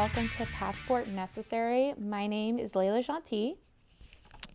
Hello, 0.00 0.08
everyone, 0.08 0.30
and 0.30 0.32
welcome 0.32 0.46
to 0.46 0.52
Passport 0.54 1.08
Necessary. 1.08 1.94
My 1.98 2.26
name 2.26 2.58
is 2.58 2.72
Layla 2.72 3.04
Gentil, 3.04 3.56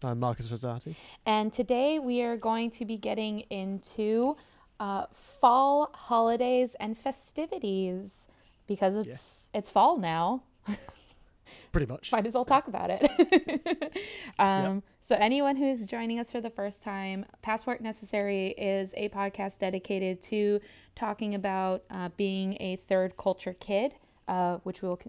I'm 0.03 0.19
Marcus 0.19 0.49
Rosati. 0.49 0.95
and 1.27 1.53
today 1.53 1.99
we 1.99 2.23
are 2.23 2.35
going 2.35 2.71
to 2.71 2.85
be 2.85 2.97
getting 2.97 3.41
into 3.51 4.37
uh, 4.79 5.05
fall 5.11 5.91
holidays 5.93 6.75
and 6.79 6.97
festivities 6.97 8.27
because 8.65 8.95
it's 8.95 9.07
Yes. 9.07 9.47
it's 9.53 9.69
fall 9.69 9.99
now. 9.99 10.41
Pretty 11.71 11.85
much. 11.85 12.11
Might 12.11 12.25
as 12.25 12.33
well 12.33 12.45
talk 12.45 12.67
about 12.67 12.89
it. 12.89 13.93
um, 14.39 14.81
So, 15.01 15.15
anyone 15.15 15.55
who's 15.57 15.85
joining 15.85 16.19
us 16.19 16.31
for 16.31 16.41
the 16.41 16.49
first 16.49 16.81
time, 16.81 17.23
Passport 17.43 17.81
Necessary 17.81 18.47
is 18.57 18.95
a 18.97 19.09
podcast 19.09 19.59
dedicated 19.59 20.23
to 20.23 20.59
talking 20.95 21.35
about 21.35 21.83
uh, 21.91 22.09
being 22.17 22.57
a 22.59 22.77
third 22.77 23.15
culture 23.17 23.53
kid, 23.59 23.93
uh, 24.27 24.57
which 24.63 24.81
we 24.81 24.87
will 24.89 24.99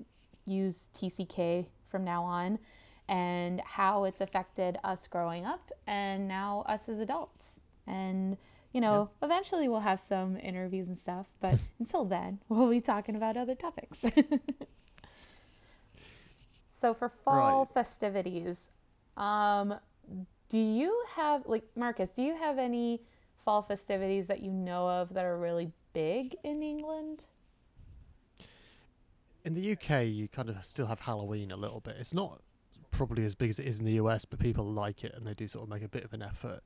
use 0.47 0.89
TCK 0.95 1.67
from 1.89 2.05
now 2.05 2.23
on, 2.25 2.59
and 3.09 3.61
how 3.63 4.05
it's 4.05 4.21
affected 4.21 4.79
us 4.85 5.07
growing 5.07 5.45
up 5.47 5.71
and 5.87 6.27
now 6.29 6.65
us 6.69 6.89
as 6.89 6.99
adults. 6.99 7.61
And 7.87 8.37
you 8.73 8.81
know, 8.81 9.11
eventually 9.23 9.69
we'll 9.69 9.81
have 9.81 10.01
some 10.01 10.37
interviews 10.39 10.89
and 10.89 10.99
stuff, 10.99 11.27
but 11.41 11.59
until 11.79 12.05
then, 12.05 12.41
we'll 12.49 12.69
be 12.71 12.81
talking 12.81 13.17
about 13.17 13.37
other 13.37 13.55
topics. 13.55 14.05
So 16.69 16.95
for 16.95 17.09
fall 17.09 17.65
Right. 17.65 17.67
festivities, 17.67 18.71
um, 19.17 19.75
do 20.49 20.59
you 20.59 21.05
have 21.15 21.47
like 21.47 21.65
Marcus? 21.75 22.13
Do 22.13 22.23
you 22.23 22.37
have 22.37 22.59
any 22.59 23.03
fall 23.45 23.63
festivities 23.63 24.27
that 24.29 24.41
you 24.43 24.51
know 24.53 24.89
of 24.89 25.15
that 25.15 25.25
are 25.25 25.39
really 25.39 25.73
big 25.93 26.37
in 26.45 26.63
England? 26.63 27.25
In 29.47 29.55
the 29.55 29.73
UK, 29.73 30.07
you 30.07 30.27
kind 30.29 30.49
of 30.51 30.63
still 30.65 30.87
have 30.87 31.01
Halloween 31.01 31.53
a 31.53 31.57
little 31.57 31.79
bit. 31.81 31.97
It's 32.01 32.13
not 32.13 32.43
probably 32.91 33.25
as 33.25 33.37
big 33.37 33.49
as 33.51 33.59
it 33.61 33.67
is 33.67 33.79
in 33.79 33.85
the 33.85 33.93
US, 33.93 34.25
but 34.25 34.41
people 34.41 34.65
like 34.65 35.05
it 35.05 35.15
and 35.15 35.25
they 35.25 35.35
do 35.35 35.47
sort 35.47 35.63
of 35.63 35.69
make 35.69 35.83
a 35.85 35.89
bit 35.89 36.03
of 36.05 36.13
an 36.13 36.21
effort. 36.21 36.61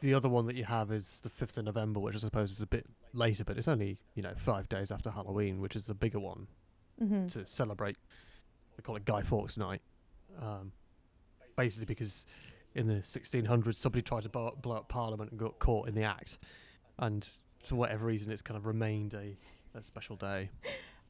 The 0.00 0.14
other 0.14 0.30
one 0.30 0.46
that 0.46 0.56
you 0.56 0.64
have 0.64 0.90
is 0.90 1.20
the 1.20 1.28
5th 1.28 1.58
of 1.58 1.66
November, 1.66 2.00
which 2.00 2.14
I 2.14 2.18
suppose 2.18 2.50
is 2.50 2.62
a 2.62 2.66
bit 2.66 2.86
later, 3.12 3.44
but 3.44 3.58
it's 3.58 3.68
only, 3.68 3.98
you 4.14 4.22
know, 4.22 4.32
five 4.36 4.70
days 4.70 4.90
after 4.90 5.10
Halloween, 5.10 5.60
which 5.60 5.76
is 5.76 5.86
the 5.86 5.94
bigger 5.94 6.18
one 6.18 6.46
Mm-hmm. 7.00 7.28
to 7.28 7.46
celebrate. 7.46 7.96
They 8.76 8.82
call 8.82 8.96
it 8.96 9.04
Guy 9.06 9.22
Fawkes 9.22 9.56
Night. 9.56 9.80
Um, 10.40 10.72
basically, 11.56 11.86
because 11.86 12.26
in 12.74 12.88
the 12.88 12.96
1600s, 12.96 13.74
somebody 13.74 14.02
tried 14.02 14.22
to 14.24 14.28
blow, 14.28 14.56
blow 14.60 14.76
up 14.76 14.88
Parliament 14.88 15.30
and 15.30 15.40
got 15.40 15.58
caught 15.58 15.88
in 15.88 15.94
the 15.94 16.02
act. 16.04 16.38
And 16.98 17.26
for 17.64 17.76
whatever 17.76 18.04
reason, 18.06 18.32
it's 18.32 18.42
kind 18.42 18.56
of 18.56 18.66
remained 18.66 19.12
a, 19.14 19.36
a 19.76 19.82
special 19.82 20.16
day. 20.16 20.50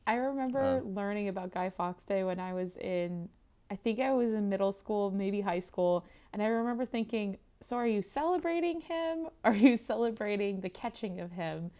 I 0.07 0.15
remember 0.15 0.83
Uh. 0.85 0.89
learning 0.89 1.29
about 1.29 1.53
Guy 1.53 1.71
Fawkes 1.71 2.05
Day 2.05 2.25
when 2.25 2.41
I 2.41 2.53
was 2.53 2.77
in, 2.79 3.29
I 3.71 3.77
think 3.77 4.01
I 4.01 4.13
was 4.13 4.33
in 4.33 4.49
middle 4.49 4.73
school, 4.73 5.11
maybe 5.11 5.41
high 5.41 5.61
school, 5.61 6.05
and 6.33 6.43
I 6.43 6.47
remember 6.47 6.85
thinking, 6.85 7.37
so 7.61 7.77
are 7.77 7.87
you 7.87 8.03
celebrating 8.03 8.81
him? 8.81 9.29
Are 9.45 9.55
you 9.55 9.77
celebrating 9.77 10.61
the 10.61 10.71
catching 10.71 11.21
of 11.21 11.31
him? 11.31 11.71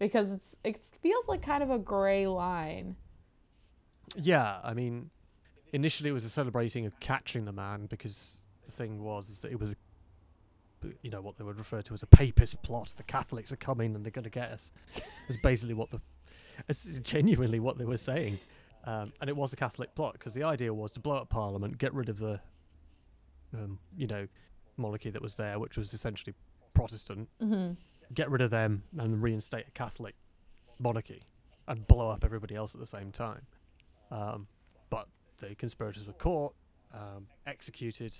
Because 0.00 0.32
it's 0.32 0.56
it 0.64 0.84
feels 1.00 1.28
like 1.28 1.42
kind 1.42 1.62
of 1.62 1.70
a 1.70 1.78
gray 1.78 2.26
line. 2.26 2.96
Yeah, 4.16 4.58
I 4.64 4.74
mean, 4.74 5.10
initially 5.72 6.10
it 6.10 6.12
was 6.12 6.24
a 6.24 6.28
celebrating 6.30 6.86
of 6.86 6.98
catching 6.98 7.44
the 7.44 7.52
man 7.52 7.86
because 7.86 8.40
the 8.64 8.72
thing 8.72 9.02
was 9.02 9.40
that 9.40 9.52
it 9.52 9.60
was, 9.60 9.76
you 11.02 11.10
know, 11.10 11.20
what 11.20 11.36
they 11.36 11.44
would 11.44 11.58
refer 11.58 11.82
to 11.82 11.94
as 11.94 12.02
a 12.02 12.06
papist 12.06 12.60
plot. 12.62 12.94
The 12.96 13.02
Catholics 13.04 13.52
are 13.52 13.56
coming 13.56 13.94
and 13.94 14.04
they're 14.04 14.10
going 14.10 14.24
to 14.24 14.30
get 14.30 14.50
us. 14.50 14.72
It's 15.28 15.38
basically 15.40 15.74
what 15.74 15.90
the, 15.90 16.00
it's 16.68 16.98
genuinely 17.00 17.60
what 17.60 17.78
they 17.78 17.84
were 17.84 17.96
saying. 17.96 18.38
Um, 18.84 19.12
and 19.20 19.28
it 19.28 19.36
was 19.36 19.52
a 19.52 19.56
Catholic 19.56 19.94
plot 19.94 20.14
because 20.14 20.34
the 20.34 20.44
idea 20.44 20.72
was 20.72 20.92
to 20.92 21.00
blow 21.00 21.16
up 21.16 21.28
Parliament, 21.28 21.78
get 21.78 21.92
rid 21.92 22.08
of 22.08 22.18
the, 22.18 22.40
um, 23.54 23.78
you 23.96 24.06
know, 24.06 24.26
monarchy 24.76 25.10
that 25.10 25.20
was 25.22 25.34
there, 25.34 25.58
which 25.58 25.76
was 25.76 25.92
essentially 25.92 26.34
Protestant, 26.74 27.28
Mm-hmm. 27.42 27.72
get 28.14 28.30
rid 28.30 28.40
of 28.40 28.50
them 28.50 28.84
and 28.98 29.22
reinstate 29.22 29.66
a 29.68 29.70
Catholic 29.72 30.14
monarchy 30.78 31.22
and 31.66 31.86
blow 31.86 32.08
up 32.08 32.24
everybody 32.24 32.54
else 32.54 32.74
at 32.74 32.80
the 32.80 32.86
same 32.86 33.10
time. 33.12 33.42
Um, 34.10 34.46
but 34.90 35.08
the 35.40 35.54
conspirators 35.56 36.06
were 36.06 36.12
caught, 36.14 36.54
um, 36.94 37.26
executed, 37.46 38.14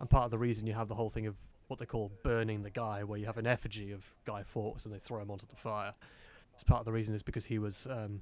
and 0.00 0.08
part 0.08 0.24
of 0.24 0.30
the 0.30 0.38
reason 0.38 0.66
you 0.66 0.72
have 0.74 0.88
the 0.88 0.94
whole 0.94 1.10
thing 1.10 1.26
of 1.26 1.36
what 1.66 1.78
they 1.78 1.86
call 1.86 2.12
burning 2.22 2.62
the 2.62 2.70
guy, 2.70 3.02
where 3.04 3.18
you 3.18 3.26
have 3.26 3.36
an 3.38 3.46
effigy 3.46 3.90
of 3.92 4.14
Guy 4.24 4.42
Fawkes 4.42 4.84
and 4.86 4.94
they 4.94 4.98
throw 4.98 5.20
him 5.20 5.30
onto 5.30 5.46
the 5.46 5.56
fire. 5.56 5.94
It's 6.54 6.62
part 6.62 6.80
of 6.80 6.86
the 6.86 6.92
reason 6.92 7.14
is 7.14 7.22
because 7.22 7.44
he 7.44 7.58
was. 7.58 7.86
Um, 7.90 8.20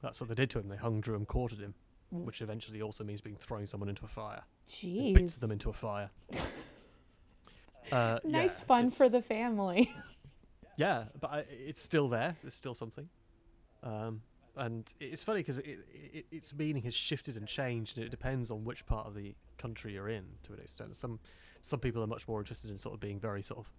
that's 0.00 0.20
what 0.20 0.28
they 0.28 0.34
did 0.34 0.48
to 0.50 0.60
him. 0.60 0.68
They 0.68 0.76
hung, 0.76 1.00
drew, 1.00 1.16
and 1.16 1.26
quartered 1.26 1.58
him, 1.58 1.74
Mm. 2.14 2.24
which 2.24 2.40
eventually 2.40 2.80
also 2.80 3.04
means 3.04 3.20
being 3.20 3.36
throwing 3.36 3.66
someone 3.66 3.90
into 3.90 4.04
a 4.04 4.08
fire. 4.08 4.42
Jeez. 4.66 5.12
Bits 5.12 5.34
them 5.36 5.50
into 5.50 5.68
a 5.68 5.72
fire. 5.74 6.10
Uh, 7.90 8.18
nice 8.24 8.60
yeah, 8.60 8.66
fun 8.66 8.90
for 8.90 9.08
the 9.08 9.22
family. 9.22 9.90
Yeah, 10.76 11.06
but 11.20 11.30
I, 11.32 11.38
it's 11.50 11.82
still 11.82 12.08
there. 12.08 12.36
There's 12.40 12.54
still 12.54 12.74
something. 12.74 13.08
Um, 13.82 14.20
and 14.56 14.84
it's 15.00 15.24
funny 15.24 15.40
because 15.40 15.58
it, 15.58 15.80
it, 15.92 16.26
its 16.30 16.54
meaning 16.54 16.84
has 16.84 16.94
shifted 16.94 17.36
and 17.36 17.48
changed, 17.48 17.96
and 17.98 18.06
it 18.06 18.10
depends 18.10 18.48
on 18.52 18.62
which 18.64 18.86
part 18.86 19.08
of 19.08 19.16
the 19.16 19.34
country 19.56 19.94
you're 19.94 20.08
in 20.08 20.24
to 20.44 20.52
an 20.52 20.60
extent. 20.60 20.94
Some 20.94 21.18
some 21.62 21.80
people 21.80 22.00
are 22.00 22.06
much 22.06 22.28
more 22.28 22.38
interested 22.38 22.70
in 22.70 22.76
sort 22.78 22.94
of 22.94 23.00
being 23.00 23.18
very 23.18 23.42
sort 23.42 23.58
of 23.58 23.72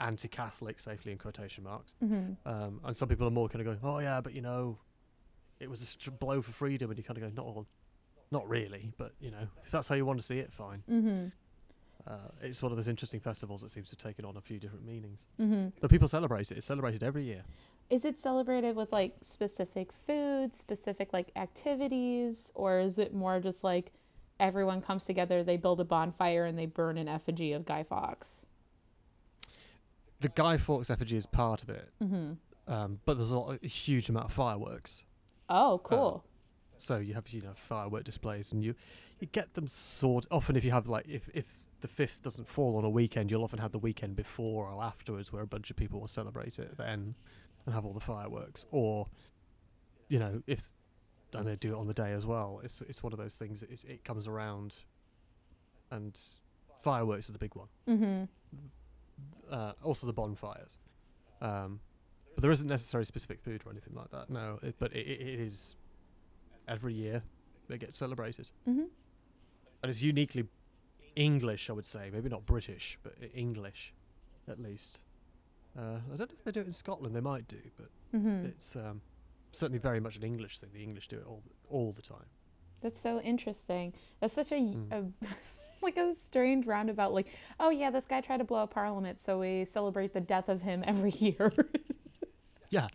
anti-Catholic, 0.00 0.78
safely 0.78 1.12
in 1.12 1.18
quotation 1.18 1.64
marks, 1.64 1.94
mm-hmm. 2.02 2.48
um, 2.48 2.80
and 2.84 2.96
some 2.96 3.08
people 3.08 3.26
are 3.26 3.30
more 3.30 3.48
kind 3.48 3.60
of 3.60 3.66
going, 3.66 3.78
"Oh 3.82 3.98
yeah, 4.00 4.20
but 4.20 4.34
you 4.34 4.40
know, 4.42 4.78
it 5.60 5.70
was 5.70 5.82
a 5.82 5.86
str- 5.86 6.10
blow 6.10 6.42
for 6.42 6.52
freedom," 6.52 6.90
and 6.90 6.98
you 6.98 7.04
kind 7.04 7.16
of 7.16 7.22
go, 7.22 7.42
"Not 7.42 7.46
all, 7.46 7.66
not 8.30 8.48
really, 8.48 8.92
but 8.98 9.12
you 9.20 9.30
know, 9.30 9.46
if 9.64 9.70
that's 9.70 9.88
how 9.88 9.94
you 9.94 10.04
want 10.04 10.18
to 10.18 10.24
see 10.24 10.38
it, 10.38 10.52
fine." 10.52 10.82
Mm-hmm. 10.90 11.26
Uh, 12.06 12.16
it's 12.42 12.62
one 12.62 12.70
of 12.70 12.76
those 12.76 12.88
interesting 12.88 13.20
festivals 13.20 13.62
that 13.62 13.70
seems 13.70 13.88
to 13.88 13.96
have 13.96 14.10
taken 14.10 14.24
on 14.26 14.36
a 14.36 14.40
few 14.40 14.58
different 14.58 14.84
meanings, 14.84 15.26
Mm-hmm. 15.40 15.68
but 15.80 15.90
people 15.90 16.08
celebrate 16.08 16.50
it. 16.50 16.58
It's 16.58 16.66
celebrated 16.66 17.02
every 17.02 17.24
year. 17.24 17.44
Is 17.88 18.04
it 18.04 18.18
celebrated 18.18 18.76
with 18.76 18.92
like 18.92 19.14
specific 19.20 19.90
foods, 20.06 20.58
specific 20.58 21.12
like 21.12 21.30
activities, 21.36 22.50
or 22.54 22.80
is 22.80 22.98
it 22.98 23.14
more 23.14 23.40
just 23.40 23.64
like 23.64 23.92
everyone 24.40 24.80
comes 24.82 25.04
together, 25.06 25.42
they 25.44 25.56
build 25.56 25.80
a 25.80 25.84
bonfire, 25.84 26.44
and 26.44 26.58
they 26.58 26.66
burn 26.66 26.98
an 26.98 27.08
effigy 27.08 27.52
of 27.52 27.64
Guy 27.64 27.84
Fawkes? 27.84 28.44
The 30.20 30.28
Guy 30.30 30.56
Fawkes 30.58 30.90
effigy 30.90 31.16
is 31.16 31.26
part 31.26 31.62
of 31.62 31.68
it, 31.70 31.90
Mm-hmm. 32.02 32.72
um, 32.72 33.00
but 33.04 33.16
there's 33.18 33.30
a, 33.30 33.38
lot, 33.38 33.58
a 33.62 33.66
huge 33.66 34.08
amount 34.08 34.26
of 34.26 34.32
fireworks. 34.32 35.04
Oh, 35.48 35.80
cool. 35.84 36.24
So 36.76 36.98
you 36.98 37.14
have 37.14 37.28
you 37.28 37.40
know 37.42 37.52
firework 37.54 38.04
displays, 38.04 38.52
and 38.52 38.62
you 38.62 38.74
you 39.20 39.26
get 39.28 39.54
them 39.54 39.68
sort. 39.68 40.26
Often, 40.30 40.56
if 40.56 40.64
you 40.64 40.70
have 40.72 40.88
like 40.88 41.06
if 41.08 41.28
if 41.34 41.44
the 41.80 41.88
fifth 41.88 42.22
doesn't 42.22 42.48
fall 42.48 42.76
on 42.76 42.84
a 42.84 42.90
weekend, 42.90 43.30
you'll 43.30 43.44
often 43.44 43.58
have 43.60 43.72
the 43.72 43.78
weekend 43.78 44.16
before 44.16 44.68
or 44.68 44.82
afterwards, 44.82 45.32
where 45.32 45.42
a 45.42 45.46
bunch 45.46 45.70
of 45.70 45.76
people 45.76 46.00
will 46.00 46.08
celebrate 46.08 46.58
it 46.58 46.76
then 46.76 47.14
and 47.66 47.74
have 47.74 47.84
all 47.84 47.92
the 47.92 48.00
fireworks. 48.00 48.66
Or 48.70 49.08
you 50.08 50.18
know 50.18 50.42
if 50.46 50.72
and 51.32 51.46
they 51.48 51.56
do 51.56 51.74
it 51.74 51.78
on 51.78 51.86
the 51.86 51.94
day 51.94 52.12
as 52.12 52.24
well. 52.26 52.60
It's 52.64 52.80
it's 52.82 53.02
one 53.02 53.12
of 53.12 53.18
those 53.18 53.36
things. 53.36 53.62
It's, 53.62 53.84
it 53.84 54.04
comes 54.04 54.26
around, 54.26 54.74
and 55.90 56.18
fireworks 56.82 57.28
are 57.28 57.32
the 57.32 57.38
big 57.38 57.54
one. 57.54 57.68
mm-hmm. 57.88 58.24
Uh, 59.50 59.72
also 59.82 60.06
the 60.06 60.12
bonfires. 60.12 60.78
Um, 61.40 61.80
but 62.34 62.42
there 62.42 62.50
isn't 62.50 62.68
necessarily 62.68 63.04
specific 63.04 63.40
food 63.40 63.62
or 63.64 63.70
anything 63.70 63.94
like 63.94 64.10
that. 64.10 64.28
No, 64.30 64.58
it, 64.62 64.74
but 64.78 64.92
it, 64.92 65.06
it 65.06 65.40
is 65.40 65.76
every 66.66 66.94
year 66.94 67.22
it 67.68 67.78
gets 67.78 67.96
celebrated, 67.96 68.50
Mm-hmm. 68.68 68.80
and 69.82 69.90
it's 69.90 70.02
uniquely 70.02 70.44
English, 71.16 71.70
I 71.70 71.72
would 71.74 71.86
say. 71.86 72.10
Maybe 72.12 72.28
not 72.28 72.44
British, 72.46 72.98
but 73.02 73.14
English, 73.34 73.94
at 74.48 74.58
least. 74.58 75.00
Uh, 75.78 75.98
I 76.12 76.16
don't 76.16 76.20
know 76.30 76.36
if 76.38 76.44
they 76.44 76.52
do 76.52 76.60
it 76.60 76.66
in 76.66 76.72
Scotland. 76.72 77.14
They 77.14 77.20
might 77.20 77.46
do, 77.48 77.60
but 77.76 77.88
Mm-hmm. 78.14 78.46
it's 78.46 78.76
um, 78.76 79.00
certainly 79.52 79.78
very 79.78 79.98
much 80.00 80.16
an 80.16 80.22
English 80.24 80.58
thing. 80.58 80.70
The 80.72 80.82
English 80.82 81.08
do 81.08 81.16
it 81.18 81.26
all 81.26 81.42
all 81.68 81.92
the 81.92 82.02
time. 82.02 82.26
That's 82.80 83.00
so 83.00 83.20
interesting. 83.20 83.94
That's 84.20 84.34
such 84.34 84.52
a, 84.52 84.56
Mm. 84.56 84.92
a 84.92 85.26
like 85.84 85.96
a 85.96 86.14
strange 86.14 86.66
roundabout. 86.66 87.12
Like, 87.12 87.28
oh 87.60 87.70
yeah, 87.70 87.90
this 87.90 88.06
guy 88.06 88.20
tried 88.20 88.38
to 88.38 88.44
blow 88.44 88.64
up 88.64 88.74
Parliament, 88.74 89.20
so 89.20 89.38
we 89.38 89.64
celebrate 89.64 90.12
the 90.12 90.20
death 90.20 90.48
of 90.48 90.62
him 90.62 90.82
every 90.86 91.10
year. 91.10 91.52
Yeah, 92.70 92.88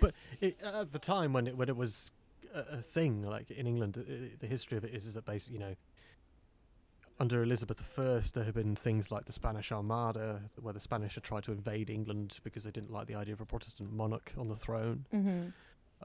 but 0.00 0.14
it, 0.40 0.60
at 0.62 0.92
the 0.92 0.98
time 0.98 1.32
when 1.32 1.46
it 1.46 1.56
when 1.56 1.68
it 1.68 1.76
was 1.76 2.12
a, 2.54 2.78
a 2.78 2.82
thing, 2.82 3.22
like 3.22 3.50
in 3.50 3.66
England, 3.66 3.94
the, 3.94 4.30
the 4.38 4.46
history 4.46 4.76
of 4.76 4.84
it 4.84 4.94
is, 4.94 5.06
is 5.06 5.14
that 5.14 5.24
basically, 5.24 5.58
you 5.58 5.64
know, 5.64 5.74
under 7.20 7.42
Elizabeth 7.42 7.82
I, 7.98 8.20
there 8.34 8.44
have 8.44 8.54
been 8.54 8.76
things 8.76 9.10
like 9.10 9.24
the 9.24 9.32
Spanish 9.32 9.72
Armada, 9.72 10.42
where 10.60 10.74
the 10.74 10.80
Spanish 10.80 11.14
had 11.14 11.24
tried 11.24 11.44
to 11.44 11.52
invade 11.52 11.90
England 11.90 12.38
because 12.44 12.64
they 12.64 12.70
didn't 12.70 12.92
like 12.92 13.06
the 13.06 13.14
idea 13.14 13.34
of 13.34 13.40
a 13.40 13.46
Protestant 13.46 13.92
monarch 13.92 14.32
on 14.36 14.48
the 14.48 14.56
throne. 14.56 15.04
mm-hmm. 15.12 15.48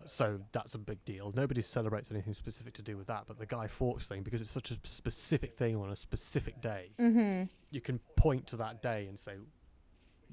So 0.06 0.40
that's 0.52 0.76
a 0.76 0.80
big 0.80 1.04
deal. 1.06 1.32
Nobody 1.36 1.62
celebrates 1.62 2.10
anything 2.12 2.34
specific 2.34 2.74
to 2.76 2.82
do 2.82 2.98
with 2.98 3.08
that, 3.08 3.24
but 3.28 3.38
the 3.38 3.46
Guy 3.46 3.68
Fawkes 3.68 4.08
thing, 4.08 4.24
because 4.24 4.42
it's 4.42 4.50
such 4.52 4.72
a 4.72 4.78
specific 4.84 5.56
thing 5.56 5.76
on 5.76 5.90
a 5.92 5.96
specific 5.96 6.60
day, 6.62 6.92
Mm-hmm. 7.00 7.44
you 7.72 7.80
can 7.82 8.00
point 8.16 8.48
to 8.48 8.58
that 8.58 8.82
day 8.82 9.06
and 9.08 9.18
say, 9.20 9.34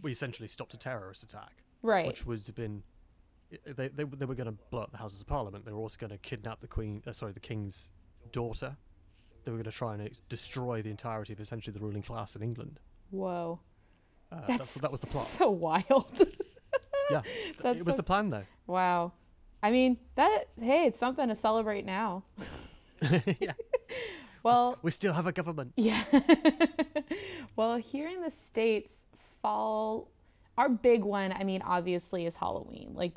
we 0.03 0.11
essentially 0.13 0.49
stopped 0.49 0.73
a 0.75 0.79
terrorist 0.79 1.23
attack 1.23 1.63
Right. 1.83 2.07
which 2.07 2.25
was 2.27 2.49
been 2.51 2.83
they 3.67 3.89
they, 3.89 4.05
they 4.05 4.25
were 4.25 4.35
going 4.35 4.47
to 4.47 4.57
blow 4.71 4.83
up 4.83 4.93
the 4.93 4.97
Houses 4.99 5.21
of 5.21 5.27
Parliament. 5.27 5.65
They 5.65 5.73
were 5.73 5.81
also 5.81 5.99
going 5.99 6.11
to 6.11 6.19
kidnap 6.19 6.61
the 6.61 6.69
Queen. 6.69 7.03
Uh, 7.07 7.13
sorry, 7.13 7.33
the 7.33 7.41
King's 7.41 7.91
daughter. 8.33 8.77
They 9.45 9.51
were 9.51 9.57
going 9.57 9.65
to 9.65 9.71
try 9.73 9.95
and 9.95 10.03
ex- 10.03 10.21
destroy 10.29 10.83
the 10.83 10.91
entirety 10.91 11.33
of 11.33 11.41
essentially 11.41 11.73
the 11.75 11.81
ruling 11.81 12.03
class 12.03 12.37
in 12.37 12.43
England. 12.43 12.79
Whoa. 13.11 13.59
Uh, 14.31 14.37
That's 14.47 14.59
that's, 14.59 14.75
that 14.75 14.91
was 14.93 15.01
the 15.01 15.07
plot. 15.09 15.27
So 15.39 15.51
wild. 15.51 16.13
yeah, 17.11 17.23
that's 17.63 17.79
it 17.81 17.85
was 17.85 17.95
so- 17.95 17.97
the 17.99 18.03
plan 18.05 18.31
though. 18.31 18.45
wow. 18.67 19.13
I 19.63 19.71
mean, 19.71 19.99
that 20.15 20.45
hey, 20.61 20.87
it's 20.87 20.99
something 20.99 21.29
to 21.29 21.37
celebrate 21.37 21.85
now. 21.85 22.25
yeah, 23.41 23.53
Well, 24.43 24.79
we 24.83 24.91
still 24.91 25.13
have 25.13 25.27
a 25.27 25.33
government. 25.33 25.73
Yeah. 25.77 26.03
well, 27.57 27.77
here 27.77 28.09
in 28.09 28.23
the 28.23 28.31
States, 28.31 29.07
fall, 29.43 30.11
our 30.57 30.69
big 30.69 31.05
one, 31.05 31.33
I 31.33 31.45
mean, 31.45 31.63
obviously, 31.63 32.27
is 32.27 32.37
Halloween. 32.37 32.93
Like, 32.95 33.13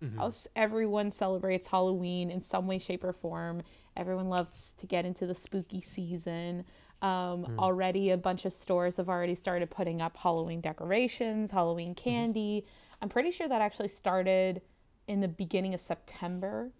Mhm. 0.00 0.20
us, 0.20 0.46
everyone 0.54 1.10
celebrates 1.10 1.66
Halloween 1.66 2.30
in 2.30 2.40
some 2.40 2.68
way, 2.68 2.78
shape, 2.78 3.02
or 3.02 3.12
form. 3.12 3.62
Everyone 3.96 4.28
loves 4.28 4.72
to 4.76 4.86
get 4.86 5.04
into 5.04 5.26
the 5.26 5.34
spooky 5.34 5.80
season. 5.80 6.64
Um, 7.02 7.56
Already, 7.58 8.10
a 8.10 8.16
bunch 8.16 8.44
of 8.44 8.52
stores 8.52 8.96
have 8.98 9.08
already 9.08 9.34
started 9.34 9.70
putting 9.70 10.00
up 10.00 10.16
Halloween 10.16 10.60
decorations, 10.60 11.50
Halloween 11.50 11.96
candy. 11.96 12.64
I'm 13.02 13.08
pretty 13.08 13.32
sure 13.32 13.48
that 13.48 13.60
actually 13.60 13.88
started 13.88 14.62
in 15.08 15.20
the 15.20 15.28
beginning 15.28 15.74
of 15.74 15.80
September. 15.80 16.70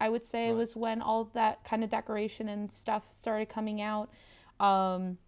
I 0.00 0.08
would 0.08 0.24
say 0.24 0.48
Right. 0.48 0.56
was 0.56 0.76
when 0.76 1.02
all 1.02 1.24
that 1.34 1.64
kind 1.64 1.82
of 1.82 1.90
decoration 1.90 2.48
and 2.50 2.70
stuff 2.70 3.10
started 3.12 3.48
coming 3.48 3.80
out, 3.80 4.08
um, 4.60 5.18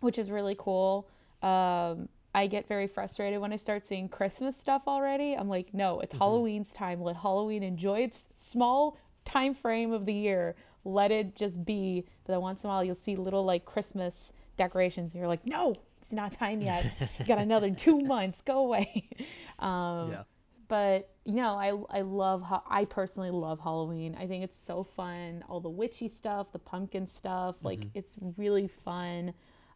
which 0.00 0.18
is 0.18 0.30
really 0.30 0.54
cool. 0.58 1.08
Um, 1.42 2.08
I 2.34 2.46
get 2.46 2.66
very 2.66 2.86
frustrated 2.86 3.40
when 3.40 3.52
I 3.52 3.56
start 3.56 3.86
seeing 3.86 4.08
Christmas 4.08 4.56
stuff 4.56 4.82
already. 4.86 5.34
I'm 5.34 5.48
like, 5.48 5.72
no, 5.74 6.00
it's 6.00 6.14
Halloween's 6.14 6.72
time. 6.72 7.02
Let 7.02 7.16
Halloween 7.16 7.62
enjoy 7.62 8.00
its 8.00 8.28
small 8.34 8.96
time 9.24 9.54
frame 9.54 9.92
of 9.92 10.04
the 10.06 10.14
year. 10.14 10.56
Let 10.84 11.10
it 11.10 11.34
just 11.36 11.64
be. 11.64 12.04
But 12.24 12.32
then 12.32 12.40
once 12.40 12.64
in 12.64 12.70
a 12.70 12.72
while, 12.72 12.84
you'll 12.84 12.94
see 12.94 13.16
little 13.16 13.44
like 13.44 13.64
Christmas 13.64 14.32
decorations, 14.56 15.12
and 15.12 15.20
you're 15.20 15.28
like, 15.28 15.46
no, 15.46 15.74
it's 16.00 16.12
not 16.12 16.32
time 16.32 16.60
yet. 16.60 16.84
you 17.18 17.24
got 17.26 17.38
another 17.38 17.70
two 17.70 18.00
months. 18.00 18.40
Go 18.42 18.58
away. 18.58 19.08
Um, 19.58 20.10
yeah, 20.10 20.22
but 20.66 21.11
you 21.24 21.34
know 21.34 21.54
i 21.54 21.98
i 21.98 22.00
love 22.00 22.42
how 22.42 22.62
i 22.68 22.84
personally 22.84 23.30
love 23.30 23.60
halloween. 23.60 24.16
I 24.18 24.26
think 24.26 24.42
it's 24.44 24.56
so 24.58 24.82
fun 24.82 25.44
all 25.48 25.60
the 25.60 25.68
witchy 25.70 26.08
stuff 26.08 26.50
the 26.52 26.58
pumpkin 26.58 27.06
stuff 27.06 27.56
like 27.62 27.86
it's 27.94 28.16
really 28.36 28.68
fun. 28.68 29.32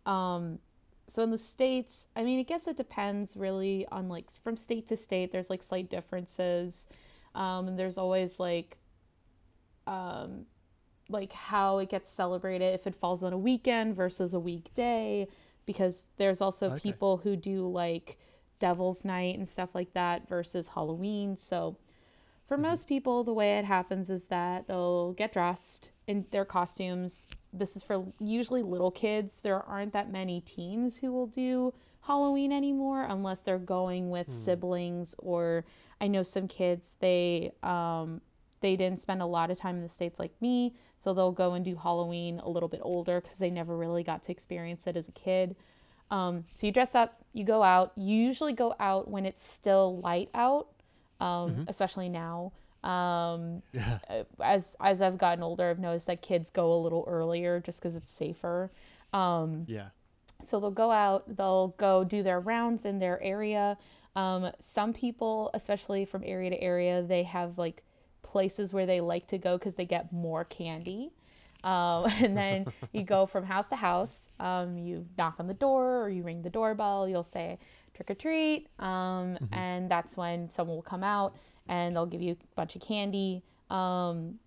Um 0.07 0.59
so 1.09 1.23
in 1.23 1.31
the 1.31 1.39
states 1.39 2.09
i 2.17 2.23
mean 2.25 2.41
i 2.41 2.43
guess 2.43 2.67
it 2.67 2.77
depends 2.77 3.37
really 3.37 3.87
on 3.93 4.09
like 4.09 4.31
from 4.43 4.57
state 4.57 4.87
to 4.89 4.97
state 4.97 5.31
there's 5.31 5.51
like 5.51 5.63
slight 5.63 5.89
differences. 5.89 6.87
Um 7.35 7.69
and 7.69 7.79
there's 7.79 7.99
always 7.99 8.41
like 8.41 8.79
um 9.87 10.47
like 11.09 11.33
how 11.33 11.79
it 11.79 11.89
gets 11.89 12.11
celebrated 12.11 12.75
if 12.75 12.87
it 12.87 12.95
falls 12.95 13.23
on 13.23 13.33
a 13.33 13.39
weekend 13.39 13.95
versus 13.95 14.35
a 14.35 14.41
weekday 14.41 15.27
because 15.67 16.09
there's 16.17 16.41
also 16.41 16.71
Okay. 16.71 16.81
people 16.83 17.19
who 17.19 17.37
do 17.37 17.69
like 17.69 18.19
devil's 18.59 19.05
night 19.05 19.37
and 19.37 19.49
stuff 19.49 19.71
like 19.75 19.93
that 19.95 20.29
versus 20.29 20.69
halloween. 20.69 21.37
So 21.37 21.77
for 22.47 22.57
most 22.57 22.87
people 22.87 23.25
the 23.25 23.33
way 23.33 23.59
it 23.59 23.65
happens 23.65 24.11
is 24.11 24.27
that 24.27 24.67
they'll 24.69 25.13
get 25.13 25.33
dressed 25.33 25.91
in 26.07 26.25
their 26.31 26.45
costumes. 26.45 27.27
This 27.53 27.77
is 27.77 27.83
for 27.83 28.05
usually 28.21 28.63
little 28.63 28.91
kids. 28.91 29.41
There 29.41 29.63
aren't 29.63 29.93
that 29.93 30.11
many 30.11 30.41
teens 30.43 30.97
who 30.97 31.13
will 31.13 31.27
do 31.27 31.73
halloween 32.07 32.53
anymore 32.53 33.05
unless 33.09 33.41
they're 33.41 33.59
going 33.59 34.11
with 34.11 34.33
siblings 34.33 35.15
or 35.19 35.65
i 36.01 36.07
know 36.07 36.23
some 36.23 36.47
kids 36.47 36.95
they 37.01 37.51
um 37.65 38.21
they 38.61 38.77
didn't 38.77 39.01
spend 39.01 39.21
a 39.21 39.27
lot 39.27 39.51
of 39.51 39.59
time 39.59 39.77
in 39.77 39.83
the 39.83 39.89
states 39.89 40.21
like 40.21 40.31
me 40.41 40.73
so 40.99 41.13
they'll 41.13 41.33
go 41.33 41.55
and 41.55 41.65
do 41.65 41.75
halloween 41.75 42.39
a 42.45 42.49
little 42.49 42.69
bit 42.69 42.81
older 42.83 43.21
because 43.21 43.39
they 43.39 43.51
never 43.51 43.77
really 43.77 44.05
got 44.05 44.23
to 44.23 44.31
experience 44.31 44.87
it 44.87 44.97
as 44.97 45.09
a 45.09 45.13
kid 45.13 45.57
um, 46.11 46.45
so 46.55 46.67
you 46.67 46.73
dress 46.73 46.95
up 46.95 47.21
you 47.33 47.45
go 47.45 47.63
out 47.63 47.93
you 47.97 48.17
usually 48.17 48.53
go 48.53 48.75
out 48.81 49.11
when 49.11 49.27
it's 49.27 49.43
still 49.43 49.99
light 50.01 50.31
out 50.35 50.69
um, 51.21 51.65
especially 51.69 52.09
now 52.09 52.53
um, 52.85 53.63
yeah, 53.73 53.99
uh, 54.09 54.23
as 54.43 54.77
as 54.81 55.03
i've 55.03 55.19
gotten 55.19 55.43
older 55.43 55.71
i've 55.71 55.79
noticed 55.79 56.07
that 56.07 56.23
kids 56.23 56.51
go 56.51 56.73
a 56.73 56.81
little 56.81 57.05
earlier 57.09 57.61
just 57.61 57.81
because 57.81 57.97
it's 57.97 58.11
safer 58.11 58.71
um, 59.13 59.65
yeah. 59.67 59.89
so 60.43 60.61
they'll 60.61 60.71
go 60.71 60.91
out, 60.91 61.37
they'll 61.37 61.69
go 61.79 62.05
do 62.05 62.23
their 62.23 62.41
rounds 62.41 62.85
in 62.85 62.99
their 62.99 63.23
area. 63.23 63.79
Um, 64.15 64.51
some 64.59 64.93
people, 64.93 65.51
especially 65.55 66.05
from 66.05 66.23
area 66.25 66.51
to 66.51 66.61
area, 66.61 67.03
they 67.03 67.23
have 67.25 67.59
like 67.59 67.83
places 68.23 68.73
where 68.73 68.87
they 68.87 69.01
like 69.01 69.27
to 69.29 69.39
go 69.39 69.59
because 69.59 69.75
they 69.75 69.85
get 69.85 70.13
more 70.13 70.45
candy. 70.45 71.13
Um, 71.67 72.07
and 72.25 72.37
then 72.37 72.67
you 72.93 73.03
go 73.03 73.27
from 73.27 73.45
house 73.45 73.69
to 73.71 73.77
house. 73.77 74.31
Um, 74.41 74.79
you 74.79 75.05
knock 75.19 75.35
on 75.39 75.47
the 75.47 75.55
door 75.55 76.03
or 76.03 76.09
you 76.09 76.23
ring 76.23 76.43
the 76.43 76.51
doorbell. 76.51 77.09
You'll 77.09 77.23
say 77.23 77.59
trick 77.95 78.11
or 78.11 78.15
treat. 78.15 78.69
Um, 78.79 79.37
And 79.53 79.91
that's 79.91 80.17
when 80.17 80.49
someone 80.51 80.77
will 80.77 80.83
come 80.83 81.05
out 81.05 81.37
and 81.69 81.95
they'll 81.95 82.07
give 82.07 82.23
you 82.23 82.33
a 82.33 82.55
bunch 82.55 82.77
of 82.77 82.83
candy. 82.83 83.43
Um, 83.71 84.39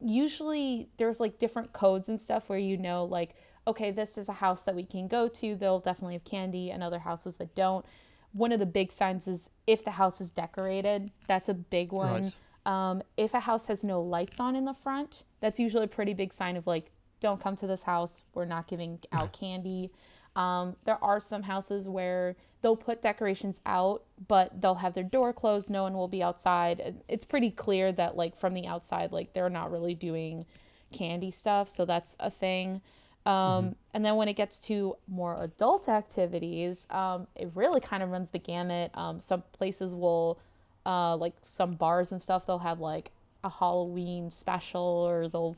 usually 0.00 0.88
there's 0.96 1.20
like 1.20 1.38
different 1.38 1.72
codes 1.72 2.08
and 2.08 2.18
stuff 2.20 2.48
where 2.48 2.58
you 2.58 2.76
know 2.76 3.04
like 3.04 3.34
okay 3.66 3.90
this 3.90 4.16
is 4.16 4.28
a 4.28 4.32
house 4.32 4.62
that 4.62 4.74
we 4.74 4.82
can 4.84 5.06
go 5.08 5.28
to 5.28 5.54
they'll 5.56 5.78
definitely 5.80 6.14
have 6.14 6.24
candy 6.24 6.70
and 6.70 6.82
other 6.82 6.98
houses 6.98 7.36
that 7.36 7.54
don't 7.54 7.84
one 8.32 8.52
of 8.52 8.58
the 8.60 8.66
big 8.66 8.90
signs 8.90 9.28
is 9.28 9.50
if 9.66 9.84
the 9.84 9.90
house 9.90 10.20
is 10.20 10.30
decorated 10.30 11.10
that's 11.28 11.48
a 11.50 11.54
big 11.54 11.92
one 11.92 12.22
Right. 12.22 12.34
Um, 12.66 13.02
if 13.16 13.34
a 13.34 13.40
house 13.40 13.66
has 13.66 13.82
no 13.84 14.00
lights 14.00 14.40
on 14.40 14.54
in 14.56 14.64
the 14.64 14.74
front 14.74 15.24
that's 15.40 15.58
usually 15.58 15.84
a 15.84 15.88
pretty 15.88 16.14
big 16.14 16.32
sign 16.32 16.56
of 16.56 16.66
like 16.66 16.90
don't 17.20 17.40
come 17.40 17.56
to 17.56 17.66
this 17.66 17.82
house 17.82 18.22
we're 18.34 18.44
not 18.44 18.66
giving 18.66 18.98
out 19.12 19.32
candy 19.40 19.90
um, 20.36 20.76
there 20.84 21.02
are 21.02 21.20
some 21.20 21.42
houses 21.42 21.88
where 21.88 22.36
they'll 22.62 22.76
put 22.76 23.02
decorations 23.02 23.60
out, 23.66 24.04
but 24.28 24.60
they'll 24.60 24.74
have 24.76 24.94
their 24.94 25.04
door 25.04 25.32
closed. 25.32 25.70
No 25.70 25.82
one 25.82 25.94
will 25.94 26.08
be 26.08 26.22
outside. 26.22 27.02
It's 27.08 27.24
pretty 27.24 27.50
clear 27.50 27.92
that, 27.92 28.16
like, 28.16 28.36
from 28.36 28.54
the 28.54 28.66
outside, 28.66 29.12
like, 29.12 29.32
they're 29.32 29.50
not 29.50 29.72
really 29.72 29.94
doing 29.94 30.46
candy 30.92 31.30
stuff. 31.30 31.68
So 31.68 31.84
that's 31.84 32.16
a 32.20 32.30
thing. 32.30 32.80
Um, 33.26 33.76
And 33.92 34.04
then 34.04 34.16
when 34.16 34.28
it 34.28 34.34
gets 34.34 34.60
to 34.60 34.96
more 35.08 35.42
adult 35.42 35.88
activities, 35.88 36.86
um, 36.90 37.26
it 37.34 37.50
really 37.54 37.80
kind 37.80 38.02
of 38.02 38.10
runs 38.10 38.30
the 38.30 38.38
gamut. 38.38 38.92
Um, 38.94 39.18
some 39.18 39.42
places 39.52 39.94
will, 39.94 40.38
uh, 40.86 41.16
like, 41.16 41.34
some 41.42 41.74
bars 41.74 42.12
and 42.12 42.20
stuff, 42.20 42.46
they'll 42.46 42.58
have, 42.58 42.80
like, 42.80 43.12
a 43.44 43.48
Halloween 43.48 44.30
special 44.30 44.82
or 44.82 45.28
they'll 45.28 45.56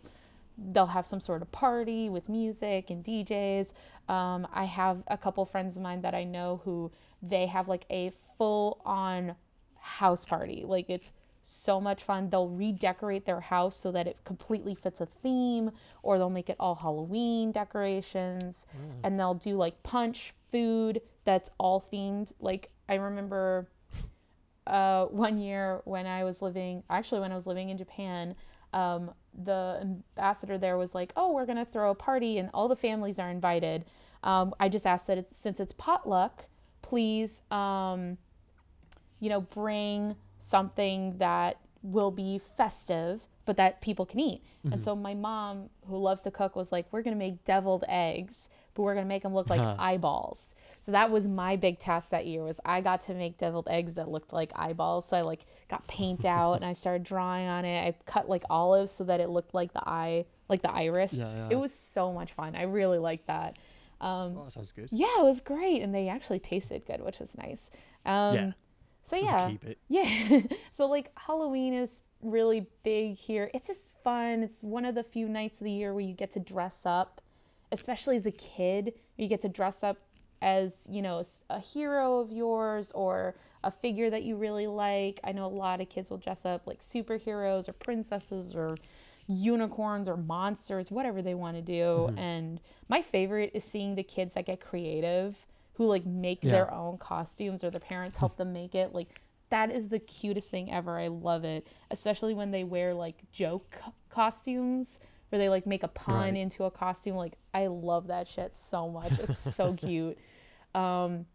they'll 0.72 0.86
have 0.86 1.06
some 1.06 1.18
sort 1.18 1.42
of 1.42 1.50
party 1.50 2.08
with 2.08 2.28
music 2.28 2.90
and 2.90 3.02
DJs. 3.02 3.72
Um, 4.08 4.46
I 4.52 4.64
have 4.64 5.02
a 5.08 5.16
couple 5.16 5.44
friends 5.46 5.76
of 5.76 5.82
mine 5.82 6.02
that 6.02 6.14
I 6.14 6.24
know 6.24 6.60
who 6.64 6.92
they 7.22 7.46
have 7.46 7.68
like 7.68 7.86
a 7.90 8.12
full 8.36 8.80
on 8.84 9.34
house 9.78 10.24
party. 10.24 10.64
Like 10.66 10.90
it's 10.90 11.12
so 11.42 11.80
much 11.80 12.04
fun. 12.04 12.30
They'll 12.30 12.48
redecorate 12.48 13.24
their 13.24 13.40
house 13.40 13.76
so 13.76 13.90
that 13.92 14.06
it 14.06 14.16
completely 14.24 14.74
fits 14.74 15.00
a 15.00 15.06
theme, 15.06 15.70
or 16.02 16.18
they'll 16.18 16.30
make 16.30 16.50
it 16.50 16.56
all 16.60 16.74
Halloween 16.74 17.50
decorations, 17.50 18.66
and 19.02 19.18
they'll 19.18 19.34
do 19.34 19.56
like 19.56 19.82
punch 19.82 20.34
food 20.52 21.00
that's 21.24 21.50
all 21.58 21.84
themed. 21.92 22.32
Like 22.40 22.70
I 22.88 22.94
remember 22.96 23.66
uh, 24.66 25.07
one 25.11 25.38
year 25.38 25.81
when 25.85 26.07
I 26.07 26.25
was 26.25 26.42
living, 26.42 26.83
actually 26.90 27.21
when 27.21 27.33
I 27.33 27.35
was 27.35 27.47
living 27.47 27.71
in 27.71 27.78
Japan, 27.78 28.35
um, 28.73 29.12
the 29.45 29.78
ambassador 29.83 30.59
there 30.59 30.76
was 30.78 30.95
like, 30.95 31.12
"Oh, 31.16 31.33
we're 31.33 31.47
gonna 31.47 31.64
throw 31.64 31.90
a 31.90 31.95
party 31.95 32.38
and 32.38 32.50
all 32.54 32.69
the 32.69 32.76
families 32.76 33.19
are 33.19 33.31
invited." 33.31 33.85
Um, 34.23 34.54
I 34.61 34.69
just 34.69 34.87
asked 34.87 35.07
that 35.09 35.19
it's, 35.19 35.37
since 35.38 35.59
it's 35.61 35.73
potluck, 35.73 36.47
please, 36.81 37.42
um, 37.50 38.19
you 39.21 39.28
know, 39.28 39.40
bring 39.40 40.16
something 40.38 41.16
that 41.19 41.59
will 41.83 42.11
be 42.11 42.38
festive, 42.38 43.26
but 43.45 43.57
that 43.57 43.81
people 43.81 44.07
can 44.07 44.21
eat. 44.21 44.42
And 44.71 44.81
so 44.81 44.95
my 44.95 45.14
mom, 45.14 45.69
who 45.88 45.97
loves 45.97 46.23
to 46.23 46.31
cook, 46.31 46.54
was 46.57 46.71
like, 46.73 46.87
"We're 46.92 47.02
gonna 47.02 47.16
make 47.16 47.45
deviled 47.45 47.85
eggs, 47.88 48.49
but 48.75 48.83
we're 48.83 48.95
gonna 48.95 49.07
make 49.07 49.23
them 49.25 49.35
look 49.35 49.50
like 49.50 49.61
Huh. 49.61 49.75
eyeballs." 49.78 50.54
So 50.84 50.92
that 50.92 51.10
was 51.12 51.28
my 51.28 51.54
big 51.54 51.78
task 51.78 52.10
that 52.10 52.26
year 52.26 52.42
was 52.42 52.58
I 52.64 52.80
got 52.80 53.02
to 53.02 53.14
make 53.14 53.38
deviled 53.38 53.68
eggs 53.70 53.94
that 53.94 54.08
looked 54.08 54.32
like 54.32 54.50
eyeballs. 54.56 55.06
So 55.06 55.16
I 55.16 55.20
like 55.22 55.46
got 55.68 55.86
paint 55.86 56.24
out 56.38 56.54
and 56.54 56.64
I 56.64 56.72
started 56.72 57.04
drawing 57.04 57.46
on 57.46 57.64
it. 57.64 57.80
I 57.86 57.94
cut 58.04 58.28
like 58.28 58.42
olives 58.50 58.90
so 58.92 59.04
that 59.04 59.20
it 59.20 59.28
looked 59.28 59.54
like 59.54 59.72
the 59.72 59.88
eye, 59.88 60.24
like 60.48 60.60
the 60.62 60.72
iris. 60.72 61.14
Yeah, 61.14 61.32
yeah. 61.32 61.48
It 61.52 61.56
was 61.56 61.72
so 61.72 62.12
much 62.12 62.32
fun. 62.32 62.56
I 62.56 62.62
really 62.64 62.98
liked 62.98 63.28
that. 63.28 63.56
Um, 64.00 64.36
Oh, 64.36 64.44
that 64.44 64.50
sounds 64.50 64.72
good. 64.72 64.88
yeah, 64.90 65.20
it 65.20 65.22
was 65.24 65.38
great, 65.38 65.80
and 65.82 65.94
they 65.94 66.08
actually 66.08 66.40
tasted 66.40 66.84
good, 66.84 67.00
which 67.00 67.20
was 67.20 67.36
nice. 67.38 67.70
Um, 68.04 68.34
Yeah. 68.34 68.52
So 69.04 69.16
Just 69.20 69.32
yeah, 69.32 69.50
keep 69.50 69.64
it. 69.64 69.78
yeah. 69.88 70.40
so 70.72 70.86
like 70.86 71.10
Halloween 71.16 71.74
is 71.74 72.00
really 72.22 72.66
big 72.82 73.16
here. 73.16 73.50
It's 73.54 73.68
just 73.68 73.94
fun. 74.02 74.42
It's 74.42 74.62
one 74.62 74.84
of 74.84 74.94
the 74.96 75.02
few 75.04 75.28
nights 75.28 75.58
of 75.58 75.64
the 75.64 75.70
year 75.72 75.92
where 75.92 76.02
you 76.02 76.14
get 76.14 76.32
to 76.32 76.40
dress 76.40 76.86
up, 76.86 77.20
especially 77.70 78.16
as 78.16 78.26
a 78.26 78.30
kid. 78.32 78.94
You 79.16 79.28
get 79.28 79.40
to 79.42 79.48
dress 79.48 79.82
up 79.84 79.98
as 80.42 80.87
you 80.90 81.00
know 81.00 81.22
a 81.49 81.61
hero 81.61 82.18
of 82.18 82.30
yours 82.30 82.92
or 82.94 83.34
a 83.64 83.70
figure 83.70 84.11
that 84.11 84.25
you 84.25 84.37
really 84.37 84.66
like. 84.66 85.20
I 85.25 85.32
know 85.32 85.46
a 85.46 85.46
lot 85.46 85.80
of 85.80 85.88
kids 85.88 86.11
will 86.11 86.18
dress 86.18 86.44
up 86.44 86.66
like 86.66 86.80
superheroes 86.80 87.68
or 87.68 87.72
princesses 87.72 88.54
or 88.54 88.76
unicorns 89.28 90.08
or 90.08 90.16
monsters, 90.16 90.90
whatever 90.90 91.22
they 91.22 91.34
want 91.34 91.56
to 91.56 91.62
do. 91.62 92.08
Mm-hmm. 92.08 92.18
And 92.18 92.61
my 92.88 93.00
favorite 93.00 93.52
is 93.54 93.64
seeing 93.64 93.94
the 93.94 94.02
kids 94.02 94.34
that 94.34 94.46
get 94.46 94.61
creative 94.61 95.46
who 95.75 95.87
like 95.87 96.04
make 96.04 96.40
yeah. 96.42 96.50
their 96.50 96.75
own 96.75 96.99
costumes 96.99 97.64
or 97.64 97.70
their 97.70 97.80
parents 97.80 98.16
help 98.16 98.37
them 98.37 98.52
make 98.52 98.75
it. 98.75 98.92
Like 98.92 99.20
that 99.50 99.70
is 99.70 99.88
the 99.88 100.00
cutest 100.00 100.50
thing 100.50 100.72
ever. 100.72 100.99
I 100.99 101.06
love 101.06 101.44
it, 101.44 101.68
especially 101.90 102.34
when 102.34 102.50
they 102.50 102.64
wear 102.64 102.94
like 102.94 103.22
joke 103.30 103.80
costumes 104.11 104.99
where 105.28 105.38
they 105.38 105.49
like 105.49 105.66
make 105.66 105.82
a 105.82 105.88
pun 105.88 106.14
right. 106.14 106.37
into 106.37 106.64
a 106.64 106.70
costume. 106.70 107.16
Like 107.16 107.34
I 107.54 107.68
love 107.68 108.08
that 108.08 108.28
shit 108.28 108.54
so 108.68 108.88
much. 108.88 109.12
It's 109.18 109.54
so 109.54 109.72
cute. 109.78 110.18
Um, 110.74 111.26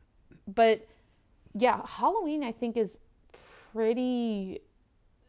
but 0.48 0.88
yeah, 1.54 1.82
Halloween 1.86 2.44
I 2.44 2.52
think 2.52 2.78
is 2.78 3.00
pretty 3.74 4.62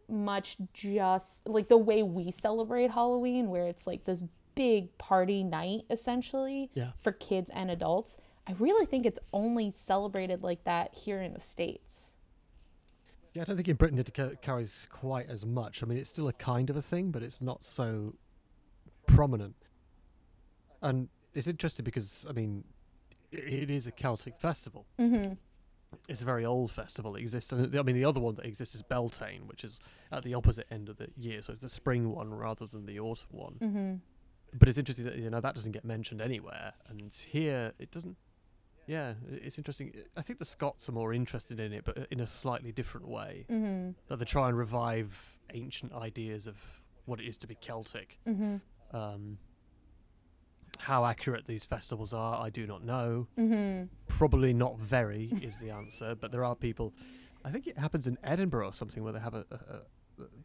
much 0.08 0.56
just 0.72 1.46
like 1.48 1.68
the 1.68 1.76
way 1.76 2.02
we 2.02 2.30
celebrate 2.30 2.90
Halloween, 2.90 3.50
where 3.50 3.66
it's 3.66 3.86
like 3.86 4.04
this 4.04 4.24
big 4.54 4.96
party 4.98 5.44
night 5.44 5.82
essentially 5.90 6.70
yeah. 6.74 6.90
for 7.00 7.12
kids 7.12 7.50
and 7.54 7.70
adults. 7.70 8.18
I 8.46 8.54
really 8.58 8.86
think 8.86 9.04
it's 9.04 9.18
only 9.32 9.72
celebrated 9.76 10.42
like 10.42 10.64
that 10.64 10.94
here 10.94 11.22
in 11.22 11.34
the 11.34 11.40
States. 11.40 12.14
Yeah, 13.34 13.42
I 13.42 13.44
don't 13.44 13.56
think 13.56 13.68
in 13.68 13.76
Britain 13.76 13.98
it 13.98 14.40
carries 14.42 14.88
quite 14.90 15.28
as 15.28 15.44
much. 15.44 15.82
I 15.82 15.86
mean, 15.86 15.98
it's 15.98 16.10
still 16.10 16.28
a 16.28 16.32
kind 16.32 16.70
of 16.70 16.76
a 16.76 16.82
thing, 16.82 17.10
but 17.10 17.22
it's 17.22 17.42
not 17.42 17.62
so 17.62 18.14
prominent. 19.06 19.54
And 20.80 21.08
it's 21.34 21.46
interesting 21.46 21.84
because, 21.84 22.26
I 22.28 22.32
mean, 22.32 22.64
it 23.32 23.70
is 23.70 23.86
a 23.86 23.92
Celtic 23.92 24.38
festival. 24.38 24.86
Mm-hmm. 24.98 25.34
It's 26.08 26.20
a 26.20 26.24
very 26.24 26.44
old 26.44 26.70
festival. 26.70 27.16
It 27.16 27.20
exists. 27.20 27.52
I 27.52 27.56
mean, 27.56 27.96
the 27.96 28.04
other 28.04 28.20
one 28.20 28.34
that 28.36 28.44
exists 28.44 28.74
is 28.74 28.82
Beltane, 28.82 29.46
which 29.46 29.64
is 29.64 29.80
at 30.12 30.22
the 30.22 30.34
opposite 30.34 30.66
end 30.70 30.88
of 30.88 30.98
the 30.98 31.08
year. 31.16 31.40
So 31.40 31.52
it's 31.52 31.62
the 31.62 31.68
spring 31.68 32.12
one 32.12 32.32
rather 32.32 32.66
than 32.66 32.84
the 32.86 33.00
autumn 33.00 33.28
one. 33.30 33.54
Mm-hmm. 33.60 33.94
But 34.58 34.68
it's 34.68 34.78
interesting 34.78 35.06
that 35.06 35.16
you 35.16 35.30
know 35.30 35.40
that 35.40 35.54
doesn't 35.54 35.72
get 35.72 35.84
mentioned 35.84 36.20
anywhere, 36.20 36.72
and 36.88 37.12
here 37.12 37.72
it 37.78 37.90
doesn't. 37.90 38.16
Yeah, 38.86 39.14
it's 39.30 39.58
interesting. 39.58 39.92
I 40.16 40.22
think 40.22 40.38
the 40.38 40.46
Scots 40.46 40.88
are 40.88 40.92
more 40.92 41.12
interested 41.12 41.60
in 41.60 41.74
it, 41.74 41.84
but 41.84 42.06
in 42.10 42.20
a 42.20 42.26
slightly 42.26 42.72
different 42.72 43.08
way. 43.08 43.44
Mm-hmm. 43.50 43.90
That 44.08 44.18
they 44.18 44.24
try 44.24 44.48
and 44.48 44.56
revive 44.56 45.38
ancient 45.52 45.92
ideas 45.92 46.46
of 46.46 46.56
what 47.04 47.20
it 47.20 47.26
is 47.26 47.36
to 47.38 47.46
be 47.46 47.54
Celtic. 47.54 48.18
Mm-hmm. 48.26 48.96
Um, 48.96 49.38
how 50.78 51.04
accurate 51.04 51.46
these 51.46 51.64
festivals 51.64 52.12
are, 52.12 52.40
I 52.40 52.50
do 52.50 52.66
not 52.66 52.84
know. 52.84 53.26
Mm-hmm. 53.38 53.84
Probably 54.08 54.52
not 54.52 54.78
very 54.78 55.32
is 55.42 55.58
the 55.58 55.70
answer, 55.70 56.14
but 56.14 56.32
there 56.32 56.44
are 56.44 56.54
people. 56.54 56.94
I 57.44 57.50
think 57.50 57.66
it 57.66 57.78
happens 57.78 58.06
in 58.06 58.18
Edinburgh 58.24 58.68
or 58.68 58.72
something 58.72 59.02
where 59.02 59.12
they 59.12 59.20
have 59.20 59.34
a, 59.34 59.44
a, 59.50 59.54
a 59.54 59.80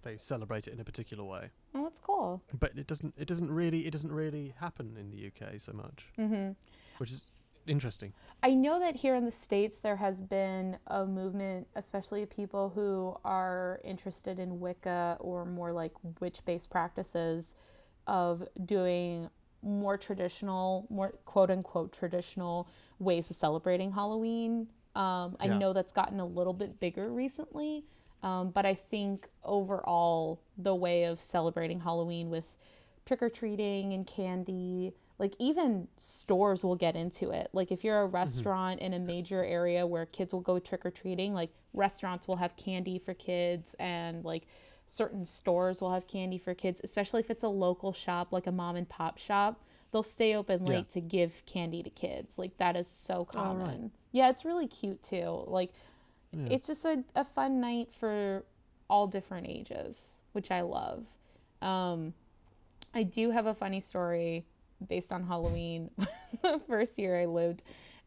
they 0.04 0.18
celebrate 0.18 0.68
it 0.68 0.74
in 0.74 0.80
a 0.80 0.84
particular 0.84 1.24
way. 1.24 1.50
Oh, 1.74 1.84
that's 1.84 2.00
cool. 2.00 2.42
But 2.60 2.78
it 2.78 2.88
doesn't. 2.88 3.14
It 3.18 3.28
doesn't 3.28 3.52
really. 3.52 3.88
It 3.88 3.92
doesn't 3.92 4.12
really 4.12 4.54
happen 4.60 4.96
in 5.00 5.10
the 5.10 5.28
UK 5.28 5.60
so 5.60 5.74
much. 5.74 6.12
Mm-hmm. 6.20 6.52
Which 6.98 7.12
is 7.12 7.32
interesting. 7.66 8.14
I 8.44 8.54
know 8.54 8.80
that 8.80 8.96
here 8.96 9.16
in 9.16 9.26
the 9.26 9.32
states 9.32 9.78
there 9.78 9.96
has 9.96 10.22
been 10.22 10.78
a 10.88 11.06
movement, 11.06 11.68
especially 11.76 12.26
people 12.26 12.72
who 12.74 13.16
are 13.24 13.80
interested 13.84 14.40
in 14.40 14.60
Wicca 14.60 15.18
or 15.20 15.46
more 15.46 15.72
like 15.72 15.94
witch-based 16.20 16.70
practices, 16.70 17.56
of 18.08 18.44
doing 18.66 19.30
more 19.64 19.98
traditional, 19.98 20.86
more 20.90 21.14
quote 21.26 21.50
unquote 21.50 21.94
traditional 21.94 22.68
ways 23.00 23.30
of 23.30 23.36
celebrating 23.36 23.92
Halloween. 23.92 24.68
Um, 24.96 25.36
I 25.40 25.46
yeah. 25.46 25.58
know 25.58 25.74
that's 25.74 25.92
gotten 25.92 26.20
a 26.20 26.26
little 26.26 26.54
bit 26.54 26.80
bigger 26.80 27.12
recently, 27.12 27.84
um, 28.22 28.52
but 28.52 28.66
I 28.66 28.76
think 28.76 29.28
overall, 29.44 30.40
the 30.58 30.76
way 30.76 31.06
of 31.06 31.20
celebrating 31.20 31.80
Halloween 31.80 32.30
with 32.30 32.46
trick 33.06 33.22
or 33.22 33.30
treating 33.30 33.94
and 33.94 34.06
candy, 34.06 34.94
like 35.20 35.34
even 35.40 35.88
stores 35.98 36.64
will 36.64 36.76
get 36.76 36.96
into 36.96 37.32
it. 37.32 37.50
Like 37.54 37.72
if 37.72 37.84
you're 37.84 38.04
a 38.04 38.06
mm-hmm. 38.06 38.16
restaurant 38.16 38.80
mm-hmm. 38.80 38.94
in 38.94 39.02
a 39.02 39.06
major 39.06 39.44
area 39.44 39.86
where 39.86 40.06
kids 40.06 40.34
will 40.34 40.42
go 40.42 40.60
trick 40.60 40.86
or 40.86 40.92
treating, 40.92 41.34
like 41.34 41.50
restaurants 41.74 42.28
will 42.28 42.36
have 42.36 42.56
candy 42.56 43.00
for 43.00 43.14
kids 43.14 43.76
and 43.80 44.24
like 44.24 44.44
certain 44.88 45.26
stores 45.26 45.82
will 45.82 45.94
have 45.94 46.08
candy 46.08 46.38
for 46.38 46.54
kids, 46.54 46.82
especially 46.84 47.20
if 47.20 47.30
it's 47.30 47.44
a 47.44 47.48
local 47.48 47.94
shop 47.94 48.32
like 48.32 48.48
a 48.48 48.52
mom 48.52 48.76
and 48.76 48.88
pop 48.88 49.18
shop. 49.18 49.62
They'll 49.92 50.04
stay 50.04 50.36
open 50.36 50.66
late 50.66 50.88
yeah. 50.90 50.94
to 50.94 51.02
give 51.02 51.44
candy 51.46 51.84
to 51.84 51.90
kids. 51.90 52.38
Like 52.38 52.58
that 52.58 52.76
is 52.76 52.88
so 52.88 53.26
common. 53.26 53.62
Oh, 53.62 53.82
right. 53.84 53.92
Yeah, 54.12 54.30
it's 54.30 54.44
really 54.44 54.68
cute 54.68 55.02
too. 55.04 55.44
Like 55.48 55.72
yeah. 56.32 56.48
it's 56.50 56.68
just 56.68 56.86
a, 56.86 57.04
a 57.16 57.24
fun 57.24 57.60
night 57.60 57.90
for 58.00 58.44
all 58.90 59.08
different 59.08 59.48
ages, 59.48 60.20
which 60.34 60.52
I 60.52 60.62
love. 60.62 61.06
Um, 61.62 62.14
I 62.94 63.04
do 63.04 63.32
have 63.32 63.46
a 63.46 63.54
funny 63.54 63.80
story 63.80 64.46
based 64.88 65.12
on 65.12 65.24
Halloween. 65.24 65.90
the 66.42 66.60
first 66.68 67.00
year 67.00 67.20
I 67.20 67.26
lived 67.26 67.64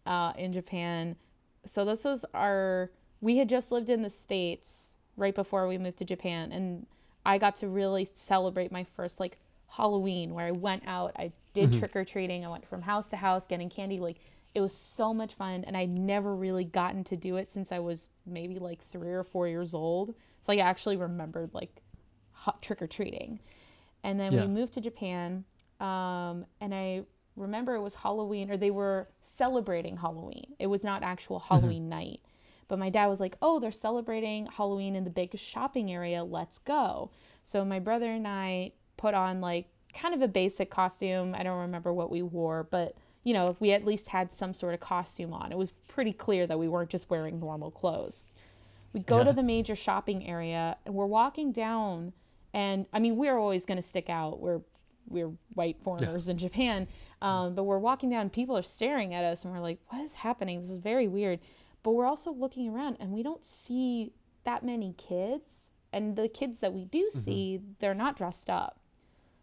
uh, 0.06 0.32
in 0.36 0.52
Japan. 0.52 1.16
So 1.64 1.84
this 1.84 2.04
was 2.04 2.24
our 2.34 2.90
we 3.20 3.38
had 3.38 3.48
just 3.48 3.72
lived 3.72 3.88
in 3.88 4.02
the 4.02 4.10
states 4.10 4.85
right 5.16 5.34
before 5.34 5.66
we 5.68 5.78
moved 5.78 5.98
to 5.98 6.04
Japan 6.04 6.52
and 6.52 6.86
I 7.24 7.38
got 7.38 7.56
to 7.56 7.68
really 7.68 8.08
celebrate 8.12 8.70
my 8.70 8.84
first 8.84 9.18
like 9.18 9.38
Halloween 9.68 10.32
where 10.32 10.46
I 10.46 10.52
went 10.52 10.84
out, 10.86 11.12
I 11.16 11.32
did 11.54 11.70
mm-hmm. 11.70 11.78
trick 11.78 11.96
or 11.96 12.04
treating, 12.04 12.44
I 12.44 12.48
went 12.48 12.66
from 12.66 12.82
house 12.82 13.10
to 13.10 13.16
house 13.16 13.46
getting 13.46 13.68
candy 13.68 13.98
like 13.98 14.18
it 14.54 14.60
was 14.60 14.72
so 14.72 15.12
much 15.12 15.34
fun 15.34 15.64
and 15.64 15.76
I'd 15.76 15.90
never 15.90 16.34
really 16.34 16.64
gotten 16.64 17.04
to 17.04 17.16
do 17.16 17.36
it 17.36 17.52
since 17.52 17.72
I 17.72 17.78
was 17.78 18.08
maybe 18.24 18.58
like 18.58 18.80
3 18.90 19.08
or 19.10 19.24
4 19.24 19.48
years 19.48 19.74
old. 19.74 20.14
So 20.40 20.52
I 20.52 20.56
actually 20.56 20.96
remembered 20.96 21.50
like 21.52 21.82
trick 22.62 22.80
or 22.80 22.86
treating. 22.86 23.38
And 24.02 24.18
then 24.18 24.32
yeah. 24.32 24.42
we 24.42 24.46
moved 24.46 24.72
to 24.74 24.80
Japan 24.80 25.44
um, 25.80 26.46
and 26.60 26.74
I 26.74 27.02
remember 27.36 27.74
it 27.74 27.82
was 27.82 27.94
Halloween 27.94 28.50
or 28.50 28.56
they 28.56 28.70
were 28.70 29.08
celebrating 29.22 29.96
Halloween. 29.96 30.54
It 30.58 30.68
was 30.68 30.82
not 30.82 31.02
actual 31.02 31.38
mm-hmm. 31.38 31.54
Halloween 31.54 31.82
mm-hmm. 31.82 31.90
night. 31.90 32.20
But 32.68 32.78
my 32.78 32.90
dad 32.90 33.06
was 33.06 33.20
like, 33.20 33.36
oh, 33.42 33.60
they're 33.60 33.72
celebrating 33.72 34.46
Halloween 34.46 34.96
in 34.96 35.04
the 35.04 35.10
big 35.10 35.38
shopping 35.38 35.92
area. 35.92 36.24
Let's 36.24 36.58
go. 36.58 37.10
So 37.44 37.64
my 37.64 37.78
brother 37.78 38.10
and 38.10 38.26
I 38.26 38.72
put 38.96 39.14
on 39.14 39.40
like 39.40 39.66
kind 39.94 40.14
of 40.14 40.22
a 40.22 40.28
basic 40.28 40.70
costume. 40.70 41.34
I 41.36 41.42
don't 41.42 41.60
remember 41.60 41.92
what 41.92 42.10
we 42.10 42.22
wore, 42.22 42.64
but 42.64 42.96
you 43.24 43.34
know, 43.34 43.56
we 43.58 43.72
at 43.72 43.84
least 43.84 44.08
had 44.08 44.30
some 44.30 44.54
sort 44.54 44.74
of 44.74 44.80
costume 44.80 45.32
on. 45.32 45.50
It 45.52 45.58
was 45.58 45.72
pretty 45.88 46.12
clear 46.12 46.46
that 46.46 46.58
we 46.58 46.68
weren't 46.68 46.90
just 46.90 47.10
wearing 47.10 47.40
normal 47.40 47.70
clothes. 47.70 48.24
We 48.92 49.00
go 49.00 49.18
yeah. 49.18 49.24
to 49.24 49.32
the 49.32 49.42
major 49.42 49.74
shopping 49.74 50.26
area 50.28 50.76
and 50.86 50.94
we're 50.94 51.06
walking 51.06 51.52
down 51.52 52.12
and 52.56 52.86
I 52.94 53.00
mean, 53.00 53.16
we're 53.16 53.36
always 53.36 53.66
going 53.66 53.76
to 53.76 53.82
stick 53.82 54.08
out. 54.08 54.40
We're 54.40 54.60
we're 55.08 55.30
white 55.54 55.76
foreigners 55.84 56.26
yeah. 56.26 56.32
in 56.32 56.38
Japan. 56.38 56.88
Um, 57.22 57.54
but 57.54 57.64
we're 57.64 57.78
walking 57.78 58.10
down, 58.10 58.30
people 58.30 58.56
are 58.56 58.62
staring 58.62 59.14
at 59.14 59.24
us, 59.24 59.44
and 59.44 59.52
we're 59.52 59.60
like, 59.60 59.78
"What 59.88 60.02
is 60.02 60.14
happening? 60.14 60.60
This 60.60 60.70
is 60.70 60.78
very 60.78 61.06
weird." 61.06 61.40
But 61.86 61.92
we're 61.92 62.06
also 62.06 62.32
looking 62.32 62.68
around 62.68 62.96
and 62.98 63.12
we 63.12 63.22
don't 63.22 63.44
see 63.44 64.12
that 64.42 64.64
many 64.64 64.92
kids. 64.98 65.70
And 65.92 66.16
the 66.16 66.26
kids 66.26 66.58
that 66.58 66.72
we 66.72 66.84
do 66.84 67.04
mm-hmm. 67.04 67.18
see, 67.18 67.60
mm-hmm. 67.60 67.72
they're 67.78 67.94
not 67.94 68.16
dressed 68.16 68.50
up. 68.50 68.80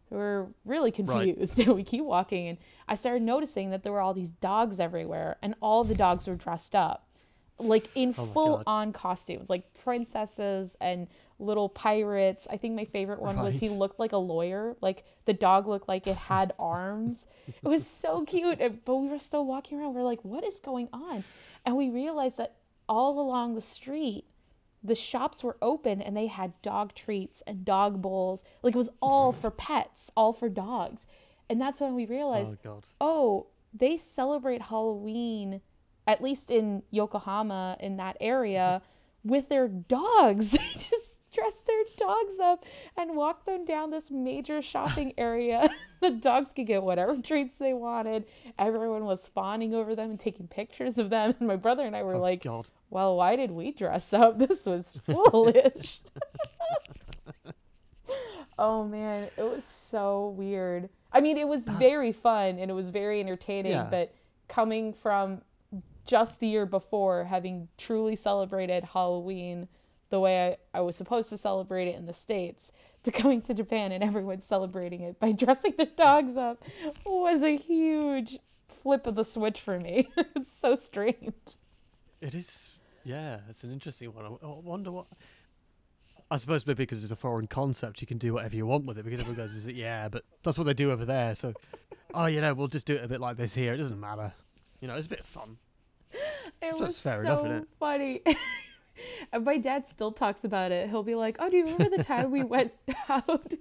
we're 0.10 0.48
really 0.66 0.92
confused. 0.92 1.58
Right. 1.58 1.74
we 1.74 1.86
keep 1.86 2.04
walking 2.04 2.50
and 2.50 2.58
I 2.86 2.96
started 2.96 3.22
noticing 3.22 3.70
that 3.70 3.82
there 3.84 3.94
were 3.94 4.02
all 4.02 4.14
these 4.14 4.32
dogs 4.32 4.82
everywhere 4.82 5.38
and 5.42 5.56
all 5.62 5.86
the 5.86 5.96
dogs 5.96 6.28
were 6.28 6.36
dressed 6.36 6.76
up. 6.76 7.08
Like 7.60 7.88
in 7.96 8.14
oh 8.18 8.26
full 8.26 8.58
God. 8.58 8.64
on 8.68 8.92
costumes, 8.92 9.50
like 9.50 9.74
princesses 9.76 10.76
and 10.82 11.08
little 11.40 11.70
pirates. 11.70 12.48
I 12.50 12.58
think 12.58 12.76
my 12.76 12.86
favorite 12.86 13.22
one 13.22 13.36
right. 13.36 13.44
was 13.44 13.56
he 13.56 13.70
looked 13.70 14.00
like 14.00 14.12
a 14.12 14.18
lawyer. 14.18 14.76
Like 14.82 15.04
the 15.26 15.34
dog 15.34 15.68
looked 15.68 15.88
like 15.88 16.08
it 16.08 16.18
had 16.18 16.54
arms. 16.60 17.28
It 17.48 17.68
was 17.68 17.86
so 17.86 18.24
cute. 18.26 18.60
But 18.86 18.96
we 18.96 19.08
were 19.08 19.20
still 19.20 19.46
walking 19.46 19.80
around. 19.80 19.94
We're 19.94 20.04
like, 20.04 20.24
what 20.24 20.44
is 20.44 20.60
going 20.60 20.90
on? 20.94 21.24
And 21.66 21.76
we 21.76 21.90
realized 21.90 22.38
that 22.38 22.56
all 22.88 23.20
along 23.20 23.56
the 23.56 23.62
street, 23.62 24.26
the 24.84 24.96
shops 24.96 25.44
were 25.44 25.58
open 25.62 26.02
and 26.02 26.16
they 26.16 26.28
had 26.28 26.62
dog 26.62 26.94
treats 26.94 27.42
and 27.48 27.64
dog 27.64 28.02
bowls. 28.02 28.44
Like 28.62 28.76
it 28.76 28.78
was 28.78 28.90
all 29.02 29.32
for 29.32 29.50
pets, 29.68 30.12
all 30.16 30.34
for 30.34 30.50
dogs. 30.50 31.08
And 31.50 31.60
that's 31.60 31.82
when 31.82 31.94
we 31.96 32.06
realized, 32.06 32.58
oh, 32.66 32.82
oh, 33.00 33.48
they 33.74 33.98
celebrate 33.98 34.62
Halloween, 34.62 35.62
at 36.08 36.22
least 36.22 36.52
in 36.52 36.84
Yokohama, 36.92 37.78
in 37.80 37.98
that 37.98 38.18
area, 38.22 38.82
with 39.24 39.50
their 39.50 39.68
dogs. 39.68 40.52
They 40.52 40.74
just 40.74 41.13
dress 41.34 41.54
their 41.66 41.84
dogs 41.98 42.40
up 42.40 42.66
and 42.98 43.16
walk 43.16 43.46
them 43.46 43.66
down 43.66 43.92
this 43.92 44.12
major 44.12 44.62
shopping 44.62 45.14
area. 45.18 45.68
the 46.02 46.12
dogs 46.12 46.52
could 46.56 46.68
get 46.68 46.84
whatever 46.84 47.18
treats 47.18 47.56
they 47.56 47.74
wanted. 47.74 48.26
Everyone 48.60 49.06
was 49.06 49.28
fawning 49.28 49.74
over 49.74 49.96
them 49.96 50.12
and 50.12 50.20
taking 50.20 50.48
pictures 50.48 50.98
of 50.98 51.10
them. 51.10 51.34
And 51.44 51.48
my 51.48 51.56
brother 51.56 51.86
and 51.86 51.96
I 51.96 52.04
were 52.04 52.16
oh, 52.16 52.22
like, 52.22 52.44
God. 52.44 52.70
well, 52.90 53.18
why 53.18 53.36
did 53.36 53.52
we 53.52 53.72
dress 53.72 54.14
up? 54.14 54.38
This 54.38 54.66
was 54.66 55.00
foolish. 55.06 56.02
oh, 58.60 58.84
man. 58.86 59.30
It 59.38 59.44
was 59.44 59.64
so 59.64 60.36
weird. 60.38 60.90
I 61.12 61.22
mean, 61.22 61.38
it 61.38 61.48
was 61.48 61.68
uh. 61.68 61.72
very 61.74 62.12
fun 62.12 62.60
and 62.60 62.70
it 62.70 62.74
was 62.74 62.90
very 62.90 63.20
entertaining, 63.20 63.72
yeah. 63.72 63.88
but 63.90 64.14
coming 64.48 64.94
from 64.94 65.42
just 66.06 66.40
the 66.40 66.48
year 66.48 66.66
before 66.66 67.24
having 67.24 67.68
truly 67.78 68.16
celebrated 68.16 68.84
Halloween 68.84 69.68
the 70.14 70.20
way 70.20 70.58
I, 70.74 70.78
I 70.78 70.82
was 70.82 70.96
supposed 70.96 71.30
to 71.30 71.38
celebrate 71.38 71.88
it 71.88 71.96
in 71.96 72.06
the 72.06 72.14
States 72.14 72.72
to 73.02 73.12
coming 73.12 73.42
to 73.42 73.54
Japan 73.56 73.92
and 73.92 74.04
everyone 74.04 74.42
celebrating 74.42 75.02
it 75.02 75.20
by 75.20 75.32
dressing 75.44 75.74
their 75.76 75.88
dogs 75.88 76.38
up 76.38 76.64
was 77.04 77.42
a 77.42 77.58
huge 77.58 78.38
flip 78.84 79.08
of 79.08 79.16
the 79.16 79.26
switch 79.26 79.60
for 79.60 79.80
me. 79.80 80.10
it 80.18 80.28
was 80.36 80.46
so 80.46 80.76
strange. 80.76 81.34
It 82.22 82.36
is, 82.36 82.70
yeah, 83.04 83.40
it's 83.50 83.64
an 83.64 83.74
interesting 83.74 84.14
one. 84.14 84.26
I, 84.26 84.48
wonder 84.64 84.92
what. 84.92 85.08
I 86.30 86.38
suppose 86.38 86.68
maybe 86.68 86.84
because 86.84 87.02
it's 87.02 87.12
a 87.12 87.16
foreign 87.16 87.48
concept, 87.48 88.00
you 88.00 88.06
can 88.06 88.20
do 88.20 88.36
whatever 88.36 88.56
you 88.56 88.68
want 88.68 88.86
with 88.86 89.00
it 89.00 89.06
because 89.06 89.20
everyone 89.20 89.48
goes, 89.48 89.68
yeah, 89.68 90.10
but 90.10 90.24
that's 90.44 90.60
what 90.60 90.66
they 90.66 90.76
do 90.76 90.92
over 90.92 91.06
there. 91.06 91.34
So, 91.34 91.56
oh, 92.14 92.28
you 92.28 92.40
know, 92.40 92.54
we'll 92.54 92.68
just 92.68 92.86
do 92.86 92.94
it 92.94 93.04
a 93.04 93.08
bit 93.08 93.20
like 93.20 93.38
this 93.38 93.56
here. 93.56 93.74
It 93.74 93.78
doesn't 93.78 94.00
matter. 94.00 94.32
You 94.80 94.88
know, 94.88 94.96
it's 94.96 95.08
a 95.08 95.10
bit 95.10 95.26
fun. 95.26 95.58
It 96.62 96.80
was 96.80 97.00
fair 97.00 97.26
so 97.26 97.46
enough, 97.46 97.66
funny. 97.80 98.22
And 99.32 99.44
my 99.44 99.58
dad 99.58 99.88
still 99.88 100.12
talks 100.12 100.44
about 100.44 100.72
it. 100.72 100.90
He'll 100.90 101.04
be 101.04 101.16
like, 101.16 101.38
"Oh, 101.40 101.50
do 101.50 101.58
you 101.58 101.64
remember 101.66 101.98
the 101.98 102.04
time 102.04 102.32
we 102.32 102.44
went 102.44 102.72
out 103.10 103.54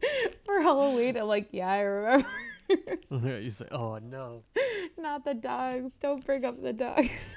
for 0.44 0.60
Halloween?" 0.60 1.16
I'm 1.16 1.26
like, 1.26 1.48
"Yeah, 1.52 1.70
I 1.70 1.80
remember." 1.80 2.28
you 3.40 3.50
say, 3.50 3.66
"Oh 3.70 3.98
no, 3.98 4.42
not 4.98 5.24
the 5.24 5.34
dogs! 5.34 5.92
Don't 6.00 6.24
bring 6.24 6.44
up 6.44 6.62
the 6.62 6.72
dogs." 6.72 7.36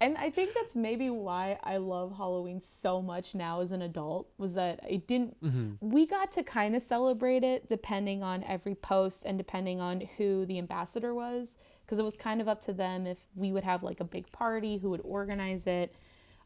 and 0.00 0.16
I 0.18 0.30
think 0.30 0.52
that's 0.52 0.74
maybe 0.74 1.10
why 1.10 1.58
I 1.62 1.76
love 1.76 2.16
Halloween 2.16 2.60
so 2.60 3.00
much 3.00 3.34
now 3.34 3.60
as 3.60 3.72
an 3.72 3.82
adult 3.82 4.28
was 4.36 4.54
that 4.54 4.80
I 4.84 4.96
didn't 4.96 5.42
mm-hmm. 5.42 5.72
we 5.80 6.06
got 6.06 6.32
to 6.32 6.42
kind 6.42 6.74
of 6.74 6.82
celebrate 6.82 7.44
it 7.44 7.68
depending 7.68 8.22
on 8.22 8.42
every 8.44 8.74
post 8.74 9.24
and 9.24 9.38
depending 9.38 9.80
on 9.80 10.02
who 10.16 10.44
the 10.46 10.58
ambassador 10.58 11.14
was 11.14 11.58
because 11.92 12.00
it 12.00 12.04
was 12.04 12.16
kind 12.16 12.40
of 12.40 12.48
up 12.48 12.64
to 12.64 12.72
them 12.72 13.06
if 13.06 13.18
we 13.34 13.52
would 13.52 13.64
have 13.64 13.82
like 13.82 14.00
a 14.00 14.04
big 14.04 14.32
party, 14.32 14.78
who 14.78 14.88
would 14.88 15.02
organize 15.04 15.66
it. 15.66 15.94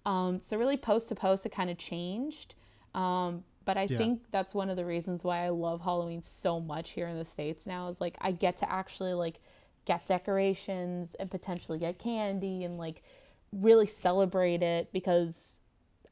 Um, 0.05 0.41
so 0.41 0.57
really, 0.59 0.77
post 0.77 1.09
to 1.11 1.15
post, 1.15 1.47
it 1.47 1.53
kind 1.53 1.71
of 1.71 1.79
changed. 1.79 2.57
Um, 2.97 3.45
but 3.65 3.77
I 3.77 3.83
yeah. 3.83 3.97
think 3.97 4.23
that's 4.33 4.57
one 4.57 4.71
of 4.71 4.77
the 4.77 4.85
reasons 4.85 5.23
why 5.23 5.45
I 5.45 5.51
love 5.51 5.81
Halloween 5.81 6.21
so 6.21 6.59
much 6.59 6.91
here 6.91 7.07
in 7.07 7.17
the 7.17 7.25
states 7.25 7.65
now. 7.65 7.87
Is 7.87 8.01
like 8.01 8.17
I 8.21 8.33
get 8.33 8.57
to 8.57 8.69
actually 8.69 9.15
like 9.15 9.37
get 9.85 10.05
decorations 10.05 11.15
and 11.21 11.31
potentially 11.31 11.79
get 11.79 12.01
candy 12.01 12.65
and 12.65 12.77
like 12.77 13.05
really 13.53 13.87
celebrate 13.87 14.65
it 14.65 14.93
because 14.93 15.61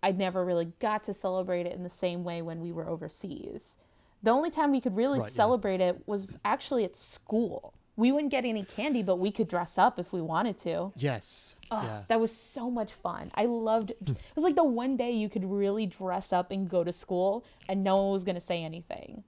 I 0.00 0.12
never 0.12 0.44
really 0.44 0.70
got 0.78 1.02
to 1.04 1.12
celebrate 1.12 1.66
it 1.66 1.72
in 1.72 1.82
the 1.82 1.90
same 1.90 2.22
way 2.22 2.40
when 2.40 2.60
we 2.60 2.70
were 2.70 2.88
overseas. 2.88 3.78
The 4.22 4.30
only 4.30 4.50
time 4.50 4.70
we 4.70 4.80
could 4.80 4.94
really 4.94 5.18
right, 5.18 5.32
celebrate 5.32 5.80
yeah. 5.80 5.88
it 5.88 6.02
was 6.06 6.38
actually 6.44 6.84
at 6.84 6.94
school 6.94 7.74
we 7.96 8.10
wouldn't 8.10 8.30
get 8.30 8.44
any 8.44 8.64
candy, 8.64 9.02
but 9.02 9.16
we 9.16 9.30
could 9.30 9.48
dress 9.48 9.78
up 9.78 9.98
if 9.98 10.12
we 10.12 10.20
wanted 10.20 10.58
to. 10.58 10.92
Yes. 10.96 11.56
Oh, 11.70 11.82
yeah. 11.82 12.02
That 12.08 12.20
was 12.20 12.34
so 12.34 12.70
much 12.70 12.92
fun. 12.92 13.30
I 13.34 13.46
loved 13.46 13.90
it. 13.90 13.98
was 14.34 14.44
like 14.44 14.56
the 14.56 14.64
one 14.64 14.96
day 14.96 15.12
you 15.12 15.28
could 15.28 15.44
really 15.44 15.86
dress 15.86 16.32
up 16.32 16.50
and 16.50 16.68
go 16.68 16.82
to 16.82 16.92
school 16.92 17.44
and 17.68 17.84
no 17.84 17.96
one 18.02 18.12
was 18.12 18.24
going 18.24 18.34
to 18.34 18.40
say 18.40 18.64
anything. 18.64 19.22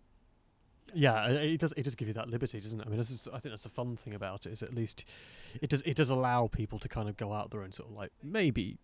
Yeah, 0.94 1.28
it 1.28 1.60
does. 1.60 1.72
It 1.76 1.82
does 1.82 1.94
give 1.94 2.08
you 2.08 2.14
that 2.14 2.28
liberty, 2.28 2.60
doesn't 2.60 2.80
it? 2.80 2.86
I 2.86 2.88
mean, 2.88 2.98
this 2.98 3.10
is. 3.10 3.28
I 3.28 3.38
think 3.38 3.52
that's 3.52 3.66
a 3.66 3.70
fun 3.70 3.96
thing 3.96 4.14
about 4.14 4.46
it. 4.46 4.52
Is 4.52 4.62
at 4.62 4.72
least 4.72 5.04
it 5.60 5.68
does. 5.68 5.82
It 5.82 5.96
does 5.96 6.10
allow 6.10 6.46
people 6.46 6.78
to 6.78 6.88
kind 6.88 7.08
of 7.08 7.16
go 7.16 7.32
out 7.32 7.50
there 7.50 7.62
and 7.62 7.74
sort 7.74 7.90
of 7.90 7.96
like 7.96 8.12
maybe 8.22 8.78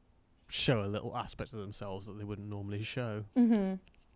show 0.49 0.83
a 0.83 0.87
little 0.87 1.17
aspect 1.17 1.53
of 1.53 1.61
themselves 1.61 2.07
that 2.07 2.19
they 2.19 2.25
wouldn't 2.25 2.49
normally 2.49 2.83
show. 2.83 3.25
Mm-hmm. 3.37 3.75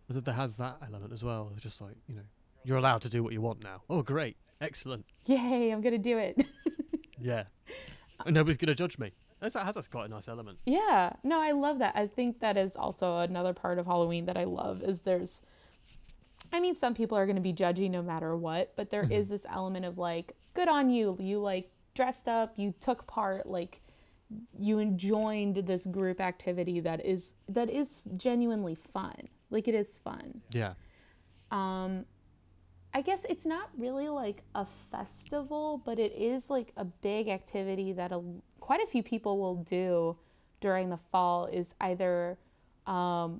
There 0.09 0.33
has 0.33 0.57
that 0.57 0.77
element 0.85 1.11
as 1.11 1.23
well. 1.23 1.51
It's 1.53 1.63
just 1.63 1.81
like 1.81 1.95
you 2.07 2.15
know, 2.15 2.21
you're 2.63 2.77
allowed 2.77 3.01
to 3.03 3.09
do 3.09 3.23
what 3.23 3.33
you 3.33 3.41
want 3.41 3.63
now. 3.63 3.81
Oh, 3.89 4.03
great! 4.03 4.37
Excellent. 4.61 5.05
Yay, 5.25 5.71
I'm 5.71 5.81
going 5.81 5.93
to 5.93 5.97
do 5.97 6.17
it. 6.17 6.45
yeah. 7.19 7.43
Nobody's 8.25 8.57
going 8.57 8.69
to 8.69 8.75
judge 8.75 8.97
me. 8.97 9.11
That's, 9.39 9.53
that 9.53 9.65
has 9.65 9.75
that's 9.75 9.87
quite 9.87 10.05
a 10.05 10.09
nice 10.09 10.27
element. 10.27 10.57
Yeah. 10.65 11.13
No, 11.23 11.39
I 11.39 11.51
love 11.51 11.79
that. 11.79 11.95
I 11.95 12.07
think 12.07 12.39
that 12.39 12.57
is 12.57 12.75
also 12.75 13.17
another 13.19 13.53
part 13.53 13.77
of 13.77 13.85
Halloween 13.85 14.25
that 14.25 14.37
I 14.37 14.45
love 14.45 14.81
is 14.81 15.01
there's 15.01 15.41
I 16.51 16.59
mean 16.59 16.75
some 16.75 16.93
people 16.93 17.17
are 17.17 17.25
going 17.25 17.35
to 17.35 17.41
be 17.41 17.53
judgy 17.53 17.89
no 17.89 18.01
matter 18.01 18.35
what, 18.35 18.73
but 18.75 18.89
there 18.89 19.03
mm-hmm. 19.03 19.29
this 19.29 19.45
element 19.49 19.85
of 19.85 19.97
like 19.97 20.35
good 20.53 20.67
on 20.67 20.89
you. 20.89 21.15
You 21.19 21.39
like 21.39 21.69
dressed 21.93 22.27
up, 22.27 22.53
you 22.55 22.73
took 22.79 23.05
part, 23.05 23.45
like 23.45 23.81
you 24.57 24.79
enjoyed 24.79 25.65
this 25.67 25.85
group 25.85 26.19
activity 26.19 26.79
that 26.79 27.05
is 27.05 27.33
that 27.49 27.69
is 27.69 28.01
genuinely 28.15 28.75
fun. 28.75 29.15
Like 29.51 29.67
it 29.67 29.75
is 29.75 29.97
fun. 30.03 30.41
Yeah. 30.51 30.73
Um 31.51 32.05
I 32.97 33.01
guess 33.01 33.27
it's 33.29 33.45
not 33.45 33.69
really 33.77 34.09
like 34.09 34.41
a 34.55 34.65
festival, 34.89 35.83
but 35.85 35.99
it 35.99 36.13
is 36.13 36.49
like 36.49 36.73
a 36.77 36.83
big 36.83 37.27
activity 37.27 37.93
that 37.93 38.11
a, 38.11 38.23
quite 38.59 38.81
a 38.81 38.87
few 38.87 39.03
people 39.03 39.37
will 39.37 39.57
do 39.57 40.17
during 40.61 40.89
the 40.89 40.97
fall 41.11 41.45
is 41.45 41.75
either 41.79 42.39
um, 42.87 43.39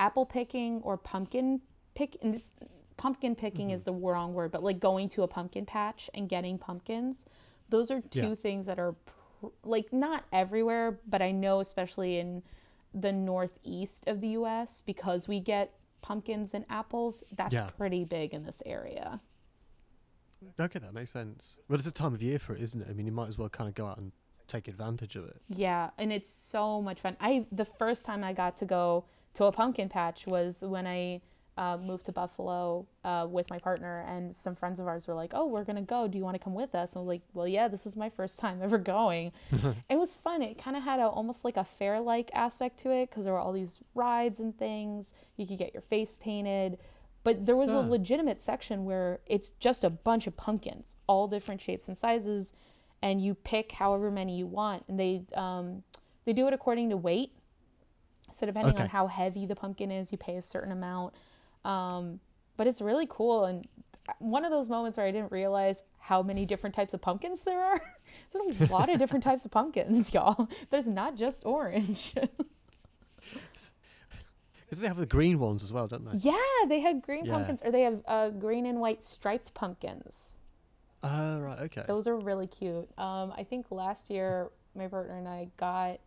apple 0.00 0.26
picking 0.26 0.80
or 0.82 0.96
pumpkin 0.96 1.60
pick. 1.94 2.16
And 2.20 2.34
this 2.34 2.50
pumpkin 2.96 3.36
picking 3.36 3.66
mm-hmm. 3.68 3.76
is 3.76 3.84
the 3.84 3.92
wrong 3.92 4.34
word, 4.34 4.50
but 4.50 4.64
like 4.64 4.80
going 4.80 5.08
to 5.10 5.22
a 5.22 5.28
pumpkin 5.28 5.64
patch 5.64 6.10
and 6.14 6.28
getting 6.28 6.58
pumpkins. 6.58 7.26
Those 7.68 7.92
are 7.92 8.00
two 8.00 8.30
yeah. 8.30 8.34
things 8.34 8.66
that 8.66 8.80
are 8.80 8.94
pr- 8.94 9.46
like 9.62 9.92
not 9.92 10.24
everywhere, 10.32 10.98
but 11.06 11.22
I 11.22 11.30
know 11.30 11.60
especially 11.60 12.18
in 12.18 12.42
the 12.92 13.12
northeast 13.12 14.08
of 14.08 14.20
the 14.20 14.30
U.S. 14.30 14.82
because 14.84 15.28
we 15.28 15.38
get 15.38 15.74
pumpkins 16.02 16.54
and 16.54 16.64
apples, 16.68 17.22
that's 17.36 17.54
yeah. 17.54 17.70
pretty 17.76 18.04
big 18.04 18.34
in 18.34 18.44
this 18.44 18.62
area. 18.66 19.20
Okay, 20.58 20.78
that 20.78 20.94
makes 20.94 21.10
sense. 21.10 21.58
But 21.68 21.80
it's 21.80 21.88
a 21.88 21.92
time 21.92 22.14
of 22.14 22.22
year 22.22 22.38
for 22.38 22.54
it, 22.54 22.62
isn't 22.62 22.80
it? 22.80 22.88
I 22.88 22.92
mean, 22.92 23.06
you 23.06 23.12
might 23.12 23.28
as 23.28 23.38
well 23.38 23.48
kind 23.48 23.68
of 23.68 23.74
go 23.74 23.86
out 23.86 23.98
and 23.98 24.12
take 24.46 24.68
advantage 24.68 25.16
of 25.16 25.24
it. 25.26 25.40
Yeah, 25.48 25.90
and 25.98 26.12
it's 26.12 26.28
so 26.28 26.80
much 26.82 27.00
fun. 27.00 27.16
I 27.20 27.46
the 27.52 27.64
first 27.64 28.04
time 28.04 28.24
I 28.24 28.32
got 28.32 28.56
to 28.58 28.64
go 28.64 29.04
to 29.34 29.44
a 29.44 29.52
pumpkin 29.52 29.88
patch 29.88 30.26
was 30.26 30.62
when 30.62 30.86
I 30.86 31.20
uh, 31.56 31.76
moved 31.76 32.06
to 32.06 32.12
Buffalo 32.12 32.86
uh, 33.04 33.26
with 33.28 33.48
my 33.50 33.58
partner, 33.58 34.04
and 34.08 34.34
some 34.34 34.54
friends 34.54 34.78
of 34.78 34.86
ours 34.86 35.06
were 35.06 35.14
like, 35.14 35.32
"Oh, 35.34 35.46
we're 35.46 35.64
gonna 35.64 35.82
go. 35.82 36.08
Do 36.08 36.16
you 36.16 36.24
want 36.24 36.34
to 36.34 36.42
come 36.42 36.54
with 36.54 36.74
us?" 36.74 36.92
And 36.92 37.00
I 37.00 37.02
was 37.02 37.08
like, 37.08 37.22
"Well, 37.34 37.48
yeah, 37.48 37.68
this 37.68 37.86
is 37.86 37.96
my 37.96 38.08
first 38.08 38.38
time 38.38 38.60
ever 38.62 38.78
going." 38.78 39.32
it 39.90 39.96
was 39.96 40.16
fun. 40.16 40.42
It 40.42 40.58
kind 40.58 40.76
of 40.76 40.82
had 40.82 41.00
a, 41.00 41.06
almost 41.06 41.44
like 41.44 41.56
a 41.56 41.64
fair-like 41.64 42.30
aspect 42.34 42.78
to 42.80 42.90
it 42.90 43.10
because 43.10 43.24
there 43.24 43.32
were 43.32 43.38
all 43.38 43.52
these 43.52 43.80
rides 43.94 44.40
and 44.40 44.56
things. 44.58 45.14
You 45.36 45.46
could 45.46 45.58
get 45.58 45.74
your 45.74 45.82
face 45.82 46.16
painted, 46.20 46.78
but 47.22 47.44
there 47.44 47.56
was 47.56 47.70
a 47.70 47.80
legitimate 47.80 48.40
section 48.40 48.84
where 48.84 49.20
it's 49.26 49.50
just 49.60 49.84
a 49.84 49.90
bunch 49.90 50.26
of 50.26 50.36
pumpkins, 50.36 50.96
all 51.06 51.28
different 51.28 51.60
shapes 51.60 51.88
and 51.88 51.96
sizes, 51.96 52.54
and 53.02 53.20
you 53.20 53.34
pick 53.34 53.72
however 53.72 54.10
many 54.10 54.36
you 54.36 54.46
want, 54.46 54.84
and 54.88 54.98
they 54.98 55.22
um, 55.34 55.82
they 56.24 56.32
do 56.32 56.46
it 56.46 56.54
according 56.54 56.90
to 56.90 56.96
weight. 56.96 57.32
So 58.32 58.46
depending 58.46 58.74
okay. 58.74 58.84
on 58.84 58.88
how 58.88 59.06
heavy 59.06 59.44
the 59.44 59.56
pumpkin 59.56 59.90
is, 59.90 60.12
you 60.12 60.18
pay 60.18 60.36
a 60.36 60.42
certain 60.42 60.72
amount. 60.72 61.14
Um, 61.64 62.20
but 62.56 62.66
it's 62.66 62.80
really 62.80 63.06
cool 63.08 63.44
and 63.44 63.66
one 64.18 64.44
of 64.44 64.50
those 64.50 64.68
moments 64.68 64.98
where 64.98 65.06
I 65.06 65.12
didn't 65.12 65.30
realize 65.30 65.84
how 65.98 66.22
many 66.22 66.44
different 66.44 66.74
types 66.74 66.94
of 66.94 67.00
pumpkins 67.00 67.40
there 67.40 67.62
are. 67.62 67.80
There's 68.32 68.68
a 68.68 68.72
lot 68.72 68.90
of 68.90 68.98
different 68.98 69.22
types 69.22 69.44
of 69.44 69.50
pumpkins, 69.50 70.12
y'all. 70.14 70.48
There's 70.70 70.88
not 70.88 71.16
just 71.16 71.44
orange. 71.44 72.14
Because 74.70 74.82
they 74.82 74.86
have 74.86 74.98
the 74.98 75.04
green 75.04 75.40
ones 75.40 75.64
as 75.64 75.72
well, 75.72 75.88
don't 75.88 76.04
they? 76.04 76.16
Yeah, 76.18 76.36
they 76.68 76.78
have 76.78 77.02
green 77.02 77.24
yeah. 77.24 77.32
pumpkins, 77.32 77.60
or 77.64 77.72
they 77.72 77.82
have 77.82 78.00
uh, 78.06 78.30
green 78.30 78.66
and 78.66 78.78
white 78.78 79.02
striped 79.02 79.52
pumpkins. 79.52 80.38
Oh, 81.02 81.08
uh, 81.08 81.38
right, 81.40 81.58
okay. 81.62 81.82
Those 81.88 82.06
are 82.06 82.16
really 82.16 82.46
cute. 82.46 82.88
Um, 82.96 83.34
I 83.36 83.42
think 83.42 83.72
last 83.72 84.10
year 84.10 84.52
my 84.76 84.86
partner 84.86 85.18
and 85.18 85.26
I 85.26 85.48
got 85.56 85.98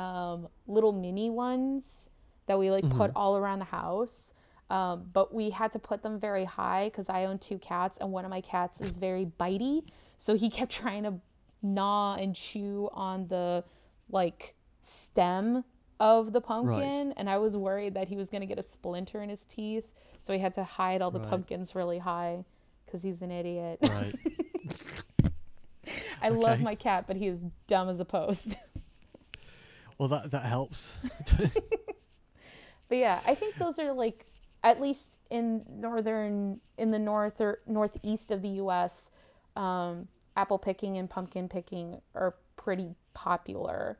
um, 0.00 0.48
little 0.68 0.92
mini 0.92 1.30
ones 1.30 2.08
that 2.46 2.56
we 2.56 2.70
like 2.70 2.84
mm-hmm. 2.84 2.96
put 2.96 3.10
all 3.16 3.36
around 3.36 3.58
the 3.58 3.64
house. 3.64 4.32
Um, 4.68 5.08
but 5.12 5.32
we 5.32 5.50
had 5.50 5.70
to 5.72 5.78
put 5.78 6.02
them 6.02 6.18
very 6.18 6.44
high 6.44 6.88
because 6.88 7.08
I 7.08 7.24
own 7.24 7.38
two 7.38 7.58
cats, 7.58 7.98
and 7.98 8.10
one 8.10 8.24
of 8.24 8.30
my 8.30 8.40
cats 8.40 8.80
is 8.80 8.96
very 8.96 9.26
bitey. 9.38 9.84
So 10.18 10.36
he 10.36 10.50
kept 10.58 10.72
trying 10.72 11.04
to 11.04 11.14
gnaw 11.62 12.16
and 12.16 12.34
chew 12.34 12.88
on 12.92 13.28
the 13.28 13.64
like 14.10 14.54
stem 14.82 15.64
of 16.00 16.32
the 16.32 16.40
pumpkin, 16.40 17.08
right. 17.08 17.14
and 17.16 17.30
I 17.30 17.38
was 17.38 17.56
worried 17.56 17.94
that 17.94 18.08
he 18.08 18.16
was 18.16 18.28
going 18.28 18.42
to 18.42 18.46
get 18.46 18.58
a 18.58 18.62
splinter 18.62 19.22
in 19.22 19.28
his 19.28 19.44
teeth. 19.44 19.84
So 20.20 20.32
he 20.32 20.40
had 20.40 20.54
to 20.54 20.64
hide 20.64 21.02
all 21.02 21.12
the 21.12 21.20
right. 21.20 21.30
pumpkins 21.30 21.74
really 21.74 21.98
high 21.98 22.44
because 22.84 23.02
he's 23.02 23.22
an 23.22 23.30
idiot. 23.30 23.78
Right. 23.82 24.14
I 26.20 26.30
okay. 26.30 26.36
love 26.36 26.60
my 26.60 26.74
cat, 26.74 27.04
but 27.06 27.16
he 27.16 27.28
is 27.28 27.38
dumb 27.68 27.88
as 27.88 28.00
a 28.00 28.04
post. 28.04 28.56
well, 29.98 30.08
that 30.08 30.30
that 30.32 30.44
helps. 30.44 30.94
but 32.88 32.98
yeah, 32.98 33.20
I 33.26 33.34
think 33.34 33.56
those 33.56 33.78
are 33.78 33.92
like 33.92 34.25
at 34.66 34.80
least 34.80 35.18
in 35.30 35.64
northern 35.70 36.60
in 36.76 36.90
the 36.90 36.98
north 36.98 37.40
or 37.40 37.60
northeast 37.68 38.32
of 38.32 38.42
the 38.42 38.48
U.S., 38.48 39.12
um, 39.54 40.08
apple 40.36 40.58
picking 40.58 40.98
and 40.98 41.08
pumpkin 41.08 41.48
picking 41.48 42.00
are 42.16 42.34
pretty 42.56 42.88
popular. 43.14 43.96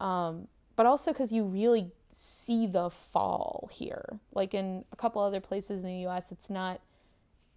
Um, 0.00 0.46
but 0.76 0.86
also 0.86 1.12
because 1.12 1.32
you 1.32 1.42
really 1.42 1.90
see 2.12 2.68
the 2.68 2.90
fall 2.90 3.68
here. 3.72 4.20
Like 4.32 4.54
in 4.54 4.84
a 4.92 4.96
couple 4.96 5.20
other 5.20 5.40
places 5.40 5.82
in 5.82 5.88
the 5.88 6.02
U.S., 6.02 6.30
it's 6.30 6.48
not 6.48 6.80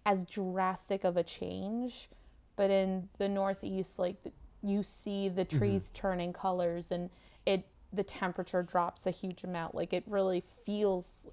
as 0.04 0.24
drastic 0.24 1.04
of 1.04 1.16
a 1.16 1.22
change, 1.22 2.08
but 2.56 2.70
in 2.72 3.08
the 3.18 3.28
Northeast, 3.28 4.00
like 4.00 4.16
you 4.64 4.82
see 4.82 5.28
the 5.28 5.44
trees 5.44 5.92
turning 5.94 6.32
colors 6.32 6.90
and 6.90 7.08
it 7.46 7.64
the 7.92 8.02
temperature 8.02 8.64
drops 8.64 9.06
a 9.06 9.12
huge 9.12 9.44
amount. 9.44 9.76
Like 9.76 9.92
it 9.92 10.02
really 10.08 10.42
feels 10.66 11.28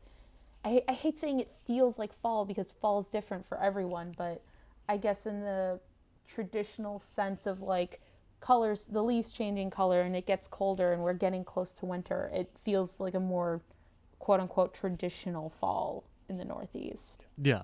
I, 0.65 0.81
I 0.89 0.93
hate 0.93 1.19
saying 1.19 1.39
it 1.39 1.51
feels 1.65 1.99
like 1.99 2.11
fall 2.21 2.43
because 2.43 2.73
fall 2.81 2.99
is 2.99 3.07
different 3.07 3.47
for 3.47 3.61
everyone, 3.61 4.15
but 4.17 4.41
I 4.89 4.97
guess 4.97 5.27
in 5.27 5.41
the 5.41 5.79
traditional 6.27 6.99
sense 6.99 7.45
of 7.45 7.61
like 7.61 8.01
colors, 8.41 8.87
the 8.87 9.01
leaves 9.01 9.31
changing 9.31 9.69
color 9.69 10.01
and 10.01 10.15
it 10.15 10.25
gets 10.25 10.47
colder 10.47 10.91
and 10.91 11.03
we're 11.03 11.13
getting 11.13 11.43
close 11.43 11.73
to 11.75 11.85
winter, 11.85 12.31
it 12.33 12.49
feels 12.63 12.99
like 12.99 13.13
a 13.13 13.19
more 13.19 13.61
quote 14.17 14.39
unquote 14.39 14.73
traditional 14.73 15.51
fall 15.61 16.03
in 16.29 16.37
the 16.37 16.45
Northeast. 16.45 17.25
Yeah. 17.37 17.61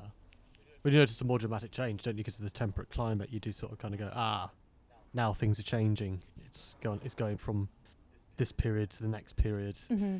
When 0.84 0.94
you 0.94 1.00
notice 1.00 1.20
a 1.22 1.26
more 1.26 1.40
dramatic 1.40 1.72
change, 1.72 2.04
don't 2.04 2.14
you? 2.14 2.18
Because 2.18 2.38
of 2.38 2.46
the 2.46 2.52
temperate 2.52 2.90
climate, 2.92 3.30
you 3.32 3.40
do 3.40 3.52
sort 3.52 3.72
of 3.72 3.80
kind 3.80 3.96
of 3.96 4.00
go, 4.00 4.12
ah, 4.14 4.52
now 5.14 5.34
things 5.34 5.60
are 5.60 5.64
changing. 5.64 6.22
It's 6.46 6.76
going, 6.82 7.02
it's 7.04 7.16
going 7.16 7.38
from 7.38 7.68
this 8.38 8.52
period 8.52 8.92
to 8.92 9.02
the 9.02 9.10
next 9.10 9.38
period. 9.38 9.76
Mm-hmm. 9.76 10.18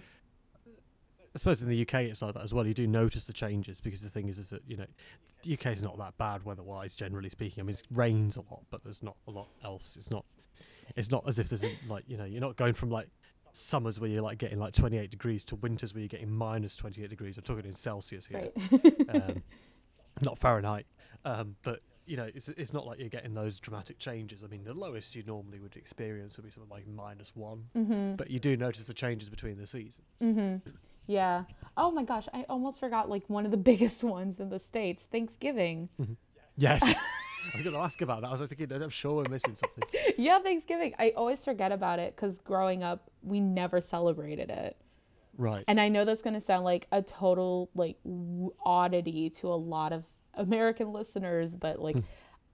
I 1.34 1.38
suppose 1.38 1.64
in 1.64 1.70
the 1.70 1.82
UK 1.82 1.94
it's 1.96 2.22
like 2.22 2.34
that 2.34 2.44
as 2.44 2.54
well. 2.54 2.68
You 2.68 2.74
do 2.74 2.88
notice 2.88 3.26
the 3.26 3.34
changes 3.34 3.80
because 3.80 4.02
the 4.02 4.10
thing 4.10 4.28
is, 4.28 4.38
is 4.38 4.50
that 4.50 4.64
you 4.68 4.78
know, 4.78 4.86
the 5.44 5.54
UK 5.54 5.68
is 5.68 5.82
not 5.82 5.98
that 5.98 6.18
bad 6.18 6.44
weather-wise, 6.44 6.96
generally 6.96 7.30
speaking. 7.30 7.62
I 7.62 7.66
mean, 7.66 7.76
it 7.76 7.84
rains 7.92 8.36
a 8.36 8.42
lot, 8.42 8.64
but 8.70 8.84
there's 8.84 9.02
not 9.02 9.16
a 9.28 9.32
lot 9.32 9.48
else. 9.64 9.96
It's 9.96 10.12
not, 10.12 10.26
it's 10.96 11.10
not 11.10 11.28
as 11.28 11.40
if 11.40 11.48
there's 11.50 11.64
a, 11.64 11.72
like 11.88 12.04
you 12.08 12.18
know, 12.18 12.26
you're 12.26 12.42
not 12.42 12.58
going 12.58 12.74
from 12.74 12.90
like 12.90 13.08
summers 13.54 14.00
where 14.00 14.10
you're 14.10 14.22
like 14.22 14.38
getting 14.38 14.60
like 14.60 14.74
28 14.74 15.10
degrees 15.10 15.46
to 15.46 15.56
winters 15.56 15.94
where 15.94 16.02
you're 16.02 16.08
getting 16.08 16.32
minus 16.32 16.76
28 16.76 17.10
degrees. 17.10 17.38
I'm 17.38 17.44
talking 17.44 17.66
in 17.66 17.74
Celsius 17.74 18.26
here, 18.26 18.50
Right. 18.72 19.10
um, 19.10 19.44
not 20.22 20.38
Fahrenheit. 20.38 20.86
Um, 21.24 21.56
but 21.64 21.82
you 22.06 22.18
know, 22.18 22.30
it's 22.34 22.50
it's 22.50 22.74
not 22.74 22.86
like 22.86 23.00
you're 23.00 23.10
getting 23.10 23.34
those 23.34 23.60
dramatic 23.60 24.00
changes. 24.00 24.44
I 24.44 24.48
mean, 24.48 24.64
the 24.64 24.74
lowest 24.74 25.16
you 25.16 25.24
normally 25.26 25.60
would 25.60 25.78
experience 25.78 26.36
would 26.38 26.44
be 26.44 26.52
something 26.52 26.70
like 26.70 26.88
minus 26.88 27.36
one, 27.36 27.66
mm-hmm. 27.76 28.16
but 28.16 28.30
you 28.30 28.40
do 28.40 28.58
notice 28.58 28.86
the 28.86 28.94
changes 28.94 29.30
between 29.30 29.58
the 29.58 29.68
seasons. 29.68 30.08
Mm-hmm. 30.22 30.70
Yeah. 31.08 31.44
Oh 31.78 31.92
my 31.92 32.04
gosh, 32.04 32.28
I 32.34 32.46
almost 32.50 32.80
forgot 32.80 33.10
like 33.10 33.24
one 33.30 33.46
of 33.46 33.52
the 33.52 33.58
biggest 33.72 34.04
ones 34.04 34.40
in 34.40 34.50
the 34.50 34.60
states, 34.60 35.08
Thanksgiving. 35.12 35.90
Yes. 36.58 37.04
I'm 37.54 37.64
going 37.64 37.74
to 37.74 37.82
ask 37.82 38.02
about 38.02 38.22
that. 38.22 38.28
I 38.28 38.32
was 38.32 38.42
thinking, 38.42 38.72
I'm 38.72 38.90
sure 38.90 39.16
we're 39.16 39.30
missing 39.30 39.56
something. 39.56 39.84
yeah, 40.18 40.40
Thanksgiving. 40.40 40.94
I 41.00 41.14
always 41.16 41.44
forget 41.44 41.72
about 41.72 42.00
it 42.00 42.16
because 42.16 42.38
growing 42.40 42.84
up, 42.84 43.10
we 43.24 43.40
never 43.40 43.82
celebrated 43.82 44.50
it. 44.50 44.78
Right. 45.38 45.64
And 45.68 45.80
I 45.80 45.90
know 45.90 46.06
that's 46.06 46.22
going 46.22 46.34
to 46.34 46.42
sound 46.42 46.66
like 46.66 46.88
a 46.92 47.02
total 47.02 47.70
like 47.74 47.98
oddity 48.64 49.30
to 49.32 49.48
a 49.48 49.56
lot 49.56 49.94
of 49.94 50.04
American 50.36 50.94
listeners, 50.94 51.56
but 51.56 51.80
like, 51.80 51.98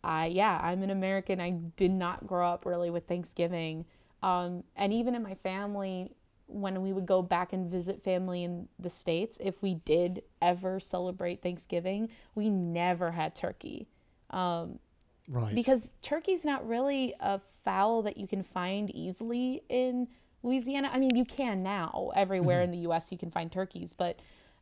I 0.04 0.28
yeah, 0.28 0.60
I'm 0.62 0.84
an 0.84 0.90
American. 0.90 1.42
I 1.42 1.52
did 1.76 1.92
not 1.92 2.26
grow 2.28 2.48
up 2.48 2.66
really 2.66 2.90
with 2.90 3.08
Thanksgiving, 3.08 3.86
um, 4.22 4.64
and 4.76 4.94
even 4.94 5.16
in 5.16 5.24
my 5.24 5.36
family, 5.36 6.12
when 6.48 6.82
we 6.82 6.94
would 6.94 7.06
go 7.06 7.22
back 7.22 7.54
and 7.54 7.70
visit 7.70 8.04
family 8.04 8.44
in 8.44 8.68
the 8.80 8.90
states, 8.90 9.38
if 9.42 9.62
we 9.62 9.76
did 9.76 10.24
ever 10.42 10.80
celebrate 10.80 11.42
Thanksgiving, 11.42 12.10
we 12.36 12.50
never 12.50 13.12
had 13.12 13.36
turkey. 13.36 13.88
Um, 14.30 14.80
right. 15.30 15.54
because 15.56 15.94
turkey's 16.02 16.44
not 16.46 16.68
really 16.68 17.14
a 17.20 17.40
fowl 17.64 18.02
that 18.04 18.18
you 18.18 18.28
can 18.28 18.44
find 18.44 18.90
easily 18.96 19.64
in 19.70 20.08
Louisiana. 20.44 20.90
I 20.94 21.00
mean, 21.00 21.16
you 21.16 21.26
can 21.26 21.64
now 21.64 22.12
everywhere 22.16 22.62
in 22.62 22.72
the 22.72 22.78
U.S. 22.80 23.12
You 23.12 23.18
can 23.18 23.32
find 23.32 23.52
turkeys, 23.52 23.94
but 23.94 24.20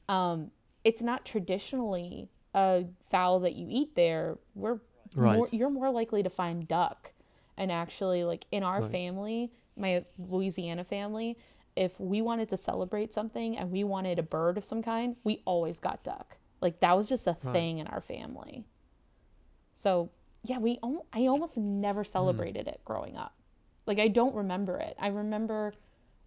um, 0.09 0.51
it's 0.83 1.01
not 1.01 1.25
traditionally 1.25 2.29
a 2.53 2.85
fowl 3.11 3.39
that 3.41 3.55
you 3.55 3.67
eat 3.69 3.95
there. 3.95 4.37
We're 4.55 4.79
Right. 5.15 5.35
more, 5.37 5.47
you're 5.51 5.69
more 5.69 5.89
likely 5.91 6.23
to 6.23 6.29
find 6.29 6.67
duck, 6.67 7.11
and 7.57 7.71
actually, 7.71 8.23
like 8.23 8.45
in 8.51 8.63
our 8.63 8.81
Right. 8.81 8.91
family, 8.91 9.51
my 9.77 10.03
Louisiana 10.17 10.83
family, 10.83 11.37
if 11.75 11.99
we 11.99 12.21
wanted 12.21 12.49
to 12.49 12.57
celebrate 12.57 13.13
something 13.13 13.57
and 13.57 13.71
we 13.71 13.83
wanted 13.83 14.19
a 14.19 14.23
bird 14.23 14.57
of 14.57 14.63
some 14.63 14.81
kind, 14.81 15.15
we 15.23 15.41
always 15.45 15.79
got 15.79 16.03
duck. 16.03 16.37
Like 16.61 16.79
that 16.79 16.95
was 16.95 17.09
just 17.09 17.27
a 17.27 17.37
Right. 17.43 17.53
thing 17.53 17.77
in 17.79 17.87
our 17.87 18.01
family. 18.01 18.65
So 19.71 20.09
yeah, 20.43 20.59
we 20.59 20.79
I 21.13 21.25
almost 21.27 21.57
never 21.57 22.03
hmm. 22.03 22.07
celebrated 22.07 22.67
it 22.67 22.81
growing 22.85 23.17
up. 23.17 23.33
Like 23.85 23.99
I 23.99 24.07
don't 24.07 24.35
remember 24.35 24.77
it. 24.77 24.95
I 24.99 25.07
remember 25.07 25.73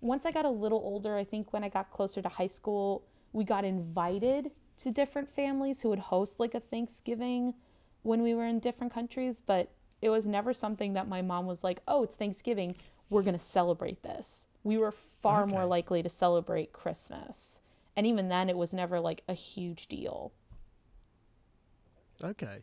once 0.01 0.27
I 0.27 0.31
got 0.31 0.45
a 0.45 0.51
little 0.51 0.79
older, 0.79 1.17
I 1.17 1.25
think 1.25 1.53
when 1.53 1.65
I 1.65 1.69
got 1.69 1.91
closer 1.91 2.23
to 2.23 2.29
high 2.29 2.47
school, 2.47 3.05
we 3.33 3.45
got 3.45 3.65
invited 3.65 4.51
to 4.79 4.91
different 4.93 5.29
families 5.29 5.81
who 5.81 5.89
would 5.89 5.99
host 5.99 6.39
like 6.39 6.55
a 6.55 6.61
Thanksgiving 6.61 7.55
when 8.03 8.23
we 8.23 8.35
were 8.35 8.47
in 8.47 8.61
different 8.61 8.93
countries, 8.93 9.43
but 9.45 9.69
it 10.01 10.09
was 10.09 10.27
never 10.27 10.55
something 10.55 10.93
that 10.93 11.09
my 11.09 11.21
mom 11.21 11.47
was 11.47 11.65
like, 11.65 11.81
"Oh, 11.89 12.05
it's 12.05 12.15
Thanksgiving. 12.15 12.77
We're 13.11 13.23
going 13.23 13.35
to 13.35 13.45
celebrate 13.45 14.03
this." 14.03 14.47
We 14.69 14.77
were 14.77 14.93
far 14.93 15.47
more 15.47 15.65
likely 15.65 16.03
to 16.03 16.11
celebrate 16.11 16.73
Christmas. 16.73 17.61
And 17.97 18.07
even 18.07 18.29
then 18.29 18.49
it 18.49 18.57
was 18.57 18.75
never 18.75 19.01
like 19.01 19.23
a 19.27 19.35
huge 19.35 19.89
deal. 19.89 20.33
okay. 22.23 22.59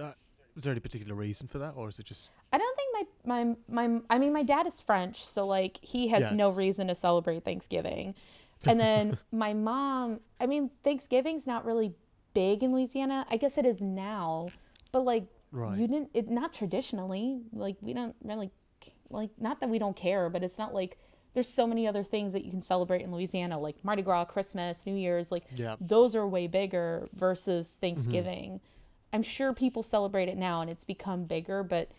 Uh, 0.00 0.12
is 0.56 0.64
there 0.64 0.72
any 0.72 0.80
particular 0.80 1.14
reason 1.14 1.46
for 1.46 1.58
that, 1.58 1.74
or 1.76 1.88
is 1.88 1.98
it 1.98 2.06
just 2.06 2.30
I 2.52 2.58
don't 2.58 2.76
think 2.76 3.08
my 3.26 3.44
my 3.44 3.86
my 3.86 4.00
I 4.08 4.18
mean 4.18 4.32
my 4.32 4.42
dad 4.42 4.66
is 4.66 4.80
French, 4.80 5.24
so 5.24 5.46
like 5.46 5.78
he 5.82 6.08
has 6.08 6.32
no 6.32 6.50
reason 6.50 6.88
to 6.88 6.94
celebrate 6.94 7.44
Thanksgiving. 7.44 8.14
And 8.66 8.80
then 8.80 9.18
my 9.32 9.52
mom, 9.52 10.20
I 10.40 10.46
mean 10.46 10.70
Thanksgiving's 10.82 11.46
not 11.46 11.64
really 11.64 11.92
big 12.34 12.62
in 12.62 12.72
Louisiana. 12.72 13.26
I 13.30 13.36
guess 13.36 13.58
it 13.58 13.66
is 13.66 13.80
now, 13.80 14.48
but 14.92 15.04
like 15.04 15.26
right? 15.52 15.78
you 15.78 15.86
didn't 15.86 16.10
it 16.14 16.30
not 16.30 16.54
traditionally. 16.54 17.42
Like 17.52 17.76
we 17.80 17.92
don't 17.92 18.16
really 18.22 18.50
like 19.10 19.30
not 19.38 19.60
that 19.60 19.68
we 19.68 19.78
don't 19.78 19.96
care, 19.96 20.30
but 20.30 20.42
it's 20.42 20.58
not 20.58 20.72
like 20.72 20.98
there's 21.34 21.48
so 21.48 21.66
many 21.66 21.86
other 21.86 22.02
things 22.02 22.32
that 22.32 22.44
you 22.44 22.50
can 22.50 22.62
celebrate 22.62 23.02
in 23.02 23.12
Louisiana 23.12 23.58
like 23.58 23.76
Mardi 23.84 24.02
Gras, 24.02 24.24
Christmas, 24.24 24.86
New 24.86 24.94
Year's, 24.94 25.30
like 25.30 25.44
Yeah. 25.54 25.76
those 25.80 26.14
are 26.14 26.26
way 26.26 26.46
bigger 26.46 27.08
versus 27.14 27.68
mm-hmm. 27.68 27.80
Thanksgiving. 27.80 28.60
I'm 29.12 29.22
sure 29.22 29.52
people 29.52 29.82
celebrate 29.82 30.28
it 30.28 30.36
now 30.36 30.60
and 30.60 30.70
it's 30.70 30.84
become 30.84 31.24
bigger, 31.24 31.62
but 31.62 31.90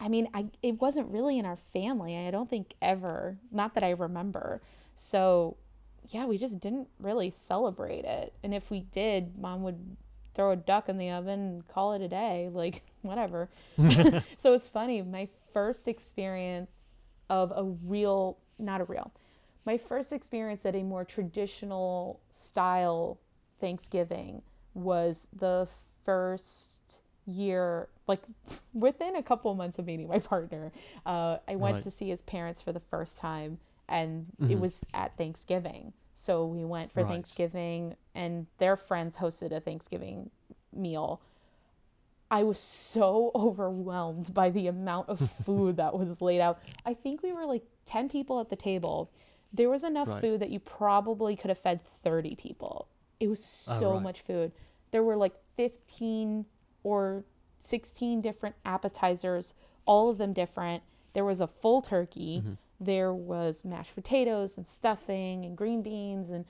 I 0.00 0.08
mean, 0.08 0.28
I 0.34 0.46
it 0.62 0.80
wasn't 0.80 1.08
really 1.08 1.38
in 1.38 1.46
our 1.46 1.58
family. 1.72 2.16
I 2.16 2.30
don't 2.30 2.48
think 2.48 2.74
ever, 2.80 3.36
not 3.50 3.74
that 3.74 3.82
I 3.82 3.90
remember. 3.90 4.62
So, 4.94 5.56
yeah, 6.08 6.26
we 6.26 6.38
just 6.38 6.60
didn't 6.60 6.88
really 7.00 7.30
celebrate 7.30 8.04
it. 8.04 8.32
And 8.42 8.54
if 8.54 8.70
we 8.70 8.80
did, 8.80 9.38
mom 9.38 9.62
would 9.64 9.96
throw 10.34 10.52
a 10.52 10.56
duck 10.56 10.88
in 10.88 10.98
the 10.98 11.10
oven 11.10 11.40
and 11.40 11.68
call 11.68 11.94
it 11.94 12.02
a 12.02 12.08
day, 12.08 12.48
like 12.52 12.82
whatever. 13.02 13.48
so 14.38 14.54
it's 14.54 14.68
funny, 14.68 15.02
my 15.02 15.28
first 15.52 15.88
experience 15.88 16.94
of 17.28 17.52
a 17.54 17.64
real, 17.84 18.38
not 18.58 18.80
a 18.80 18.84
real. 18.84 19.12
My 19.64 19.76
first 19.78 20.12
experience 20.12 20.64
at 20.66 20.74
a 20.74 20.82
more 20.82 21.04
traditional 21.04 22.20
style 22.30 23.18
Thanksgiving 23.60 24.42
was 24.74 25.26
the 25.32 25.68
first 26.04 27.02
year, 27.26 27.88
like 28.06 28.20
within 28.72 29.16
a 29.16 29.22
couple 29.22 29.54
months 29.54 29.78
of 29.78 29.86
meeting 29.86 30.08
my 30.08 30.18
partner. 30.18 30.72
Uh, 31.04 31.38
I 31.46 31.56
went 31.56 31.74
Right. 31.74 31.82
to 31.84 31.90
see 31.90 32.08
his 32.08 32.22
parents 32.22 32.60
for 32.62 32.72
the 32.72 32.80
first 32.80 33.18
time, 33.18 33.58
and 33.88 34.26
it 34.48 34.58
was 34.58 34.82
at 34.94 35.16
Thanksgiving. 35.16 35.92
So 36.14 36.46
we 36.46 36.64
went 36.64 36.92
for 36.92 37.02
Right. 37.02 37.10
Thanksgiving, 37.10 37.94
and 38.14 38.46
their 38.58 38.76
friends 38.76 39.16
hosted 39.18 39.52
a 39.52 39.60
Thanksgiving 39.60 40.30
meal. 40.72 41.20
I 42.30 42.42
was 42.42 42.58
so 42.58 43.30
overwhelmed 43.34 44.32
by 44.34 44.50
the 44.50 44.66
amount 44.66 45.08
of 45.08 45.30
food 45.44 45.76
that 45.76 45.96
was 45.98 46.20
laid 46.20 46.40
out. 46.40 46.58
I 46.84 46.94
think 46.94 47.22
we 47.22 47.32
were 47.32 47.46
like 47.46 47.64
10 47.88 48.08
people 48.08 48.38
at 48.40 48.48
the 48.50 48.56
table. 48.56 49.10
There 49.52 49.70
was 49.70 49.82
enough 49.82 50.08
Right. 50.08 50.20
food 50.20 50.40
that 50.40 50.50
you 50.50 50.60
probably 50.60 51.34
could 51.34 51.48
have 51.48 51.58
fed 51.58 51.80
30 52.04 52.34
people. 52.36 52.86
It 53.18 53.28
was 53.28 53.66
Oh, 53.70 53.80
so 53.80 53.92
right. 53.94 54.02
much 54.02 54.20
food. 54.20 54.52
There 54.90 55.02
were 55.02 55.16
like 55.16 55.34
15 55.56 56.44
or 56.84 57.24
16 57.58 58.20
different 58.20 58.54
appetizers, 58.64 59.54
all 59.86 60.08
of 60.10 60.18
them 60.18 60.32
different. 60.32 60.82
There 61.14 61.24
was 61.24 61.40
a 61.40 61.46
full 61.46 61.80
turkey. 61.82 62.40
Mm-hmm. 62.40 62.52
There 62.80 63.12
was 63.12 63.64
mashed 63.64 63.94
potatoes 63.94 64.56
and 64.56 64.66
stuffing 64.66 65.44
and 65.44 65.56
green 65.56 65.82
beans 65.82 66.30
and 66.30 66.44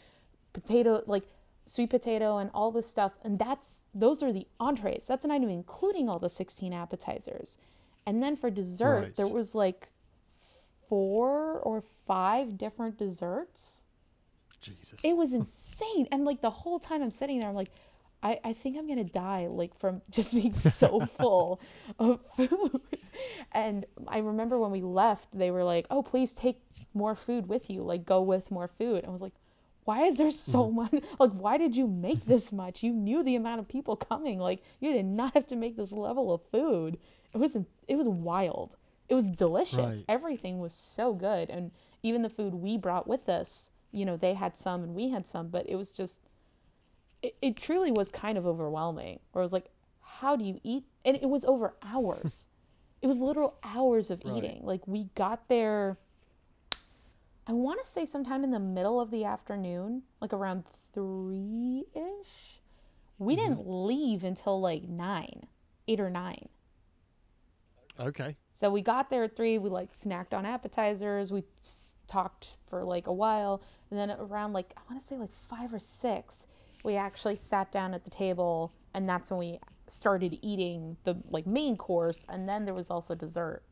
potato 0.52 1.02
like 1.06 1.24
sweet 1.66 1.90
potato 1.90 2.38
and 2.38 2.50
all 2.54 2.70
this 2.72 2.86
stuff 2.88 3.12
and 3.22 3.38
that's 3.38 3.82
those 3.94 4.22
are 4.22 4.32
the 4.32 4.46
entrees 4.58 5.06
that's 5.06 5.24
not 5.26 5.36
even 5.36 5.50
including 5.50 6.08
all 6.08 6.18
the 6.18 6.28
16 6.30 6.72
appetizers 6.72 7.58
and 8.06 8.22
then 8.22 8.34
for 8.34 8.48
dessert 8.50 9.00
Right. 9.02 9.16
there 9.16 9.28
was 9.28 9.54
like 9.54 9.90
four 10.88 11.60
or 11.60 11.82
five 12.06 12.58
different 12.58 12.98
desserts? 12.98 13.84
Jesus. 14.60 14.98
it 15.04 15.16
was 15.16 15.32
insane. 15.32 16.08
And 16.10 16.24
like 16.24 16.40
the 16.40 16.50
whole 16.50 16.78
time 16.78 17.02
i'm 17.02 17.10
sitting 17.10 17.38
there 17.40 17.48
i'm 17.48 17.54
like 17.54 17.70
i, 18.22 18.38
I 18.44 18.52
think 18.52 18.76
i'm 18.76 18.88
gonna 18.88 19.04
die 19.04 19.46
like 19.46 19.78
from 19.78 20.02
just 20.10 20.34
being 20.34 20.54
so 20.54 21.00
full 21.18 21.60
of 21.98 22.20
food. 22.36 22.80
And 23.52 23.86
i 24.06 24.18
remember 24.18 24.58
when 24.58 24.70
we 24.70 24.82
left 24.82 25.36
they 25.36 25.50
were 25.50 25.64
like 25.64 25.86
oh 25.90 26.02
please 26.02 26.34
take 26.34 26.60
more 26.94 27.14
food 27.14 27.46
with 27.46 27.70
you. 27.70 27.82
Like 27.82 28.04
go 28.04 28.22
with 28.22 28.50
more 28.50 28.68
food. 28.68 29.04
I 29.06 29.10
was 29.10 29.20
like 29.20 29.34
why 29.84 30.04
is 30.04 30.18
there 30.18 30.30
so 30.30 30.66
mm-hmm. 30.66 30.76
much? 30.76 31.04
Like 31.18 31.32
why 31.32 31.56
did 31.56 31.74
you 31.74 31.86
make 31.86 32.26
this 32.26 32.52
much? 32.52 32.82
You 32.82 32.92
knew 32.92 33.22
the 33.22 33.36
amount 33.36 33.60
of 33.60 33.68
people 33.68 33.96
coming. 33.96 34.38
Like 34.38 34.62
you 34.80 34.92
did 34.92 35.06
not 35.06 35.34
have 35.34 35.46
to 35.48 35.56
make 35.56 35.76
this 35.76 35.92
level 35.92 36.32
of 36.32 36.42
food. 36.50 36.98
It 37.32 37.38
wasn't 37.38 37.68
it 37.86 37.96
was 37.96 38.08
wild 38.08 38.76
it 39.08 39.14
was 39.14 39.30
delicious. 39.30 39.78
Right. 39.78 40.04
Everything 40.08 40.58
was 40.58 40.74
so 40.74 41.12
good. 41.14 41.50
And 41.50 41.70
even 42.02 42.22
the 42.22 42.28
food 42.28 42.54
we 42.54 42.76
brought 42.76 43.06
with 43.06 43.28
us, 43.28 43.70
you 43.90 44.04
know, 44.04 44.16
they 44.16 44.34
had 44.34 44.56
some 44.56 44.82
and 44.82 44.94
we 44.94 45.08
had 45.08 45.26
some, 45.26 45.48
but 45.48 45.68
it 45.68 45.76
was 45.76 45.92
just, 45.92 46.20
it, 47.22 47.34
it 47.40 47.56
truly 47.56 47.90
was 47.90 48.10
kind 48.10 48.36
of 48.36 48.46
overwhelming. 48.46 49.20
Where 49.32 49.42
I 49.42 49.44
was 49.44 49.52
like, 49.52 49.70
how 50.02 50.36
do 50.36 50.44
you 50.44 50.60
eat? 50.62 50.84
And 51.04 51.16
it 51.16 51.28
was 51.28 51.44
over 51.44 51.74
hours. 51.82 52.48
it 53.00 53.06
was 53.06 53.18
literal 53.18 53.54
hours 53.62 54.10
of 54.10 54.22
Right. 54.24 54.36
eating. 54.36 54.60
Like 54.62 54.86
we 54.86 55.04
got 55.14 55.48
there, 55.48 55.96
I 57.46 57.52
want 57.52 57.82
to 57.82 57.90
say 57.90 58.04
sometime 58.04 58.44
in 58.44 58.50
the 58.50 58.58
middle 58.58 59.00
of 59.00 59.10
the 59.10 59.24
afternoon, 59.24 60.02
like 60.20 60.34
around 60.34 60.64
three 60.92 61.84
ish. 61.94 62.60
We 63.18 63.36
mm-hmm. 63.36 63.42
didn't 63.42 63.66
leave 63.66 64.22
until 64.22 64.60
like 64.60 64.82
nine, 64.82 65.46
eight 65.86 65.98
or 65.98 66.10
nine. 66.10 66.48
Okay. 67.98 68.36
So 68.58 68.72
we 68.72 68.82
got 68.82 69.08
there 69.08 69.22
at 69.22 69.36
three. 69.36 69.56
We 69.58 69.70
like 69.70 69.94
snacked 69.94 70.34
on 70.34 70.44
appetizers. 70.44 71.30
We 71.30 71.44
talked 72.08 72.56
for 72.66 72.82
like 72.82 73.06
a 73.06 73.12
while, 73.12 73.62
and 73.88 74.00
then 74.00 74.10
around 74.18 74.52
like 74.52 74.74
I 74.76 74.80
want 74.90 75.00
to 75.00 75.06
say 75.08 75.16
like 75.16 75.32
five 75.48 75.72
or 75.72 75.78
six, 75.78 76.46
we 76.82 76.96
actually 76.96 77.36
sat 77.36 77.70
down 77.70 77.94
at 77.94 78.02
the 78.02 78.10
table, 78.10 78.72
and 78.94 79.08
that's 79.08 79.30
when 79.30 79.38
we 79.38 79.60
started 79.86 80.40
eating 80.42 80.96
the 81.04 81.16
like 81.30 81.46
main 81.46 81.76
course, 81.76 82.26
and 82.28 82.48
then 82.48 82.64
there 82.64 82.74
was 82.74 82.90
also 82.90 83.14
dessert. 83.14 83.62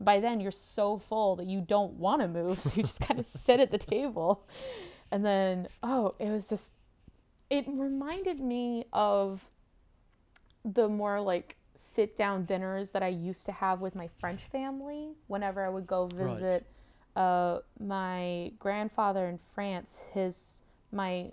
By 0.00 0.18
then 0.18 0.40
you're 0.40 0.50
so 0.50 0.98
full 0.98 1.36
that 1.36 1.46
you 1.46 1.60
don't 1.60 1.92
want 1.92 2.20
to 2.22 2.26
move, 2.26 2.58
so 2.58 2.72
you 2.74 2.82
just 2.82 3.00
kind 3.08 3.20
of 3.20 3.26
sit 3.26 3.60
at 3.60 3.70
the 3.70 3.78
table, 3.78 4.48
and 5.12 5.24
then 5.24 5.68
oh, 5.84 6.16
it 6.18 6.30
was 6.30 6.48
just 6.48 6.72
it 7.48 7.64
reminded 7.68 8.40
me 8.40 8.86
of 8.92 9.48
the 10.64 10.88
more 10.88 11.20
like 11.20 11.58
sit 11.74 12.16
down 12.16 12.44
dinners 12.44 12.90
that 12.92 13.02
I 13.02 13.08
used 13.08 13.46
to 13.46 13.52
have 13.52 13.80
with 13.80 13.94
my 13.94 14.08
French 14.20 14.42
family 14.44 15.10
whenever 15.26 15.64
I 15.64 15.68
would 15.68 15.86
go 15.86 16.04
Right. 16.12 16.34
visit 16.36 16.66
uh, 17.16 17.58
my 17.78 18.52
grandfather 18.58 19.28
in 19.28 19.38
France. 19.54 20.00
His 20.12 20.62
my 20.90 21.32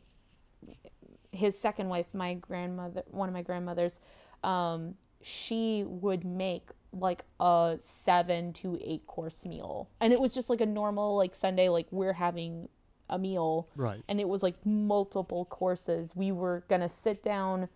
his 1.31 1.57
second 1.59 1.89
wife, 1.89 2.07
my 2.13 2.33
grandmother, 2.35 3.03
one 3.11 3.29
of 3.29 3.33
my 3.33 3.41
grandmothers, 3.43 3.99
um, 4.43 4.95
she 5.21 5.83
would 5.85 6.25
make 6.25 6.69
like 6.91 7.23
a 7.39 7.77
seven 7.79 8.51
to 8.53 8.77
eight 8.83 9.05
course 9.05 9.45
meal, 9.45 9.89
and 10.01 10.11
it 10.11 10.19
was 10.19 10.33
just 10.33 10.49
like 10.49 10.59
a 10.61 10.65
normal 10.65 11.15
like 11.15 11.35
Sunday, 11.35 11.69
like 11.69 11.87
we're 11.91 12.13
having 12.13 12.67
a 13.11 13.17
meal 13.17 13.67
Right. 13.75 14.03
and 14.07 14.19
it 14.19 14.27
was 14.27 14.43
like 14.43 14.55
multiple 14.65 15.45
courses. 15.45 16.15
We 16.15 16.31
were 16.31 16.63
gonna 16.67 16.89
sit 16.89 17.21
down 17.23 17.69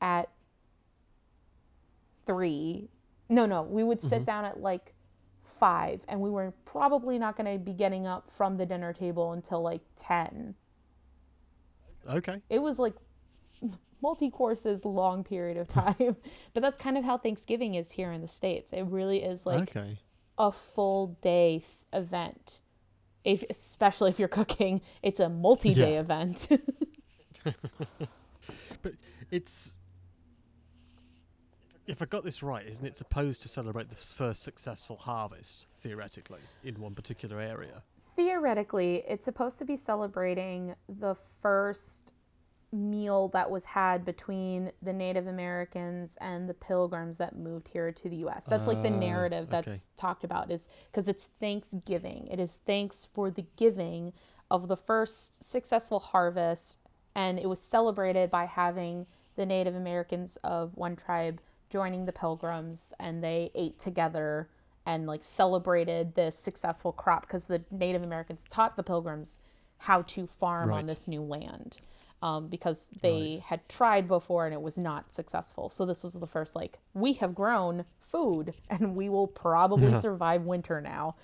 at 0.00 0.28
three. 2.26 2.88
No, 3.28 3.46
no, 3.46 3.62
we 3.62 3.84
would 3.84 4.00
sit 4.00 4.16
mm-hmm. 4.16 4.24
down 4.24 4.44
at 4.44 4.60
like 4.60 4.94
five, 5.44 6.00
and 6.08 6.20
we 6.20 6.30
were 6.30 6.52
probably 6.64 7.18
not 7.18 7.36
gonna 7.36 7.58
be 7.58 7.72
getting 7.72 8.06
up 8.06 8.30
from 8.30 8.56
the 8.56 8.66
dinner 8.66 8.92
table 8.92 9.32
until 9.32 9.62
like 9.62 9.82
ten. 9.96 10.54
Okay. 12.08 12.40
It 12.48 12.60
was 12.60 12.78
like 12.78 12.94
multi 14.02 14.30
courses, 14.30 14.84
long 14.84 15.22
period 15.22 15.56
of 15.56 15.68
time. 15.98 16.16
but 16.54 16.62
that's 16.62 16.78
kind 16.78 16.96
of 16.96 17.04
how 17.04 17.18
Thanksgiving 17.18 17.74
is 17.74 17.90
here 17.90 18.12
in 18.12 18.20
the 18.20 18.28
states. 18.28 18.72
It 18.72 18.82
really 18.82 19.22
is 19.22 19.46
like 19.46 19.76
okay. 19.76 19.98
a 20.38 20.50
full 20.50 21.18
day 21.20 21.62
event. 21.92 22.60
If 23.22 23.44
especially 23.50 24.08
if 24.10 24.18
you're 24.18 24.28
cooking, 24.28 24.80
it's 25.02 25.20
a 25.20 25.28
multi-day 25.28 25.94
Yeah. 25.94 26.00
event. 26.00 26.48
But 28.82 28.94
it's 29.30 29.76
if 31.90 32.00
I 32.00 32.04
got 32.04 32.22
this 32.24 32.42
right, 32.42 32.66
isn't 32.66 32.86
it 32.86 32.96
supposed 32.96 33.42
to 33.42 33.48
celebrate 33.48 33.88
the 33.90 33.96
first 33.96 34.42
successful 34.42 34.96
harvest 34.96 35.66
theoretically 35.76 36.38
in 36.62 36.80
one 36.80 36.94
particular 36.94 37.40
area? 37.40 37.82
Theoretically, 38.16 39.02
it's 39.08 39.24
supposed 39.24 39.58
to 39.58 39.64
be 39.64 39.76
celebrating 39.76 40.74
the 40.88 41.16
first 41.42 42.12
meal 42.72 43.26
that 43.28 43.50
was 43.50 43.64
had 43.64 44.04
between 44.04 44.70
the 44.82 44.92
Native 44.92 45.26
Americans 45.26 46.16
and 46.20 46.48
the 46.48 46.54
pilgrims 46.54 47.18
that 47.18 47.36
moved 47.36 47.66
here 47.66 47.90
to 47.90 48.08
the 48.08 48.16
US. 48.26 48.44
That's 48.46 48.68
like 48.68 48.82
the 48.84 48.90
Ah, 48.94 48.98
narrative 48.98 49.48
that's 49.50 49.68
okay. 49.68 49.78
talked 49.96 50.22
about 50.22 50.52
is 50.52 50.68
because 50.86 51.08
it's 51.08 51.24
Thanksgiving. 51.40 52.28
It 52.30 52.38
is 52.38 52.60
thanks 52.66 53.08
for 53.12 53.28
the 53.30 53.44
giving 53.56 54.12
of 54.48 54.68
the 54.68 54.76
first 54.76 55.42
successful 55.42 55.98
harvest 55.98 56.76
and 57.16 57.40
it 57.40 57.48
was 57.48 57.60
celebrated 57.60 58.30
by 58.30 58.44
having 58.44 59.06
the 59.34 59.44
Native 59.46 59.74
Americans 59.74 60.38
of 60.44 60.76
one 60.76 60.94
tribe 60.94 61.40
joining 61.70 62.04
the 62.04 62.12
pilgrims 62.12 62.92
and 63.00 63.22
they 63.22 63.50
ate 63.54 63.78
together 63.78 64.48
and 64.86 65.06
like 65.06 65.22
celebrated 65.24 66.14
this 66.14 66.36
successful 66.36 66.92
crop 66.92 67.22
because 67.22 67.44
the 67.44 67.62
Native 67.70 68.02
Americans 68.02 68.44
taught 68.50 68.76
the 68.76 68.82
pilgrims 68.82 69.40
how 69.78 70.02
to 70.02 70.26
farm 70.26 70.72
on 70.72 70.86
this 70.86 71.08
new 71.08 71.22
land 71.22 71.78
um, 72.22 72.48
because 72.48 72.90
they 73.02 73.36
Right. 73.36 73.42
had 73.46 73.68
tried 73.68 74.08
before 74.08 74.44
and 74.46 74.52
it 74.54 74.60
was 74.60 74.76
not 74.76 75.10
successful. 75.12 75.68
So 75.70 75.86
this 75.86 76.02
was 76.04 76.14
the 76.14 76.26
first 76.26 76.54
like 76.56 76.78
we 76.92 77.14
have 77.14 77.34
grown 77.34 77.84
food 77.98 78.52
and 78.68 78.94
we 78.96 79.08
will 79.08 79.26
probably 79.28 79.94
survive 80.00 80.42
winter 80.42 80.80
now. 80.80 81.16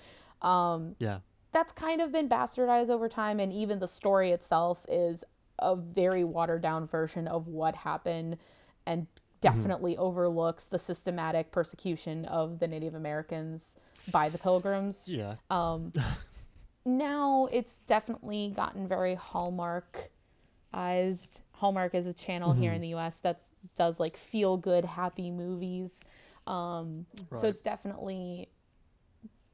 Yeah. 0.99 1.19
That's 1.51 1.71
kind 1.71 2.01
of 2.01 2.11
been 2.11 2.29
bastardized 2.29 2.89
over 2.89 3.09
time, 3.09 3.39
and 3.39 3.51
even 3.51 3.79
the 3.79 3.87
story 3.87 4.31
itself 4.31 4.85
is 4.89 5.23
a 5.59 5.75
very 5.75 6.23
watered 6.23 6.61
down 6.61 6.87
version 6.87 7.27
of 7.27 7.47
what 7.47 7.73
happened 7.75 8.37
and 8.85 9.07
definitely 9.41 9.97
overlooks 9.97 10.67
the 10.67 10.79
systematic 10.79 11.51
persecution 11.51 12.25
of 12.25 12.59
the 12.59 12.67
Native 12.67 12.95
Americans 12.95 13.75
by 14.11 14.29
the 14.29 14.37
pilgrims. 14.37 15.07
Yeah. 15.07 15.35
Um, 15.49 15.93
now 16.85 17.47
it's 17.51 17.77
definitely 17.87 18.53
gotten 18.55 18.87
very 18.87 19.15
hallmarkized. 19.15 21.41
Hallmark 21.53 21.95
is 21.95 22.05
a 22.05 22.13
channel 22.13 22.53
here 22.53 22.73
in 22.73 22.81
the 22.81 22.93
us 22.93 23.17
that 23.19 23.41
does 23.75 23.99
like 23.99 24.17
feel 24.17 24.57
good 24.57 24.85
happy 24.85 25.31
movies. 25.31 26.03
Um, 26.45 27.05
so 27.35 27.47
it's 27.47 27.61
definitely 27.61 28.49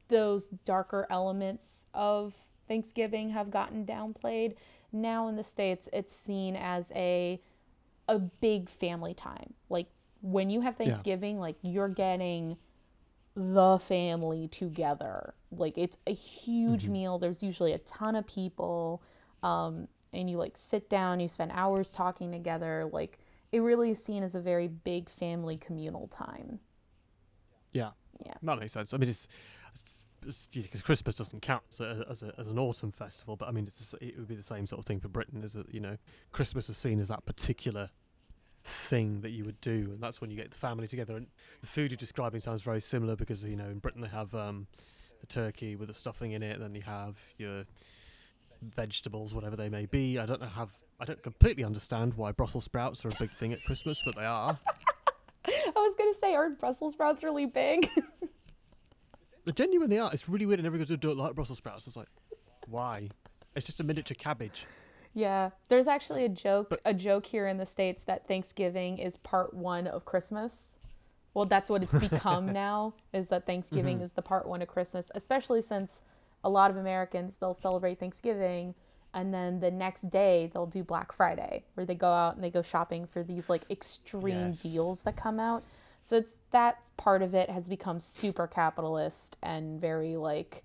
those 0.09 0.47
darker 0.65 1.07
elements 1.09 1.87
of 1.93 2.35
thanksgiving 2.67 3.29
have 3.31 3.49
gotten 3.49 3.85
downplayed. 3.85 4.55
Now 4.91 5.27
in 5.27 5.35
the 5.35 5.43
states 5.43 5.89
it's 5.91 6.13
seen 6.13 6.55
as 6.55 6.91
a 6.95 7.41
a 8.13 8.19
big 8.19 8.69
family 8.69 9.13
time 9.13 9.53
like 9.69 9.87
when 10.21 10.49
you 10.49 10.61
have 10.61 10.75
thanksgiving 10.77 11.39
like 11.39 11.55
you're 11.61 11.89
getting 11.89 12.57
the 13.35 13.79
family 13.79 14.47
together. 14.49 15.33
Like 15.51 15.77
it's 15.77 15.97
a 16.07 16.13
huge 16.13 16.87
meal. 16.87 17.17
There's 17.17 17.41
usually 17.41 17.73
a 17.73 17.79
ton 17.79 18.15
of 18.15 18.27
people. 18.27 19.01
Um, 19.41 19.87
and 20.13 20.29
you 20.29 20.37
like 20.37 20.55
sit 20.55 20.89
down, 20.89 21.19
you 21.19 21.27
spend 21.27 21.51
hours 21.53 21.89
talking 21.89 22.31
together. 22.31 22.89
Like 22.91 23.19
it 23.51 23.59
really 23.59 23.91
is 23.91 24.03
seen 24.03 24.23
as 24.23 24.35
a 24.35 24.39
very 24.39 24.67
big 24.67 25.09
family 25.09 25.57
communal 25.57 26.07
time. 26.07 26.59
Yeah. 27.71 27.91
Yeah. 28.23 28.33
That 28.43 28.59
makes 28.59 28.73
sense. 28.73 28.93
I 28.93 28.97
mean, 28.97 29.09
it's 29.09 29.27
because 30.53 30.81
Christmas 30.81 31.15
doesn't 31.15 31.41
count 31.41 31.63
as, 31.71 31.81
a, 31.81 32.05
as, 32.09 32.23
a, 32.23 32.33
as 32.37 32.47
an 32.47 32.59
autumn 32.59 32.91
festival, 32.91 33.35
but 33.35 33.49
I 33.49 33.51
mean, 33.51 33.65
it's 33.65 33.93
it 33.99 34.17
would 34.17 34.27
be 34.27 34.35
the 34.35 34.43
same 34.43 34.67
sort 34.67 34.79
of 34.79 34.85
thing 34.85 34.99
for 34.99 35.09
Britain. 35.09 35.43
Is 35.43 35.53
that 35.53 35.73
you 35.73 35.81
know, 35.81 35.97
Christmas 36.31 36.69
is 36.69 36.77
seen 36.77 36.99
as 36.99 37.09
that 37.09 37.25
particular 37.25 37.89
thing 38.63 39.21
that 39.21 39.31
you 39.31 39.45
would 39.45 39.59
do, 39.61 39.89
and 39.93 40.01
that's 40.01 40.21
when 40.21 40.31
you 40.31 40.37
get 40.37 40.51
the 40.51 40.57
family 40.57 40.87
together. 40.87 41.15
And 41.15 41.27
the 41.61 41.67
food 41.67 41.91
you're 41.91 41.97
describing 41.97 42.39
sounds 42.39 42.61
very 42.61 42.81
similar 42.81 43.15
because 43.15 43.43
you 43.43 43.55
know 43.55 43.65
in 43.65 43.79
Britain 43.79 44.01
they 44.01 44.07
have 44.07 44.33
um, 44.33 44.67
the 45.21 45.27
turkey 45.27 45.75
with 45.75 45.87
the 45.89 45.93
stuffing 45.93 46.31
in 46.31 46.43
it, 46.43 46.59
then 46.59 46.75
you 46.75 46.81
have 46.81 47.17
your 47.37 47.65
vegetables, 48.61 49.33
whatever 49.35 49.55
they 49.55 49.69
may 49.69 49.85
be. 49.85 50.17
I 50.19 50.25
don't 50.25 50.41
know 50.41 50.47
have 50.47 50.71
I 50.99 51.05
don't 51.05 51.21
completely 51.21 51.63
understand 51.63 52.13
why 52.13 52.31
Brussels 52.31 52.63
sprouts 52.63 53.03
are 53.05 53.09
a 53.09 53.15
big 53.19 53.31
thing 53.31 53.51
at 53.53 53.63
Christmas, 53.65 54.01
but 54.05 54.15
they 54.15 54.25
are. 54.25 54.57
I 55.45 55.71
was 55.75 55.95
gonna 55.97 56.13
say, 56.13 56.33
aren't 56.33 56.59
Brussels 56.59 56.93
sprouts 56.93 57.23
really 57.23 57.45
big? 57.45 57.89
They 59.45 59.51
genuinely 59.51 59.99
are. 59.99 60.09
It's 60.13 60.29
really 60.29 60.45
weird, 60.45 60.59
and 60.59 60.67
everybody 60.67 60.87
goes, 60.87 60.97
"I 60.97 60.99
don't 60.99 61.17
like 61.17 61.35
Brussels 61.35 61.57
sprouts." 61.57 61.85
It's 61.87 61.97
like, 61.97 62.07
why? 62.67 63.09
It's 63.55 63.65
just 63.65 63.79
a 63.79 63.83
miniature 63.83 64.15
cabbage. 64.17 64.65
Yeah, 65.13 65.51
there's 65.69 65.87
actually 65.87 66.25
a 66.25 66.29
joke, 66.29 66.69
But- 66.69 66.81
a 66.85 66.93
joke 66.93 67.25
here 67.25 67.47
in 67.47 67.57
the 67.57 67.65
states 67.65 68.03
that 68.03 68.27
Thanksgiving 68.27 68.97
is 68.97 69.17
part 69.17 69.53
one 69.53 69.87
of 69.87 70.05
Christmas. 70.05 70.75
Well, 71.33 71.45
that's 71.45 71.69
what 71.69 71.81
it's 71.81 71.97
become 71.97 72.51
now. 72.53 72.93
Is 73.11 73.27
that 73.29 73.45
Thanksgiving 73.45 73.97
mm-hmm. 73.97 74.03
is 74.03 74.11
the 74.11 74.21
part 74.21 74.47
one 74.47 74.61
of 74.61 74.67
Christmas, 74.67 75.11
especially 75.15 75.61
since 75.61 76.01
a 76.43 76.49
lot 76.49 76.69
of 76.69 76.77
Americans 76.77 77.35
they'll 77.39 77.53
celebrate 77.53 77.99
Thanksgiving 77.99 78.75
and 79.13 79.33
then 79.33 79.59
the 79.59 79.71
next 79.71 80.09
day 80.09 80.49
they'll 80.53 80.65
do 80.65 80.83
Black 80.83 81.11
Friday 81.11 81.63
where 81.75 81.85
they 81.85 81.95
go 81.95 82.11
out 82.11 82.35
and 82.35 82.43
they 82.43 82.49
go 82.49 82.61
shopping 82.61 83.05
for 83.05 83.23
these 83.23 83.49
like 83.49 83.63
extreme 83.69 84.47
Yes. 84.47 84.63
deals 84.63 85.01
that 85.01 85.15
come 85.15 85.39
out. 85.39 85.63
So 86.01 86.17
it's 86.17 86.35
that 86.51 86.79
part 86.97 87.21
of 87.21 87.33
it 87.33 87.49
has 87.49 87.67
become 87.67 87.99
super 87.99 88.47
capitalist 88.47 89.37
and 89.41 89.79
very 89.79 90.17
like 90.17 90.63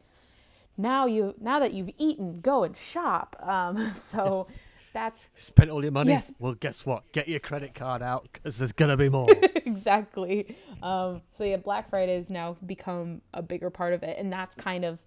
now 0.79 1.05
you 1.07 1.35
now 1.41 1.59
that 1.59 1.75
you've 1.75 1.91
eaten, 1.99 2.41
go 2.41 2.65
and 2.65 2.77
shop. 2.77 3.37
Um, 3.43 3.93
so 4.11 4.47
That's 4.95 5.29
spent 5.37 5.71
all 5.71 5.83
your 5.83 5.93
money. 5.93 6.13
Yes. 6.13 6.33
Well, 6.39 6.55
guess 6.55 6.87
what? 6.87 7.11
Get 7.13 7.29
your 7.29 7.41
credit 7.41 7.75
card 7.75 8.01
out 8.01 8.29
because 8.33 8.59
there's 8.59 8.73
gonna 8.73 8.97
be 8.97 9.09
more. 9.09 9.29
exactly. 9.55 10.57
Um, 10.83 11.21
so 11.37 11.45
yeah, 11.45 11.57
Black 11.57 11.91
Friday 11.91 12.17
has 12.17 12.31
now 12.31 12.57
become 12.65 13.21
a 13.35 13.43
bigger 13.43 13.69
part 13.69 13.93
of 13.93 14.03
it, 14.03 14.17
and 14.19 14.33
that's 14.33 14.55
kind 14.55 14.85
of 14.85 14.99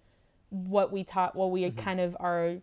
what 0.50 0.92
we 0.92 1.02
taught. 1.02 1.34
What 1.34 1.50
we 1.50 1.68
kind 1.72 2.00
of 2.00 2.16
are 2.20 2.58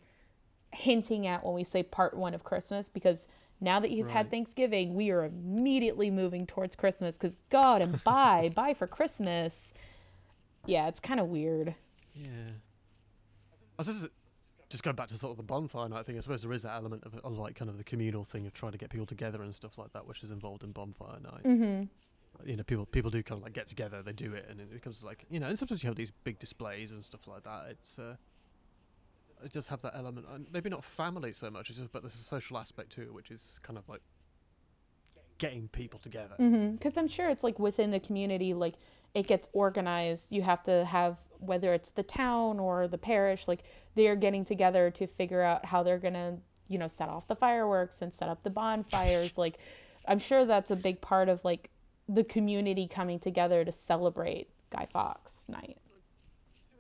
hinting 0.72 1.26
at 1.28 1.44
when 1.44 1.56
we 1.56 1.64
say 1.64 1.84
part 1.84 2.16
one 2.16 2.34
of 2.34 2.44
Christmas, 2.44 2.88
because 2.88 3.28
now 3.62 3.80
that 3.80 3.92
you've 3.92 4.10
had 4.10 4.32
Thanksgiving, 4.32 4.94
we 4.96 5.10
are 5.10 5.26
immediately 5.26 6.10
moving 6.10 6.48
towards 6.48 6.76
Christmas. 6.76 7.18
Because 7.18 7.38
God 7.50 7.82
and 7.82 8.02
buy, 8.04 8.52
buy 8.56 8.74
for 8.74 8.88
Christmas. 8.88 9.74
Yeah, 10.66 10.88
it's 10.88 11.00
kind 11.00 11.20
of 11.20 11.28
weird. 11.28 11.76
yeah. 12.14 12.52
I 13.80 13.84
suppose 13.84 14.02
just, 14.02 14.14
just 14.70 14.84
going 14.84 14.96
back 14.96 15.08
to 15.08 15.16
sort 15.16 15.32
of 15.32 15.38
the 15.38 15.44
bonfire 15.44 15.90
night 15.90 16.06
thing. 16.06 16.18
I 16.18 16.20
suppose 16.20 16.42
there 16.42 16.54
is 16.54 16.64
that 16.64 16.76
element 16.76 17.04
of, 17.06 17.16
of 17.24 17.38
like 17.38 17.56
kind 17.56 17.70
of 17.70 17.78
the 17.78 17.84
communal 17.84 18.24
thing 18.24 18.46
of 18.46 18.54
trying 18.54 18.74
to 18.74 18.78
get 18.78 18.90
people 18.90 19.08
together 19.08 19.42
and 19.42 19.56
stuff 19.56 19.78
like 19.78 19.94
that, 19.94 20.06
which 20.06 20.22
is 20.22 20.32
involved 20.32 20.64
in 20.64 20.72
bonfire 20.72 21.20
night. 21.20 21.44
Mm-hmm. 21.44 22.48
you 22.48 22.58
know, 22.58 22.64
people 22.64 22.86
people 22.86 23.10
do 23.10 23.24
kind 23.24 23.40
of 23.40 23.44
like 23.44 23.54
get 23.54 23.68
together, 23.68 24.04
they 24.04 24.14
do 24.14 24.34
it, 24.34 24.46
and 24.50 24.60
it 24.60 24.72
becomes 24.72 25.04
like 25.04 25.26
you 25.30 25.40
know, 25.40 25.48
and 25.48 25.58
sometimes 25.58 25.82
you 25.82 25.88
have 25.88 25.96
these 25.96 26.12
big 26.12 26.38
displays 26.38 26.92
and 26.92 27.04
stuff 27.04 27.28
like 27.28 27.44
that. 27.44 27.68
It's 27.72 27.98
uh, 27.98 28.16
it 29.44 29.52
does 29.52 29.68
have 29.68 29.82
that 29.82 29.94
element, 29.96 30.28
and 30.34 30.46
maybe 30.52 30.70
not 30.70 30.84
family 30.84 31.32
so 31.32 31.50
much, 31.50 31.70
it's 31.70 31.80
just, 31.80 31.92
but 31.92 32.02
there's 32.02 32.16
a 32.16 32.18
social 32.18 32.58
aspect 32.58 32.92
to 32.94 33.02
it, 33.04 33.14
which 33.14 33.32
is 33.32 33.60
kind 33.64 33.78
of 33.78 33.88
like 33.88 34.02
getting 35.38 35.70
people 35.70 36.00
together. 36.00 36.36
Because 36.38 36.98
I'm 36.98 37.08
sure 37.08 37.30
it's 37.30 37.44
like 37.44 37.58
within 37.58 37.92
the 37.92 38.00
community, 38.00 38.54
like 38.54 38.76
it 39.14 39.28
gets 39.28 39.50
organized. 39.54 40.32
You 40.32 40.42
have 40.42 40.64
to 40.64 40.86
have 40.86 41.18
whether 41.40 41.74
it's 41.74 41.92
the 41.92 42.04
town 42.04 42.60
or 42.60 42.88
the 42.88 42.98
parish, 42.98 43.48
like 43.48 43.64
they 43.96 44.08
are 44.08 44.16
getting 44.16 44.44
together 44.44 44.92
to 44.92 45.08
figure 45.08 45.42
out 45.42 45.66
how 45.66 45.84
they're 45.84 45.98
gonna, 45.98 46.38
you 46.68 46.78
know, 46.78 46.88
set 46.88 47.10
off 47.10 47.28
the 47.28 47.36
fireworks 47.36 48.02
and 48.02 48.14
set 48.14 48.30
up 48.30 48.44
the 48.44 48.50
bonfires. 48.50 49.38
like, 49.38 49.58
I'm 50.08 50.20
sure 50.20 50.46
that's 50.46 50.72
a 50.72 50.76
big 50.76 51.02
part 51.02 51.30
of 51.30 51.44
like 51.46 51.70
the 52.08 52.24
community 52.24 52.88
coming 52.88 53.20
together 53.20 53.64
to 53.64 53.72
celebrate 53.72 54.50
Guy 54.70 54.88
Fawkes 54.92 55.48
Night. 55.48 55.78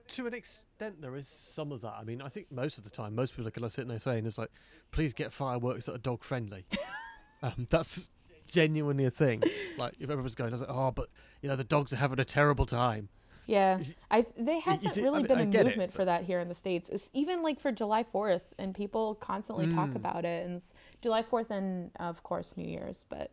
To 0.10 0.26
an 0.26 0.34
extent, 0.34 1.02
there 1.02 1.16
is 1.16 1.28
some 1.28 1.72
of 1.72 1.82
that. 1.82 1.94
I 2.00 2.04
mean, 2.04 2.22
I 2.22 2.30
think 2.30 2.52
most 2.52 2.80
of 2.80 2.84
the 2.84 2.90
time, 2.90 3.14
most 3.14 3.36
people 3.36 3.48
are 3.48 3.52
kind 3.52 3.66
of 3.66 3.72
sitting 3.72 3.90
there 3.90 4.00
saying, 4.00 4.26
"It's 4.26 4.40
like, 4.40 4.50
please 4.92 5.14
get 5.14 5.32
fireworks 5.32 5.86
that 5.86 5.94
are 5.94 6.00
dog 6.00 6.24
friendly." 6.24 6.66
um, 7.44 7.68
that's 7.70 8.10
genuinely 8.50 9.06
a 9.06 9.12
thing. 9.12 9.44
Like, 9.78 9.94
if 10.00 10.10
everyone's 10.10 10.36
going, 10.36 10.50
I 10.50 10.52
was 10.52 10.62
like, 10.62 10.70
"Oh, 10.70 10.92
but 10.92 11.08
you 11.42 11.48
know, 11.48 11.56
the 11.56 11.64
dogs 11.64 11.94
are 11.94 11.96
having 11.96 12.20
a 12.20 12.26
terrible 12.26 12.66
time." 12.66 13.08
Yeah, 13.48 13.80
I 14.12 14.26
there 14.38 14.60
hasn't 14.60 14.94
did- 14.94 15.04
I 15.04 15.06
really 15.08 15.20
mean, 15.20 15.28
been 15.28 15.38
I 15.38 15.42
a 15.44 15.46
get 15.46 15.62
it, 15.62 15.70
movement 15.70 15.94
for 15.94 16.04
that 16.06 16.24
here 16.26 16.40
in 16.42 16.50
the 16.50 16.54
states. 16.56 16.90
It's 16.90 17.10
even 17.14 17.42
like 17.42 17.60
for 17.62 17.72
July 17.72 18.04
Fourth, 18.04 18.54
and 18.58 18.76
people 18.76 19.16
constantly 19.16 19.68
talk 19.74 19.90
Mm. 19.92 19.96
about 19.96 20.26
it. 20.26 20.46
And 20.46 20.62
July 21.02 21.22
Fourth, 21.24 21.50
and 21.50 21.92
of 22.00 22.22
course 22.24 22.58
New 22.58 22.68
Year's. 22.68 23.06
But 23.08 23.32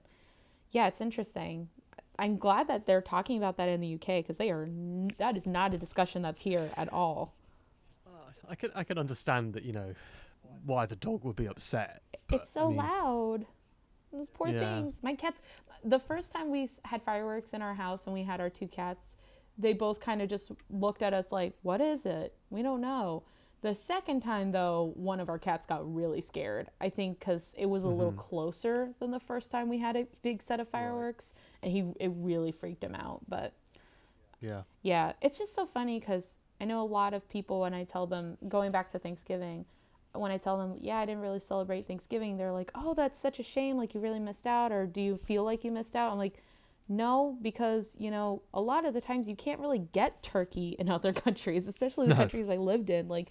yeah, 0.70 0.86
it's 0.86 1.00
interesting. 1.00 1.68
I'm 2.18 2.36
glad 2.38 2.68
that 2.68 2.86
they're 2.86 3.02
talking 3.02 3.36
about 3.36 3.56
that 3.58 3.68
in 3.68 3.80
the 3.80 3.94
UK 3.94 4.22
because 4.22 4.36
they 4.38 4.50
are. 4.50 4.62
n- 4.62 5.10
That 5.18 5.36
is 5.36 5.46
not 5.48 5.74
a 5.74 5.78
discussion 5.78 6.22
that's 6.22 6.40
here 6.42 6.70
at 6.76 6.92
all. 6.92 7.34
I 8.48 8.54
can 8.54 8.70
I 8.76 8.84
can 8.84 8.96
understand 8.98 9.54
that 9.54 9.64
you 9.64 9.72
know 9.72 9.94
why 10.64 10.86
the 10.86 10.94
dog 10.96 11.24
would 11.24 11.34
be 11.36 11.46
upset. 11.48 12.02
but, 12.28 12.42
it's 12.42 12.56
I 12.56 12.60
so 12.60 12.68
mean, 12.68 12.76
loud. 12.78 13.46
Those 14.12 14.28
poor 14.28 14.52
Yeah. 14.52 14.60
things. 14.60 15.02
My 15.02 15.14
cats. 15.14 15.38
The 15.84 15.98
first 15.98 16.32
time 16.32 16.50
we 16.50 16.68
had 16.84 17.02
fireworks 17.02 17.52
in 17.52 17.62
our 17.62 17.74
house 17.74 18.06
and 18.06 18.14
we 18.14 18.22
had 18.22 18.40
our 18.40 18.50
two 18.50 18.66
cats, 18.68 19.16
they 19.58 19.72
both 19.72 20.00
kind 20.00 20.22
of 20.22 20.28
just 20.28 20.52
looked 20.70 21.02
at 21.02 21.14
us 21.14 21.32
like, 21.32 21.54
"What 21.62 21.80
is 21.80 22.06
it? 22.06 22.34
We 22.50 22.62
don't 22.62 22.80
know." 22.80 23.22
The 23.62 23.74
second 23.74 24.20
time 24.20 24.52
though, 24.52 24.92
one 24.96 25.18
of 25.20 25.28
our 25.28 25.38
cats 25.38 25.66
got 25.66 25.92
really 25.94 26.20
scared. 26.20 26.70
I 26.80 26.88
think 26.88 27.18
because 27.18 27.54
it 27.58 27.66
was 27.66 27.84
a 27.84 27.88
little 27.88 28.12
Mm-hmm. 28.12 28.20
closer 28.20 28.94
than 29.00 29.10
the 29.10 29.20
first 29.20 29.50
time 29.50 29.68
we 29.68 29.78
had 29.78 29.96
a 29.96 30.06
big 30.22 30.42
set 30.42 30.60
of 30.60 30.68
fireworks, 30.68 31.34
and 31.62 31.72
he 31.72 31.80
it 32.00 32.12
really 32.16 32.52
freaked 32.52 32.84
him 32.84 32.94
out. 32.94 33.22
But 33.28 33.52
Yeah. 34.40 34.62
yeah, 34.82 35.12
it's 35.20 35.38
just 35.38 35.54
so 35.54 35.66
funny 35.66 35.98
because 35.98 36.38
I 36.60 36.64
know 36.64 36.80
a 36.82 36.86
lot 36.86 37.14
of 37.14 37.28
people 37.28 37.60
when 37.60 37.74
I 37.74 37.84
tell 37.84 38.06
them 38.06 38.38
going 38.48 38.72
back 38.72 38.90
to 38.90 38.98
Thanksgiving, 38.98 39.64
when 40.20 40.30
I 40.30 40.38
tell 40.38 40.56
them, 40.58 40.76
yeah, 40.78 40.98
I 40.98 41.06
didn't 41.06 41.20
really 41.22 41.38
celebrate 41.40 41.86
Thanksgiving, 41.86 42.36
they're 42.36 42.52
like, 42.52 42.70
oh, 42.74 42.94
that's 42.94 43.18
such 43.20 43.38
a 43.38 43.42
shame. 43.42 43.76
Like 43.76 43.94
you 43.94 44.00
really 44.00 44.20
missed 44.20 44.46
out, 44.46 44.72
or 44.72 44.86
do 44.86 45.00
you 45.00 45.16
feel 45.16 45.44
like 45.44 45.64
you 45.64 45.70
missed 45.70 45.96
out? 45.96 46.10
I'm 46.12 46.18
like, 46.18 46.42
no, 46.88 47.36
because 47.42 47.96
you 47.98 48.10
know 48.10 48.42
a 48.54 48.60
lot 48.60 48.84
of 48.84 48.94
the 48.94 49.00
times 49.00 49.28
you 49.28 49.34
can't 49.36 49.60
really 49.60 49.80
get 49.92 50.22
turkey 50.22 50.76
in 50.78 50.88
other 50.96 51.12
countries, 51.12 51.66
especially 51.68 52.06
the 52.08 52.14
No. 52.14 52.20
countries 52.20 52.48
I 52.48 52.56
lived 52.56 52.90
in. 52.90 53.08
Like, 53.08 53.30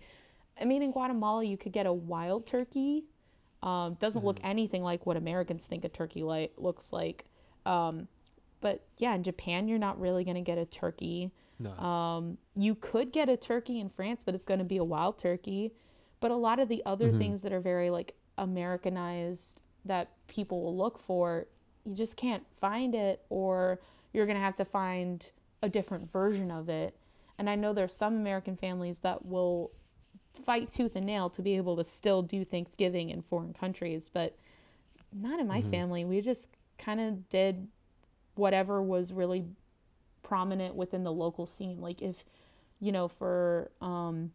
I 0.60 0.66
mean, 0.66 0.82
in 0.84 0.92
Guatemala 0.92 1.44
you 1.44 1.58
could 1.58 1.72
get 1.72 1.86
a 1.86 1.94
wild 1.94 2.46
turkey. 2.46 3.06
Um, 3.64 3.96
doesn't 3.96 4.24
look 4.24 4.38
anything 4.44 4.84
like 4.84 5.06
what 5.06 5.18
Americans 5.18 5.64
think 5.64 5.86
a 5.86 5.90
turkey 5.90 6.22
like 6.24 6.54
looks 6.58 6.94
like. 6.94 7.26
Um, 7.66 8.08
but 8.62 8.84
yeah, 8.98 9.16
in 9.16 9.24
Japan 9.24 9.68
you're 9.68 9.80
not 9.80 10.00
really 10.00 10.24
gonna 10.24 10.42
get 10.42 10.58
a 10.58 10.66
turkey. 10.66 11.32
No. 11.58 11.72
Um, 11.72 12.38
you 12.58 12.76
could 12.76 13.14
get 13.14 13.30
a 13.30 13.38
turkey 13.38 13.80
in 13.80 13.88
France, 13.90 14.24
but 14.26 14.36
it's 14.36 14.44
going 14.44 14.58
to 14.60 14.66
be 14.66 14.76
a 14.76 14.84
wild 14.84 15.18
turkey. 15.18 15.72
But 16.20 16.32
a 16.32 16.36
lot 16.36 16.60
of 16.60 16.70
the 16.70 16.82
other 16.86 17.12
things 17.20 17.42
that 17.42 17.54
are 17.54 17.60
very 17.60 17.90
like 17.90 18.16
Americanized 18.38 19.60
that 19.86 20.10
people 20.28 20.62
will 20.64 20.76
look 20.76 20.98
for, 20.98 21.46
you 21.86 21.94
just 21.94 22.18
can't 22.18 22.44
find 22.60 22.96
it, 22.96 23.24
or 23.30 23.80
you're 24.14 24.26
going 24.26 24.38
to 24.38 24.44
have 24.44 24.56
to 24.56 24.66
find 24.66 25.30
a 25.62 25.70
different 25.70 26.12
version 26.12 26.50
of 26.52 26.70
it. 26.70 26.96
And 27.38 27.50
I 27.50 27.56
know 27.56 27.74
there's 27.74 27.94
some 27.94 28.16
American 28.16 28.56
families 28.56 29.00
that 29.00 29.26
will 29.26 29.72
fight 30.46 30.70
tooth 30.70 30.96
and 30.96 31.06
nail 31.06 31.30
to 31.30 31.42
be 31.42 31.56
able 31.58 31.76
to 31.78 31.84
still 31.84 32.22
do 32.22 32.44
Thanksgiving 32.44 33.10
in 33.10 33.22
foreign 33.22 33.54
countries, 33.54 34.10
but 34.10 34.38
not 35.14 35.40
in 35.40 35.48
my 35.48 35.62
family. 35.62 36.06
We 36.06 36.22
just 36.22 36.50
kind 36.78 37.00
of 37.00 37.30
did 37.30 37.68
whatever 38.36 38.82
was 38.82 39.14
really 39.14 39.46
prominent 40.24 40.76
within 40.76 41.04
the 41.04 41.12
local 41.12 41.46
scene. 41.46 41.80
Like 41.80 42.02
if, 42.02 42.26
you 42.80 42.92
know, 42.92 43.08
for 43.08 43.72
um 43.82 44.32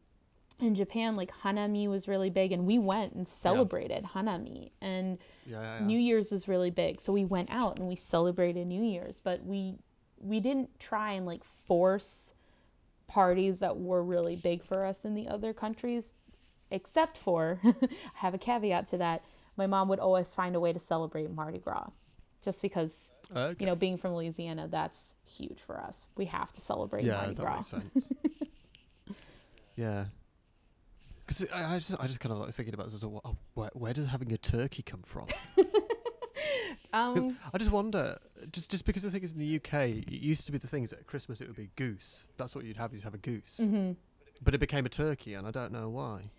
in 0.62 0.74
Japan, 0.74 1.16
like 1.16 1.32
Hanami 1.42 1.88
was 1.88 2.06
really 2.08 2.30
big 2.30 2.52
and 2.52 2.66
we 2.66 2.78
went 2.78 3.14
and 3.14 3.26
celebrated 3.26 4.04
Hanami. 4.04 4.70
And 4.80 5.18
yeah, 5.46 5.60
yeah, 5.60 5.78
yeah. 5.80 5.86
New 5.86 5.98
Year's 5.98 6.32
is 6.32 6.48
really 6.48 6.70
big. 6.70 7.00
So 7.00 7.12
we 7.12 7.24
went 7.24 7.50
out 7.50 7.78
and 7.78 7.88
we 7.88 7.96
celebrated 7.96 8.66
New 8.66 8.82
Year's, 8.82 9.20
but 9.20 9.44
we 9.44 9.74
we 10.18 10.40
didn't 10.40 10.78
try 10.78 11.12
and 11.12 11.24
like 11.26 11.42
force 11.44 12.34
parties 13.08 13.58
that 13.60 13.76
were 13.76 14.02
really 14.04 14.36
big 14.36 14.62
for 14.62 14.84
us 14.84 15.04
in 15.04 15.14
the 15.14 15.26
other 15.28 15.52
countries 15.52 16.14
except 16.70 17.16
for 17.16 17.58
I 17.64 17.74
have 18.14 18.34
a 18.34 18.38
caveat 18.38 18.88
to 18.90 18.98
that. 18.98 19.24
My 19.56 19.66
mom 19.66 19.88
would 19.88 19.98
always 19.98 20.32
find 20.32 20.54
a 20.54 20.60
way 20.60 20.72
to 20.72 20.78
celebrate 20.80 21.30
Mardi 21.30 21.58
Gras. 21.58 21.90
Just 22.42 22.62
because 22.62 23.12
Okay. 23.34 23.56
you 23.60 23.66
know, 23.66 23.76
being 23.76 23.96
from 23.96 24.14
Louisiana, 24.14 24.66
that's 24.68 25.14
huge 25.24 25.60
for 25.60 25.78
us. 25.80 26.06
We 26.16 26.24
have 26.26 26.52
to 26.54 26.60
celebrate 26.60 27.04
yeah, 27.04 27.14
Mardi 27.16 27.34
that 27.34 27.42
Gras. 27.42 27.54
makes 27.54 27.68
sense. 27.68 28.08
yeah. 29.76 30.06
Because 31.30 31.46
I, 31.52 31.76
I 31.76 31.78
just, 31.78 31.94
I 32.00 32.08
just 32.08 32.18
kind 32.18 32.32
of 32.32 32.38
like 32.40 32.50
thinking 32.50 32.74
about 32.74 32.86
this 32.86 32.94
as 32.94 33.04
a, 33.04 33.06
oh, 33.06 33.36
where, 33.54 33.70
where 33.74 33.92
does 33.92 34.06
having 34.06 34.32
a 34.32 34.38
turkey 34.38 34.82
come 34.82 35.02
from? 35.02 35.26
Um, 36.92 37.36
I 37.54 37.58
just 37.58 37.70
wonder, 37.70 38.18
just 38.50 38.68
just 38.68 38.84
because 38.84 39.04
the 39.04 39.12
thing 39.12 39.22
is 39.22 39.30
in 39.30 39.38
the 39.38 39.56
UK, 39.56 39.74
it 39.90 40.10
used 40.10 40.46
to 40.46 40.52
be 40.52 40.58
the 40.58 40.66
things 40.66 40.92
at 40.92 41.06
Christmas 41.06 41.40
it 41.40 41.46
would 41.46 41.56
be 41.56 41.70
goose. 41.76 42.24
That's 42.36 42.52
what 42.56 42.64
you'd 42.64 42.78
have. 42.78 42.92
You'd 42.92 43.04
have 43.04 43.14
a 43.14 43.18
goose, 43.18 43.60
mhm. 43.62 43.94
but 44.42 44.54
it 44.54 44.58
became 44.58 44.86
a 44.86 44.88
turkey, 44.88 45.34
and 45.34 45.46
I 45.46 45.52
don't 45.52 45.70
know 45.70 45.88
why. 45.88 46.30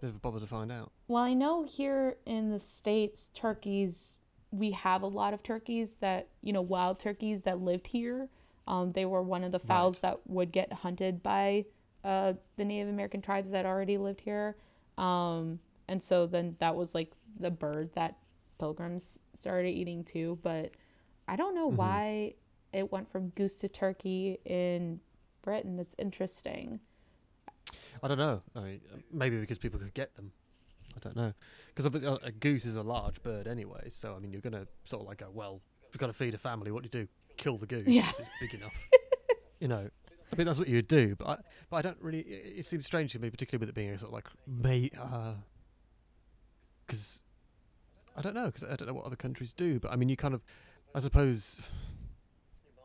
Never 0.00 0.16
bothered 0.18 0.42
to 0.42 0.46
find 0.46 0.70
out. 0.70 0.92
Well, 1.08 1.24
I 1.24 1.34
know 1.34 1.64
here 1.64 2.18
in 2.24 2.52
the 2.52 2.60
States, 2.60 3.30
turkeys, 3.34 4.18
we 4.52 4.70
have 4.70 5.02
a 5.02 5.08
lot 5.08 5.34
of 5.34 5.42
turkeys 5.42 5.96
that, 5.96 6.28
you 6.40 6.52
know, 6.52 6.62
wild 6.62 7.00
turkeys 7.00 7.42
that 7.42 7.60
lived 7.60 7.88
here. 7.88 8.28
Um, 8.68 8.92
they 8.92 9.06
were 9.06 9.22
one 9.22 9.42
of 9.42 9.50
the 9.50 9.58
fowls 9.58 9.98
that 10.00 10.20
would 10.26 10.52
get 10.52 10.72
hunted 10.72 11.20
by 11.20 11.64
uh, 12.04 12.34
the 12.56 12.64
Native 12.64 12.88
American 12.88 13.20
tribes 13.22 13.50
that 13.50 13.66
already 13.66 13.98
lived 13.98 14.20
here. 14.20 14.56
Um, 14.98 15.58
and 15.88 16.02
so 16.02 16.26
then 16.26 16.56
that 16.60 16.74
was 16.76 16.94
like 16.94 17.12
the 17.40 17.50
bird 17.50 17.90
that 17.94 18.16
pilgrims 18.58 19.18
started 19.32 19.70
eating 19.70 20.04
too. 20.04 20.38
But 20.42 20.72
I 21.26 21.36
don't 21.36 21.54
know 21.54 21.66
why 21.68 22.34
it 22.72 22.90
went 22.92 23.10
from 23.10 23.28
goose 23.30 23.54
to 23.56 23.68
turkey 23.68 24.38
in 24.44 25.00
Britain. 25.42 25.76
That's 25.76 25.94
interesting. 25.98 26.80
I 28.02 28.08
don't 28.08 28.18
know. 28.18 28.42
I 28.54 28.60
mean, 28.60 28.80
uh, 28.92 28.98
maybe 29.12 29.38
because 29.38 29.58
people 29.58 29.80
could 29.80 29.94
get 29.94 30.14
them. 30.16 30.32
I 30.96 30.98
don't 31.00 31.16
know. 31.16 31.32
Because 31.74 31.86
a 32.22 32.30
goose 32.32 32.66
is 32.66 32.74
a 32.76 32.82
large 32.82 33.22
bird 33.22 33.48
anyway, 33.48 33.88
so 33.88 34.14
I 34.14 34.20
mean, 34.20 34.32
you're 34.32 34.40
gonna 34.42 34.66
sort 34.84 35.02
of 35.02 35.08
like 35.08 35.18
go, 35.18 35.30
well, 35.32 35.60
if 35.88 35.94
you've 35.94 36.00
got 36.00 36.06
to 36.08 36.12
feed 36.12 36.34
a 36.34 36.38
family, 36.38 36.70
what 36.70 36.82
do 36.82 36.86
you 36.98 37.04
do? 37.04 37.08
Kill 37.36 37.56
the 37.58 37.66
goose 37.66 37.86
Yeah. 37.88 38.08
it's 38.16 38.28
big 38.40 38.54
enough. 38.60 38.74
you 39.60 39.66
know, 39.68 39.88
I 40.34 40.36
mean 40.38 40.46
that's 40.46 40.58
what 40.58 40.68
you 40.68 40.76
would 40.76 40.88
do. 40.88 41.14
But 41.16 41.28
I, 41.28 41.36
but 41.70 41.76
I 41.76 41.82
don't 41.82 41.98
really. 42.00 42.20
It, 42.20 42.58
it 42.58 42.66
seems 42.66 42.84
strange 42.86 43.12
to 43.12 43.18
me, 43.18 43.30
particularly 43.30 43.60
with 43.60 43.68
it 43.70 43.74
being 43.74 43.90
a 43.90 43.98
sort 43.98 44.10
of 44.10 44.14
like 44.14 44.26
may, 44.46 44.90
because 46.86 47.22
I 48.16 48.22
don't 48.22 48.34
know, 48.34 48.46
because 48.46 48.64
I 48.64 48.76
don't 48.76 48.86
know 48.88 48.94
what 48.94 49.06
other 49.06 49.16
countries 49.16 49.52
do. 49.52 49.78
But 49.80 49.92
I 49.92 49.96
mean, 49.96 50.08
you 50.08 50.16
kind 50.16 50.34
of, 50.34 50.42
I 50.94 51.00
suppose. 51.00 51.58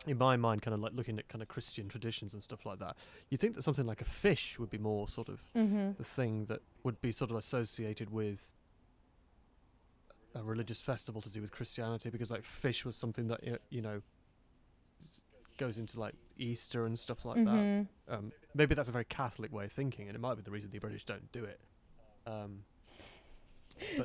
In 0.08 0.18
my 0.18 0.38
mind, 0.38 0.62
kind 0.62 0.74
of 0.74 0.80
like 0.80 0.94
looking 0.94 1.20
at 1.20 1.28
kind 1.28 1.42
of 1.42 1.50
Christian 1.50 1.90
traditions 1.90 2.34
and 2.34 2.42
stuff 2.42 2.66
like 2.66 2.80
that, 2.80 2.96
you 3.30 3.38
think 3.38 3.54
that 3.56 3.64
something 3.64 3.86
like 3.86 4.00
a 4.02 4.06
fish 4.06 4.58
would 4.58 4.70
be 4.70 4.78
more 4.78 5.10
sort 5.10 5.28
of 5.28 5.42
Mm-hmm. 5.58 5.92
the 5.98 6.04
thing 6.06 6.46
that 6.46 6.62
would 6.84 7.02
be 7.02 7.12
sort 7.12 7.32
of 7.32 7.38
associated 7.38 8.10
with 8.10 8.48
a 10.34 10.42
religious 10.42 10.80
festival 10.80 11.22
to 11.22 11.30
do 11.30 11.42
with 11.42 11.52
Christianity 11.52 12.10
because 12.10 12.32
like 12.32 12.46
fish 12.46 12.86
was 12.86 12.96
something 12.96 13.28
that 13.28 13.42
you 13.70 13.82
know 13.82 14.02
goes 15.58 15.78
into 15.78 16.00
like 16.00 16.16
Easter 16.40 16.86
and 16.86 16.98
stuff 16.98 17.26
like 17.26 17.36
that. 17.38 17.44
Mhm. 17.52 17.88
Um, 18.08 18.32
maybe 18.56 18.74
that's 18.76 18.90
a 18.90 18.92
very 18.92 19.06
Catholic 19.06 19.52
way 19.54 19.66
of 19.66 19.72
thinking, 19.72 20.08
and 20.08 20.16
it 20.16 20.20
might 20.20 20.36
be 20.36 20.42
the 20.42 20.52
reason 20.52 20.70
the 20.72 20.80
British 20.80 21.04
don't 21.06 21.32
do 21.32 21.44
it. 21.44 21.60
Um, 22.26 22.64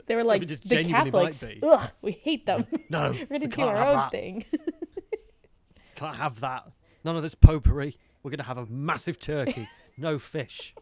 They 0.06 0.14
were 0.14 0.20
I 0.20 0.24
like 0.24 0.40
mean, 0.48 0.58
the 0.64 0.84
Catholics. 0.84 1.44
Ugh, 1.62 1.90
we 2.02 2.12
hate 2.12 2.46
them. 2.46 2.66
No, 2.90 3.10
We're 3.12 3.26
gonna 3.26 3.38
we 3.40 3.46
do 3.48 3.62
our 3.62 3.76
own 3.84 3.96
that. 3.96 4.10
thing. 4.10 4.44
Can't 5.96 6.16
have 6.16 6.40
that. 6.40 6.64
None 7.04 7.16
of 7.16 7.22
this 7.22 7.34
popery. 7.34 7.96
We're 8.22 8.30
gonna 8.30 8.42
have 8.44 8.58
a 8.58 8.66
massive 8.66 9.18
turkey. 9.18 9.68
no 9.96 10.18
fish. 10.18 10.74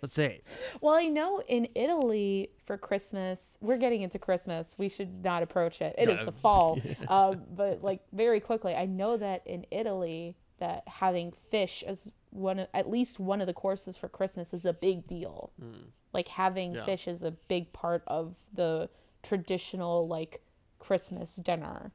That's 0.00 0.16
it. 0.18 0.46
Well, 0.80 0.94
I 0.94 1.06
know 1.08 1.42
in 1.48 1.68
Italy 1.74 2.50
for 2.66 2.78
Christmas, 2.78 3.58
we're 3.60 3.78
getting 3.78 4.02
into 4.02 4.18
Christmas. 4.18 4.76
We 4.78 4.88
should 4.88 5.24
not 5.24 5.42
approach 5.42 5.80
it. 5.82 5.96
It 5.98 6.08
is 6.08 6.20
No. 6.20 6.26
the 6.26 6.32
fall. 6.32 6.80
um, 7.08 7.42
but 7.50 7.82
like 7.82 8.00
very 8.12 8.38
quickly, 8.40 8.74
I 8.76 8.86
know 8.86 9.16
that 9.16 9.44
in 9.46 9.66
Italy, 9.72 10.36
that 10.58 10.82
having 10.86 11.32
fish 11.50 11.82
as 11.86 12.10
one, 12.30 12.58
of, 12.58 12.68
at 12.74 12.88
least 12.90 13.18
one 13.18 13.40
of 13.40 13.46
the 13.46 13.54
courses 13.54 13.96
for 13.96 14.08
Christmas 14.08 14.52
is 14.52 14.64
a 14.64 14.72
big 14.72 15.06
deal. 15.06 15.50
Hmm. 15.60 15.88
Like 16.12 16.28
having 16.28 16.74
Yeah. 16.74 16.84
fish 16.84 17.08
is 17.08 17.22
a 17.22 17.30
big 17.30 17.72
part 17.72 18.02
of 18.06 18.34
the 18.54 18.88
traditional 19.22 20.06
like 20.08 20.42
Christmas 20.78 21.36
dinner. 21.36 21.92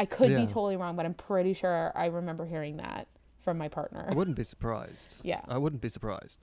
I 0.00 0.06
could 0.06 0.30
Yeah. 0.30 0.40
be 0.42 0.46
totally 0.46 0.76
wrong, 0.76 0.96
but 0.96 1.04
I'm 1.06 1.14
pretty 1.14 1.52
sure 1.54 1.92
I 1.96 2.06
remember 2.06 2.46
hearing 2.46 2.76
that 2.78 3.08
from 3.40 3.58
my 3.58 3.68
partner. 3.68 4.06
I 4.08 4.14
wouldn't 4.14 4.36
be 4.36 4.44
surprised. 4.44 5.14
Yeah. 5.22 5.40
I 5.48 5.58
wouldn't 5.58 5.82
be 5.82 5.88
surprised. 5.88 6.38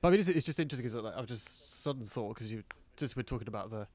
But 0.00 0.08
I 0.08 0.10
mean, 0.12 0.20
it's, 0.20 0.28
it's 0.28 0.46
just 0.46 0.60
interesting 0.60 0.86
because 0.88 1.02
like, 1.02 1.16
I've 1.16 1.26
just 1.26 1.82
sudden 1.82 2.04
thought 2.04 2.34
because 2.34 2.52
you 2.52 2.62
just 2.96 3.16
we're 3.16 3.22
talking 3.22 3.48
about 3.48 3.70
the 3.70 3.86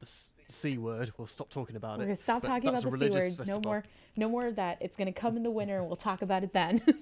the 0.00 0.06
c 0.48 0.78
word. 0.78 1.12
We'll 1.18 1.26
stop 1.26 1.50
talking 1.50 1.76
about 1.76 1.98
We're 1.98 2.04
it. 2.04 2.06
gonna 2.06 2.16
stop 2.16 2.42
but 2.42 2.48
talking 2.48 2.68
about 2.68 2.82
the 2.82 2.98
c 2.98 3.10
word. 3.10 3.46
No 3.48 3.60
more, 3.60 3.84
no 4.16 4.28
more 4.28 4.46
of 4.46 4.56
that. 4.56 4.78
It's 4.80 4.96
gonna 4.96 5.12
come 5.12 5.36
in 5.36 5.42
the 5.42 5.50
winter, 5.50 5.78
and 5.78 5.86
we'll 5.86 5.96
talk 5.96 6.22
about 6.22 6.42
it 6.44 6.52
then. 6.52 6.82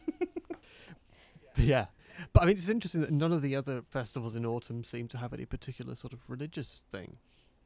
Yeah. 1.56 1.86
But 2.32 2.42
I 2.42 2.46
mean, 2.46 2.56
it's 2.56 2.68
interesting 2.68 3.00
that 3.02 3.10
none 3.10 3.32
of 3.32 3.42
the 3.42 3.56
other 3.56 3.82
festivals 3.90 4.36
in 4.36 4.46
autumn 4.46 4.84
seem 4.84 5.08
to 5.08 5.18
have 5.18 5.32
any 5.32 5.44
particular 5.44 5.94
sort 5.94 6.12
of 6.12 6.20
religious 6.28 6.84
thing. 6.92 7.16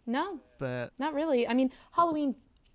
no, 0.06 0.38
They're 0.58 0.90
not 0.98 1.14
really. 1.14 1.46
I 1.46 1.54
mean, 1.54 1.70
Halloween 1.92 2.34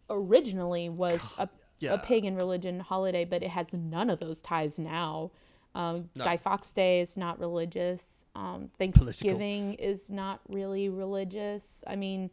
originally 0.09 0.89
was 0.89 1.21
a, 1.37 1.49
yeah. 1.79 1.93
a 1.93 1.97
pagan 1.97 2.35
religion 2.35 2.79
holiday, 2.79 3.25
but 3.25 3.43
it 3.43 3.49
has 3.49 3.67
none 3.73 4.09
of 4.09 4.19
those 4.19 4.39
ties 4.41 4.79
now. 4.79 5.31
Um, 5.73 6.09
No. 6.15 6.23
Guy 6.23 6.37
Fawkes 6.37 6.71
Day 6.71 7.01
is 7.01 7.17
not 7.17 7.39
religious. 7.39 8.25
Um, 8.35 8.69
Thanksgiving 8.77 9.73
is 9.73 10.09
not 10.09 10.39
really 10.47 10.87
religious. 10.87 11.83
I 11.85 11.97
mean, 11.97 12.29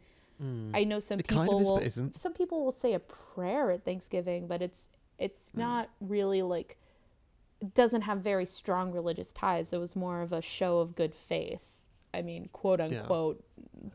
I 0.73 0.83
know 0.83 0.99
some. 0.99 1.19
It 1.19 1.27
kind 1.27 1.41
people 1.49 1.55
of 1.57 1.61
is, 1.63 1.69
will 1.69 1.77
isn't. 1.79 2.17
some 2.17 2.33
people 2.33 2.63
will 2.63 2.71
say 2.71 2.93
a 2.93 2.99
prayer 2.99 3.71
at 3.71 3.83
Thanksgiving, 3.85 4.47
but 4.47 4.61
it's 4.61 4.89
it's 5.17 5.51
Hmm. 5.51 5.59
not 5.59 5.89
really 6.01 6.41
like 6.41 6.77
it 7.61 7.73
doesn't 7.73 8.01
have 8.01 8.19
very 8.19 8.45
strong 8.45 8.91
religious 8.91 9.31
ties. 9.33 9.71
It 9.71 9.79
was 9.79 9.95
more 9.95 10.21
of 10.21 10.33
a 10.33 10.41
show 10.41 10.79
of 10.79 10.95
good 10.95 11.13
faith. 11.15 11.63
I 12.13 12.21
mean, 12.21 12.49
quote 12.51 12.81
unquote, 12.81 13.43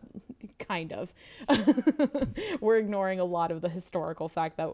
kind 0.59 0.93
of. 0.93 1.13
We're 2.61 2.79
ignoring 2.79 3.21
a 3.21 3.25
lot 3.25 3.51
of 3.51 3.61
the 3.61 3.69
historical 3.69 4.29
fact 4.29 4.57
that 4.57 4.71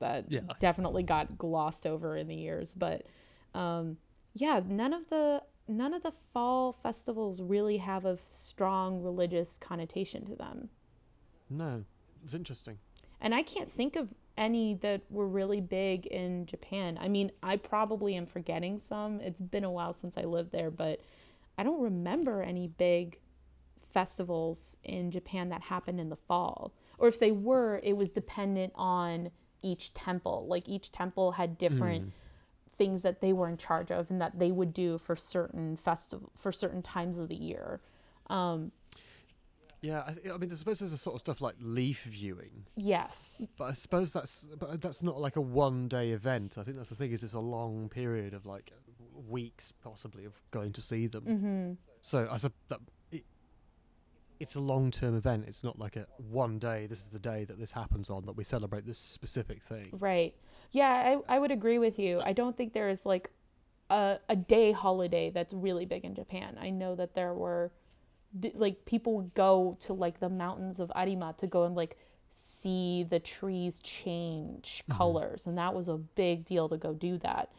that 0.00 0.26
Yeah. 0.30 0.40
definitely 0.60 1.02
got 1.02 1.38
glossed 1.38 1.86
over 1.86 2.16
in 2.16 2.28
the 2.28 2.34
years, 2.36 2.74
but 2.74 3.06
um, 3.54 3.96
yeah, 4.34 4.60
none 4.66 4.92
of 4.92 5.08
the 5.08 5.42
none 5.68 5.94
of 5.94 6.02
the 6.02 6.12
fall 6.32 6.72
festivals 6.72 7.40
really 7.42 7.78
have 7.78 8.04
a 8.04 8.18
strong 8.28 9.02
religious 9.02 9.58
connotation 9.58 10.24
to 10.26 10.36
them. 10.36 10.68
No. 11.50 11.84
It's 12.24 12.34
interesting. 12.34 12.78
And 13.20 13.34
I 13.34 13.42
can't 13.42 13.70
think 13.70 13.96
of 13.96 14.08
any 14.36 14.74
that 14.74 15.02
were 15.10 15.28
really 15.28 15.60
big 15.60 16.06
in 16.06 16.46
Japan. 16.46 16.98
I 17.00 17.08
mean, 17.08 17.32
I 17.42 17.56
probably 17.56 18.14
am 18.16 18.26
forgetting 18.26 18.78
some. 18.78 19.20
It's 19.20 19.40
been 19.40 19.64
a 19.64 19.70
while 19.70 19.92
since 19.92 20.18
I 20.18 20.22
lived 20.22 20.52
there, 20.52 20.70
but 20.70 21.00
I 21.56 21.62
don't 21.62 21.80
remember 21.80 22.42
any 22.42 22.68
big 22.68 23.18
festivals 23.92 24.76
in 24.84 25.10
Japan 25.10 25.48
that 25.48 25.62
happened 25.62 26.00
in 26.00 26.10
the 26.10 26.16
fall. 26.16 26.74
Or 26.98 27.08
if 27.08 27.18
they 27.18 27.32
were, 27.32 27.80
it 27.82 27.94
was 27.94 28.10
dependent 28.10 28.72
on 28.74 29.30
each 29.62 29.94
temple. 29.94 30.46
Like 30.48 30.68
each 30.68 30.92
temple 30.92 31.32
had 31.32 31.56
different 31.56 32.12
things 32.76 33.02
that 33.02 33.20
they 33.20 33.32
were 33.32 33.48
in 33.48 33.56
charge 33.56 33.90
of 33.90 34.10
and 34.10 34.20
that 34.20 34.38
they 34.38 34.50
would 34.50 34.74
do 34.74 34.98
for 34.98 35.16
certain 35.16 35.76
festival 35.76 36.30
for 36.36 36.52
certain 36.52 36.82
times 36.82 37.18
of 37.18 37.28
the 37.28 37.34
year. 37.36 37.80
Um, 38.28 38.72
Yeah, 39.82 40.00
I, 40.00 40.30
I 40.32 40.36
mean, 40.38 40.50
I 40.50 40.54
suppose 40.54 40.78
there's 40.78 40.92
a 40.92 40.98
sort 40.98 41.14
of 41.16 41.20
stuff 41.20 41.40
like 41.40 41.54
leaf 41.60 42.04
viewing, 42.04 42.66
yes, 42.76 43.42
but 43.56 43.64
I 43.64 43.72
suppose 43.72 44.12
that's 44.12 44.46
but 44.58 44.80
that's 44.80 45.02
not 45.02 45.20
like 45.20 45.36
a 45.36 45.40
one 45.40 45.86
day 45.88 46.10
event. 46.10 46.56
I 46.58 46.62
think 46.62 46.76
that's 46.76 46.88
the 46.88 46.94
thing 46.94 47.12
is 47.12 47.22
it's 47.22 47.34
a 47.34 47.40
long 47.40 47.88
period 47.88 48.34
of 48.34 48.46
like 48.46 48.72
weeks 49.28 49.72
possibly 49.82 50.24
of 50.24 50.32
going 50.50 50.72
to 50.72 50.80
see 50.80 51.06
them. 51.06 51.24
hmm 51.24 51.72
So 52.00 52.28
I 52.30 52.36
sup- 52.38 52.52
that 52.68 52.80
it, 53.12 53.24
it's 54.40 54.54
a 54.54 54.60
long 54.60 54.90
term 54.90 55.16
event. 55.16 55.44
It's 55.46 55.62
not 55.62 55.78
like 55.78 55.96
a 55.96 56.06
one 56.16 56.58
day. 56.58 56.86
This 56.86 57.00
is 57.00 57.06
the 57.06 57.18
day 57.18 57.44
that 57.44 57.58
this 57.58 57.72
happens 57.72 58.10
on 58.10 58.24
that 58.26 58.32
we 58.36 58.44
celebrate 58.44 58.86
this 58.86 58.98
specific 58.98 59.62
thing. 59.62 59.90
Right. 59.92 60.34
Yeah, 60.72 61.18
I, 61.28 61.36
I 61.36 61.38
would 61.38 61.50
agree 61.50 61.78
with 61.78 61.98
you. 61.98 62.20
I 62.20 62.32
don't 62.32 62.56
think 62.56 62.72
there 62.72 62.88
is 62.88 63.06
like 63.06 63.30
a, 63.90 64.18
a 64.28 64.36
day 64.36 64.72
holiday 64.72 65.30
that's 65.30 65.52
really 65.52 65.86
big 65.86 66.04
in 66.04 66.14
Japan. 66.14 66.58
I 66.60 66.70
know 66.70 66.94
that 66.96 67.14
there 67.14 67.34
were 67.34 67.70
th- 68.40 68.54
like 68.54 68.84
people 68.84 69.14
would 69.14 69.34
go 69.34 69.76
to 69.80 69.92
like 69.92 70.20
the 70.20 70.28
mountains 70.28 70.80
of 70.80 70.90
Arima 70.94 71.34
to 71.38 71.46
go 71.46 71.64
and 71.64 71.74
like 71.74 71.96
see 72.30 73.06
the 73.08 73.20
trees 73.20 73.78
change 73.80 74.82
mm-hmm. 74.82 74.96
colors 74.98 75.46
and 75.46 75.56
that 75.58 75.74
was 75.74 75.88
a 75.88 75.96
big 75.96 76.44
deal 76.44 76.68
to 76.68 76.76
go 76.76 76.92
do 76.92 77.18
that. 77.18 77.50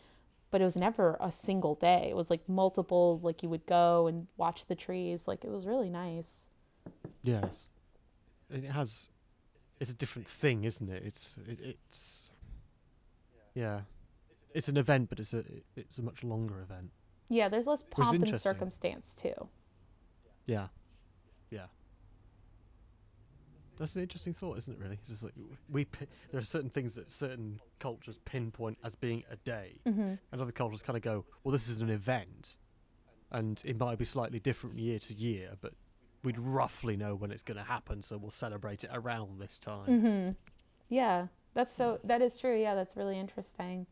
But 0.50 0.62
it 0.62 0.64
was 0.64 0.78
never 0.78 1.18
a 1.20 1.32
single 1.32 1.76
day. 1.76 2.08
It 2.10 2.16
was 2.16 2.30
like 2.30 2.48
multiple 2.48 3.20
like 3.22 3.44
you 3.44 3.50
would 3.50 3.66
go 3.66 4.08
and 4.08 4.28
watch 4.38 4.66
the 4.66 4.76
trees. 4.76 5.28
Like 5.28 5.44
it 5.44 5.50
was 5.50 5.66
really 5.66 5.90
nice. 5.90 6.50
Yes, 7.22 7.68
it 8.50 8.64
has. 8.64 9.10
It's 9.80 9.92
a 9.92 9.94
different 9.94 10.28
thing, 10.28 10.64
isn't 10.64 10.90
it? 10.90 11.04
It's 11.06 11.38
it, 11.48 11.60
it's. 11.92 12.32
Yeah, 13.54 13.82
it's 14.54 14.70
an 14.70 14.78
event, 14.78 15.10
but 15.10 15.20
it's 15.20 15.34
a 15.34 15.44
it's 15.76 16.00
a 16.00 16.02
much 16.02 16.24
longer 16.24 16.62
event. 16.62 16.92
Yeah, 17.30 17.50
there's 17.50 17.68
less 17.68 17.84
pomp 17.84 18.14
and 18.14 18.40
circumstance 18.40 19.14
too. 19.14 19.50
Yeah, 20.48 20.68
yeah. 21.52 21.66
That's 23.78 23.96
an 23.96 24.02
interesting 24.02 24.34
thought, 24.34 24.58
isn't 24.58 24.74
it? 24.74 24.80
Really, 24.80 24.96
it's 24.96 25.10
just 25.10 25.24
like 25.24 25.34
we 25.70 25.86
pi- 25.86 26.08
there 26.32 26.42
are 26.42 26.44
certain 26.44 26.72
things 26.72 26.96
that 26.96 27.12
certain 27.12 27.60
cultures 27.80 28.18
pinpoint 28.26 28.80
as 28.84 28.96
being 28.96 29.24
a 29.30 29.36
day, 29.36 29.82
hmm 29.86 30.14
and 30.32 30.42
other 30.42 30.52
cultures 30.52 30.82
kind 30.82 30.98
of 30.98 31.04
go, 31.04 31.26
"Well, 31.44 31.52
this 31.52 31.70
is 31.70 31.80
an 31.80 31.90
event," 31.92 32.58
and 33.30 33.62
it 33.66 33.78
might 33.78 34.00
be 34.00 34.06
slightly 34.06 34.40
different 34.40 34.80
year 34.80 34.98
to 35.00 35.14
year, 35.14 35.52
but 35.62 35.74
we'd 36.24 36.40
roughly 36.40 36.98
know 36.98 37.14
when 37.14 37.30
it's 37.30 37.44
going 37.44 37.58
to 37.58 37.64
happen, 37.64 38.02
so 38.02 38.18
we'll 38.18 38.32
celebrate 38.32 38.84
it 38.84 38.90
around 38.94 39.40
this 39.40 39.60
time. 39.60 39.88
Mm-hmm. 39.88 40.32
Yeah, 40.90 41.28
that's 41.54 41.76
so. 41.76 42.00
That 42.04 42.24
is 42.24 42.40
true. 42.40 42.60
Yeah, 42.60 42.74
that's 42.74 42.96
really 42.96 43.20
interesting. 43.20 43.86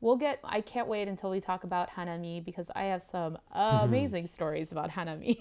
We'll 0.00 0.16
get. 0.16 0.40
I 0.42 0.60
can't 0.62 0.88
wait 0.88 1.08
until 1.08 1.30
we 1.30 1.40
talk 1.40 1.64
about 1.64 1.90
Hanami 1.90 2.42
because 2.44 2.70
I 2.74 2.84
have 2.84 3.02
some 3.02 3.36
amazing 3.52 4.28
stories 4.28 4.72
about 4.72 4.90
Hanami. 4.90 5.38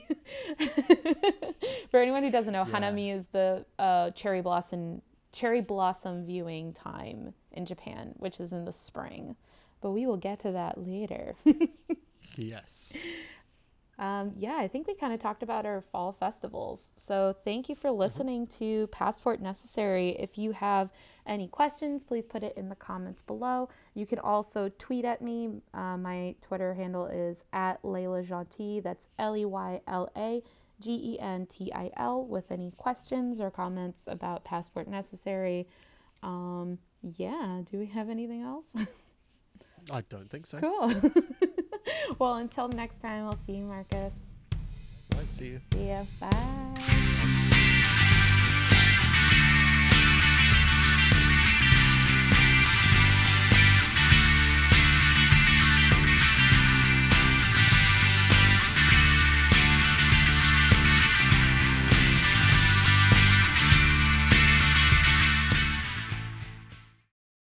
For 1.92 2.00
anyone 2.00 2.24
who 2.24 2.32
doesn't 2.32 2.52
know, 2.54 2.66
Yeah. 2.68 2.80
Hanami 2.80 3.16
is 3.16 3.28
the 3.28 3.66
uh, 3.78 4.12
cherry 4.12 4.42
blossom 4.42 5.02
cherry 5.32 5.62
blossom 5.62 6.26
viewing 6.26 6.74
time 6.74 7.34
in 7.52 7.66
Japan, 7.66 8.14
which 8.18 8.40
is 8.40 8.52
in 8.52 8.66
the 8.66 8.74
spring. 8.74 9.36
But 9.82 9.92
we 9.92 10.06
will 10.06 10.18
get 10.18 10.40
to 10.40 10.52
that 10.52 10.78
later. 10.86 11.36
Yes. 12.36 12.96
Um, 14.00 14.32
yeah, 14.38 14.56
I 14.58 14.70
think 14.70 14.88
we 14.88 14.96
kind 14.96 15.14
of 15.14 15.20
talked 15.20 15.44
about 15.44 15.66
our 15.66 15.82
fall 15.82 16.14
festivals. 16.14 16.94
So 16.96 17.36
thank 17.44 17.68
you 17.68 17.76
for 17.76 17.92
listening 17.92 18.48
to 18.60 18.88
Passport 18.88 19.42
Necessary. 19.42 20.12
If 20.18 20.38
you 20.38 20.54
have 20.54 20.90
any 21.26 21.50
questions, 21.50 22.06
please 22.06 22.26
put 22.26 22.42
it 22.42 22.56
in 22.56 22.70
the 22.70 22.76
comments 22.76 23.22
below. 23.22 23.68
You 23.96 24.06
can 24.06 24.20
also 24.20 24.72
tweet 24.80 25.04
at 25.04 25.22
me. 25.22 25.50
Uh, 25.74 25.98
my 25.98 26.36
Twitter 26.40 26.74
handle 26.74 27.08
is 27.08 27.44
at 27.52 27.84
Leyla 27.84 28.26
Gentil. 28.26 28.82
That's 28.82 29.10
L 29.20 29.36
E 29.36 29.44
Y 29.44 29.82
L 29.86 30.10
A 30.16 30.42
G 30.80 31.16
E 31.16 31.20
N 31.20 31.46
T 31.46 31.70
I 31.74 31.92
L 31.98 32.24
with 32.24 32.52
any 32.52 32.72
questions 32.72 33.42
or 33.42 33.52
comments 33.52 34.06
about 34.08 34.46
Passport 34.46 34.88
Necessary. 34.88 35.68
Um, 36.24 36.78
yeah, 37.02 37.64
do 37.70 37.80
we 37.80 37.88
have 37.88 38.10
anything 38.10 38.44
else? 38.44 38.74
I 39.92 40.02
don't 40.10 40.30
think 40.30 40.46
so. 40.46 40.60
cool. 40.60 40.94
well, 42.20 42.36
until 42.36 42.68
next 42.68 43.02
time, 43.02 43.26
I'll 43.26 43.36
see 43.36 43.54
you, 43.54 43.66
Marcus. 43.66 44.30
Right, 45.16 45.32
see 45.32 45.48
you. 45.48 45.62
See 45.74 45.88
ya. 45.88 46.04
Bye. 46.20 47.06